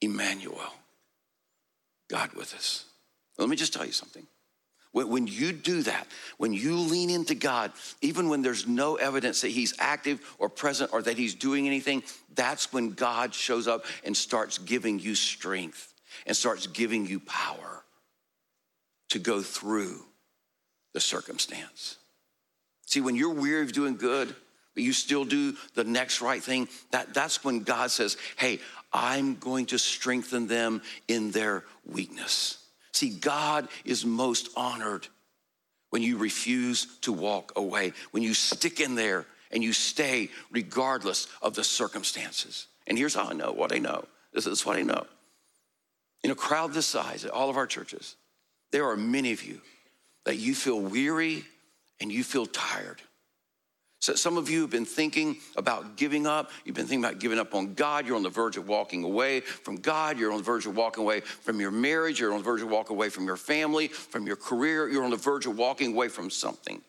Emmanuel, 0.00 0.74
God 2.08 2.34
with 2.34 2.54
us. 2.54 2.84
Let 3.38 3.48
me 3.48 3.56
just 3.56 3.72
tell 3.72 3.86
you 3.86 3.92
something. 3.92 4.26
When 5.04 5.26
you 5.26 5.52
do 5.52 5.82
that, 5.82 6.06
when 6.38 6.54
you 6.54 6.74
lean 6.74 7.10
into 7.10 7.34
God, 7.34 7.72
even 8.00 8.30
when 8.30 8.40
there's 8.40 8.66
no 8.66 8.96
evidence 8.96 9.42
that 9.42 9.48
He's 9.50 9.74
active 9.78 10.20
or 10.38 10.48
present 10.48 10.92
or 10.94 11.02
that 11.02 11.18
He's 11.18 11.34
doing 11.34 11.66
anything, 11.66 12.02
that's 12.34 12.72
when 12.72 12.92
God 12.92 13.34
shows 13.34 13.68
up 13.68 13.84
and 14.04 14.16
starts 14.16 14.56
giving 14.56 14.98
you 14.98 15.14
strength 15.14 15.92
and 16.26 16.34
starts 16.34 16.66
giving 16.66 17.04
you 17.04 17.20
power 17.20 17.84
to 19.10 19.18
go 19.18 19.42
through 19.42 20.02
the 20.94 21.00
circumstance. 21.00 21.96
See, 22.86 23.02
when 23.02 23.16
you're 23.16 23.34
weary 23.34 23.62
of 23.62 23.72
doing 23.72 23.96
good, 23.96 24.34
but 24.74 24.82
you 24.82 24.94
still 24.94 25.26
do 25.26 25.56
the 25.74 25.84
next 25.84 26.22
right 26.22 26.42
thing, 26.42 26.68
that, 26.92 27.12
that's 27.12 27.44
when 27.44 27.64
God 27.64 27.90
says, 27.90 28.16
Hey, 28.36 28.60
I'm 28.92 29.36
going 29.36 29.66
to 29.66 29.78
strengthen 29.78 30.46
them 30.46 30.80
in 31.06 31.32
their 31.32 31.64
weakness. 31.84 32.65
See, 32.96 33.10
God 33.10 33.68
is 33.84 34.06
most 34.06 34.48
honored 34.56 35.06
when 35.90 36.00
you 36.00 36.16
refuse 36.16 36.86
to 37.02 37.12
walk 37.12 37.52
away, 37.54 37.92
when 38.12 38.22
you 38.22 38.32
stick 38.32 38.80
in 38.80 38.94
there 38.94 39.26
and 39.50 39.62
you 39.62 39.74
stay 39.74 40.30
regardless 40.50 41.28
of 41.42 41.54
the 41.54 41.62
circumstances. 41.62 42.68
And 42.86 42.96
here's 42.96 43.14
how 43.14 43.26
I 43.26 43.34
know 43.34 43.52
what 43.52 43.74
I 43.74 43.76
know. 43.76 44.06
This 44.32 44.46
is 44.46 44.64
what 44.64 44.78
I 44.78 44.82
know. 44.82 45.06
In 46.24 46.30
a 46.30 46.34
crowd 46.34 46.72
this 46.72 46.86
size 46.86 47.26
at 47.26 47.32
all 47.32 47.50
of 47.50 47.58
our 47.58 47.66
churches, 47.66 48.16
there 48.70 48.88
are 48.88 48.96
many 48.96 49.32
of 49.32 49.44
you 49.44 49.60
that 50.24 50.36
you 50.36 50.54
feel 50.54 50.80
weary 50.80 51.44
and 52.00 52.10
you 52.10 52.24
feel 52.24 52.46
tired. 52.46 53.02
So 54.06 54.14
some 54.14 54.36
of 54.38 54.48
you 54.48 54.60
have 54.60 54.70
been 54.70 54.84
thinking 54.84 55.38
about 55.56 55.96
giving 55.96 56.28
up. 56.28 56.52
You've 56.64 56.76
been 56.76 56.86
thinking 56.86 57.04
about 57.04 57.18
giving 57.18 57.40
up 57.40 57.56
on 57.56 57.74
God. 57.74 58.06
You're 58.06 58.14
on 58.14 58.22
the 58.22 58.30
verge 58.30 58.56
of 58.56 58.68
walking 58.68 59.02
away 59.02 59.40
from 59.40 59.78
God. 59.78 60.16
You're 60.16 60.30
on 60.30 60.38
the 60.38 60.44
verge 60.44 60.64
of 60.64 60.76
walking 60.76 61.02
away 61.02 61.22
from 61.22 61.60
your 61.60 61.72
marriage. 61.72 62.20
You're 62.20 62.30
on 62.30 62.38
the 62.38 62.44
verge 62.44 62.62
of 62.62 62.70
walking 62.70 62.94
away 62.94 63.08
from 63.08 63.24
your 63.24 63.36
family, 63.36 63.88
from 63.88 64.24
your 64.24 64.36
career. 64.36 64.88
You're 64.88 65.02
on 65.02 65.10
the 65.10 65.16
verge 65.16 65.46
of 65.46 65.58
walking 65.58 65.92
away 65.92 66.06
from 66.06 66.30
something. 66.30 66.82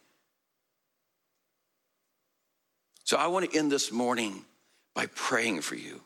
So 3.03 3.17
I 3.17 3.25
want 3.25 3.49
to 3.49 3.57
end 3.57 3.71
this 3.71 3.91
morning 3.91 4.45
by 4.93 5.07
praying 5.07 5.61
for 5.61 5.73
you. 5.73 6.01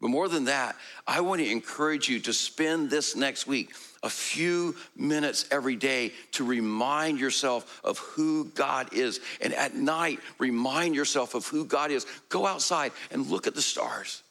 But 0.00 0.10
more 0.10 0.28
than 0.28 0.44
that, 0.44 0.76
I 1.06 1.20
want 1.22 1.40
to 1.40 1.50
encourage 1.50 2.08
you 2.08 2.20
to 2.20 2.32
spend 2.32 2.90
this 2.90 3.16
next 3.16 3.46
week 3.46 3.74
a 4.02 4.10
few 4.10 4.76
minutes 4.94 5.46
every 5.50 5.74
day 5.74 6.12
to 6.32 6.44
remind 6.44 7.18
yourself 7.18 7.80
of 7.82 7.98
who 7.98 8.46
God 8.54 8.92
is. 8.92 9.20
And 9.40 9.54
at 9.54 9.74
night, 9.74 10.20
remind 10.38 10.94
yourself 10.94 11.34
of 11.34 11.46
who 11.46 11.64
God 11.64 11.90
is. 11.90 12.06
Go 12.28 12.46
outside 12.46 12.92
and 13.10 13.26
look 13.26 13.46
at 13.46 13.54
the 13.54 13.62
stars. 13.62 14.22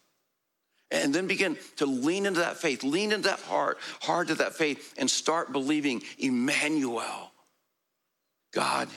And 0.92 1.16
then 1.16 1.26
begin 1.26 1.58
to 1.78 1.88
lean 1.88 2.28
into 2.28 2.42
that 2.42 2.58
faith, 2.58 2.84
lean 2.84 3.12
into 3.12 3.30
that 3.30 3.40
heart, 3.40 3.80
hard 4.02 4.28
to 4.28 4.36
that 4.36 4.54
faith, 4.54 4.94
and 5.00 5.10
start 5.10 5.52
believing 5.52 6.04
Emmanuel, 6.20 7.32
God 8.54 8.88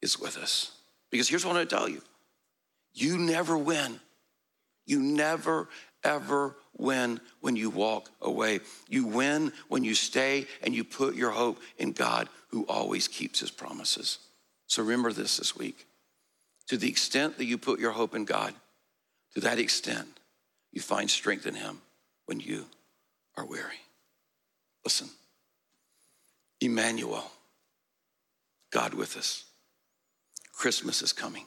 is 0.00 0.18
with 0.18 0.38
us. 0.38 0.72
Because 1.10 1.28
here's 1.28 1.44
what 1.44 1.52
I 1.52 1.58
want 1.58 1.68
to 1.68 1.76
tell 1.76 1.88
you 1.90 2.00
you 2.94 3.18
never 3.18 3.56
win. 3.56 4.00
You 4.86 5.00
never, 5.00 5.68
ever 6.04 6.56
win 6.76 7.20
when 7.40 7.56
you 7.56 7.70
walk 7.70 8.10
away. 8.20 8.60
You 8.88 9.06
win 9.06 9.52
when 9.68 9.84
you 9.84 9.94
stay 9.94 10.46
and 10.62 10.74
you 10.74 10.84
put 10.84 11.14
your 11.14 11.30
hope 11.30 11.60
in 11.78 11.92
God 11.92 12.28
who 12.48 12.66
always 12.66 13.08
keeps 13.08 13.40
his 13.40 13.50
promises. 13.50 14.18
So 14.66 14.82
remember 14.82 15.12
this 15.12 15.36
this 15.36 15.56
week. 15.56 15.86
To 16.68 16.76
the 16.76 16.88
extent 16.88 17.38
that 17.38 17.46
you 17.46 17.58
put 17.58 17.80
your 17.80 17.90
hope 17.92 18.14
in 18.14 18.24
God, 18.24 18.54
to 19.34 19.40
that 19.40 19.58
extent, 19.58 20.06
you 20.72 20.80
find 20.80 21.10
strength 21.10 21.46
in 21.46 21.54
him 21.54 21.80
when 22.26 22.40
you 22.40 22.66
are 23.36 23.44
weary. 23.44 23.80
Listen, 24.84 25.08
Emmanuel, 26.60 27.30
God 28.70 28.94
with 28.94 29.16
us. 29.16 29.44
Christmas 30.52 31.02
is 31.02 31.12
coming. 31.12 31.46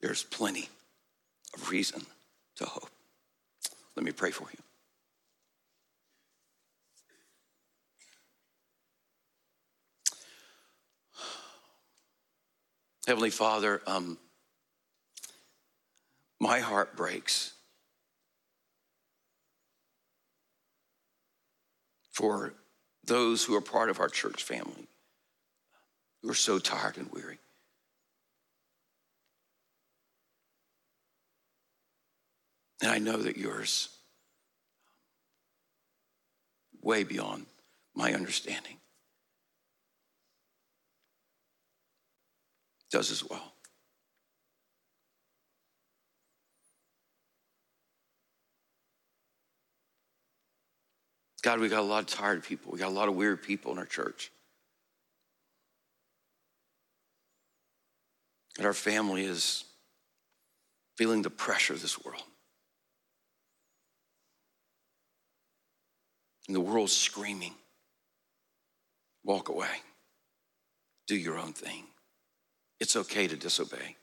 There's 0.00 0.22
plenty 0.22 0.68
of 1.54 1.70
reason 1.70 2.02
to 2.56 2.64
hope. 2.64 2.90
Let 3.96 4.04
me 4.04 4.12
pray 4.12 4.30
for 4.30 4.46
you. 4.52 4.58
Heavenly 13.06 13.30
Father, 13.30 13.80
um, 13.86 14.18
my 16.40 16.58
heart 16.58 16.96
breaks 16.96 17.54
for 22.12 22.52
those 23.04 23.44
who 23.44 23.54
are 23.54 23.60
part 23.60 23.90
of 23.90 24.00
our 24.00 24.08
church 24.08 24.42
family 24.42 24.88
who 26.22 26.30
are 26.30 26.34
so 26.34 26.58
tired 26.58 26.98
and 26.98 27.10
weary. 27.12 27.38
And 32.82 32.90
I 32.90 32.98
know 32.98 33.16
that 33.16 33.36
yours 33.36 33.88
um, 34.86 36.78
way 36.82 37.04
beyond 37.04 37.46
my 37.94 38.12
understanding. 38.12 38.76
Does 42.90 43.10
as 43.10 43.24
well. 43.28 43.52
God, 51.42 51.60
we 51.60 51.68
got 51.68 51.80
a 51.80 51.82
lot 51.82 52.00
of 52.00 52.06
tired 52.06 52.42
people. 52.42 52.72
We 52.72 52.78
got 52.78 52.88
a 52.88 52.90
lot 52.90 53.08
of 53.08 53.14
weird 53.14 53.40
people 53.42 53.70
in 53.72 53.78
our 53.78 53.86
church. 53.86 54.32
And 58.58 58.66
our 58.66 58.72
family 58.72 59.24
is 59.24 59.64
feeling 60.96 61.22
the 61.22 61.30
pressure 61.30 61.74
of 61.74 61.82
this 61.82 62.04
world. 62.04 62.22
And 66.46 66.54
the 66.54 66.60
world's 66.60 66.96
screaming, 66.96 67.54
walk 69.24 69.48
away. 69.48 69.82
Do 71.06 71.16
your 71.16 71.38
own 71.38 71.52
thing. 71.52 71.84
It's 72.80 72.96
okay 72.96 73.26
to 73.26 73.36
disobey. 73.36 73.96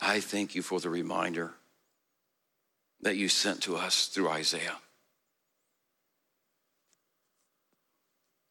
I 0.00 0.20
thank 0.20 0.54
you 0.54 0.62
for 0.62 0.80
the 0.80 0.90
reminder 0.90 1.52
that 3.00 3.16
you 3.16 3.28
sent 3.28 3.62
to 3.62 3.76
us 3.76 4.06
through 4.06 4.28
Isaiah, 4.28 4.76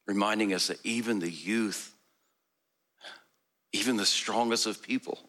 reminding 0.06 0.54
us 0.54 0.68
that 0.68 0.80
even 0.84 1.20
the 1.20 1.32
youth, 1.32 1.94
even 3.74 3.98
the 3.98 4.06
strongest 4.06 4.66
of 4.66 4.82
people, 4.82 5.27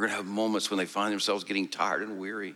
are 0.00 0.06
going 0.06 0.12
to 0.12 0.16
have 0.16 0.26
moments 0.26 0.70
when 0.70 0.78
they 0.78 0.86
find 0.86 1.12
themselves 1.12 1.44
getting 1.44 1.68
tired 1.68 2.00
and 2.00 2.18
weary. 2.18 2.54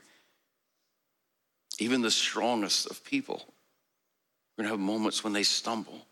Even 1.78 2.00
the 2.00 2.10
strongest 2.10 2.86
of 2.86 3.04
people 3.04 3.36
are 3.36 4.62
going 4.62 4.64
to 4.64 4.70
have 4.70 4.80
moments 4.80 5.22
when 5.22 5.34
they 5.34 5.42
stumble 5.42 6.06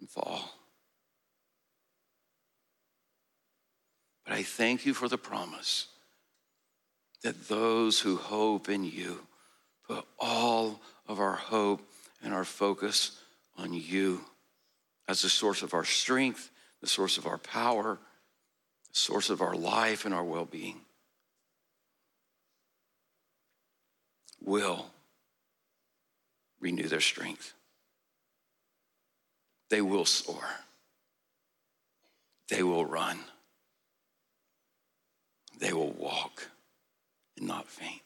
and 0.00 0.08
fall. 0.08 0.54
But 4.24 4.32
I 4.32 4.42
thank 4.42 4.86
you 4.86 4.94
for 4.94 5.06
the 5.06 5.18
promise 5.18 5.88
that 7.22 7.48
those 7.48 8.00
who 8.00 8.16
hope 8.16 8.70
in 8.70 8.84
you 8.84 9.20
put 9.86 10.06
all 10.18 10.80
of 11.06 11.20
our 11.20 11.34
hope 11.34 11.86
and 12.22 12.32
our 12.32 12.44
focus 12.44 13.20
on 13.58 13.74
you. 13.74 14.22
as 15.08 15.22
the 15.22 15.28
source 15.28 15.62
of 15.62 15.74
our 15.74 15.84
strength, 15.84 16.50
the 16.80 16.86
source 16.86 17.18
of 17.18 17.26
our 17.26 17.38
power, 17.38 17.98
source 18.96 19.30
of 19.30 19.42
our 19.42 19.54
life 19.54 20.04
and 20.04 20.14
our 20.14 20.24
well 20.24 20.46
being. 20.46 20.80
Will 24.42 24.86
renew 26.60 26.88
their 26.88 27.00
strength. 27.00 27.52
They 29.68 29.80
will 29.82 30.04
soar. 30.04 30.44
They 32.48 32.62
will 32.62 32.86
run. 32.86 33.18
They 35.58 35.72
will 35.72 35.90
walk 35.90 36.48
and 37.36 37.48
not 37.48 37.66
faint. 37.66 38.02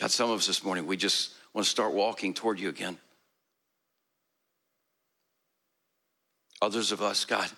God, 0.00 0.10
some 0.10 0.30
of 0.30 0.38
us 0.38 0.46
this 0.46 0.64
morning, 0.64 0.86
we 0.86 0.96
just 0.96 1.32
want 1.54 1.64
to 1.64 1.70
start 1.70 1.92
walking 1.92 2.34
toward 2.34 2.58
you 2.58 2.68
again. 2.68 2.98
Others 6.60 6.92
of 6.92 7.02
us, 7.02 7.24
God, 7.24 7.48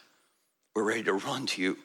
we're 0.75 0.85
ready 0.85 1.05
to 1.05 1.15
run 1.15 1.47
to 1.47 1.62
you. 1.62 1.79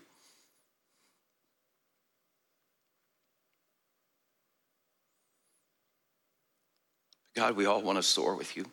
God, 7.40 7.56
we 7.56 7.66
all 7.66 7.82
want 7.82 7.98
to 7.98 8.04
soar 8.04 8.36
with 8.36 8.58
you. 8.58 8.66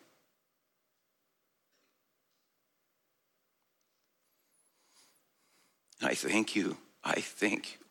I 6.01 6.13
thank 6.15 6.53
you. 6.53 6.75
I 7.01 7.13
thank 7.13 7.71
you 7.79 7.85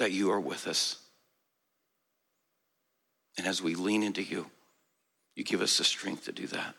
that 0.00 0.10
you 0.10 0.32
are 0.32 0.40
with 0.40 0.66
us. 0.66 0.96
And 3.38 3.46
as 3.46 3.62
we 3.62 3.76
lean 3.76 4.02
into 4.02 4.20
you, 4.20 4.46
you 5.36 5.44
give 5.44 5.60
us 5.62 5.78
the 5.78 5.84
strength 5.84 6.24
to 6.24 6.32
do 6.32 6.48
that. 6.48 6.74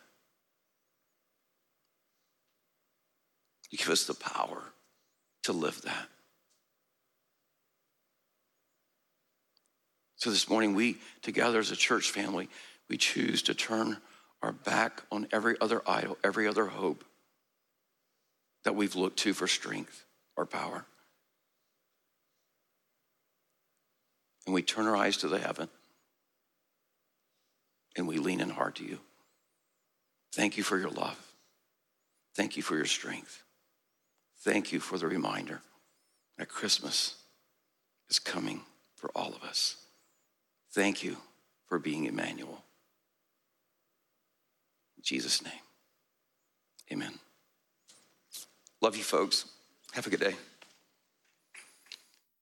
You 3.70 3.78
give 3.78 3.88
us 3.88 4.06
the 4.06 4.12
power 4.12 4.62
to 5.44 5.54
live 5.54 5.80
that. 5.86 6.08
So 10.18 10.30
this 10.30 10.50
morning, 10.50 10.74
we 10.74 10.98
together 11.22 11.60
as 11.60 11.70
a 11.70 11.76
church 11.76 12.10
family, 12.10 12.48
we 12.88 12.96
choose 12.96 13.42
to 13.42 13.54
turn 13.54 13.98
our 14.42 14.52
back 14.52 15.02
on 15.12 15.28
every 15.32 15.56
other 15.60 15.80
idol, 15.86 16.18
every 16.24 16.48
other 16.48 16.66
hope 16.66 17.04
that 18.64 18.74
we've 18.74 18.96
looked 18.96 19.20
to 19.20 19.32
for 19.32 19.46
strength 19.46 20.04
or 20.36 20.44
power. 20.44 20.84
And 24.44 24.54
we 24.54 24.62
turn 24.62 24.86
our 24.86 24.96
eyes 24.96 25.18
to 25.18 25.28
the 25.28 25.38
heaven 25.38 25.68
and 27.96 28.08
we 28.08 28.18
lean 28.18 28.40
in 28.40 28.50
hard 28.50 28.74
to 28.76 28.84
you. 28.84 28.98
Thank 30.32 30.56
you 30.56 30.64
for 30.64 30.78
your 30.78 30.90
love. 30.90 31.18
Thank 32.34 32.56
you 32.56 32.62
for 32.62 32.76
your 32.76 32.86
strength. 32.86 33.42
Thank 34.40 34.72
you 34.72 34.80
for 34.80 34.98
the 34.98 35.06
reminder 35.06 35.60
that 36.38 36.48
Christmas 36.48 37.16
is 38.08 38.18
coming 38.18 38.62
for 38.96 39.10
all 39.14 39.34
of 39.34 39.42
us. 39.42 39.76
Thank 40.78 41.02
you 41.02 41.16
for 41.66 41.80
being 41.80 42.04
Emmanuel. 42.04 42.62
In 44.96 45.02
Jesus' 45.02 45.42
name, 45.42 45.52
amen. 46.92 47.14
Love 48.80 48.96
you, 48.96 49.02
folks. 49.02 49.46
Have 49.94 50.06
a 50.06 50.10
good 50.10 50.20
day. 50.20 50.36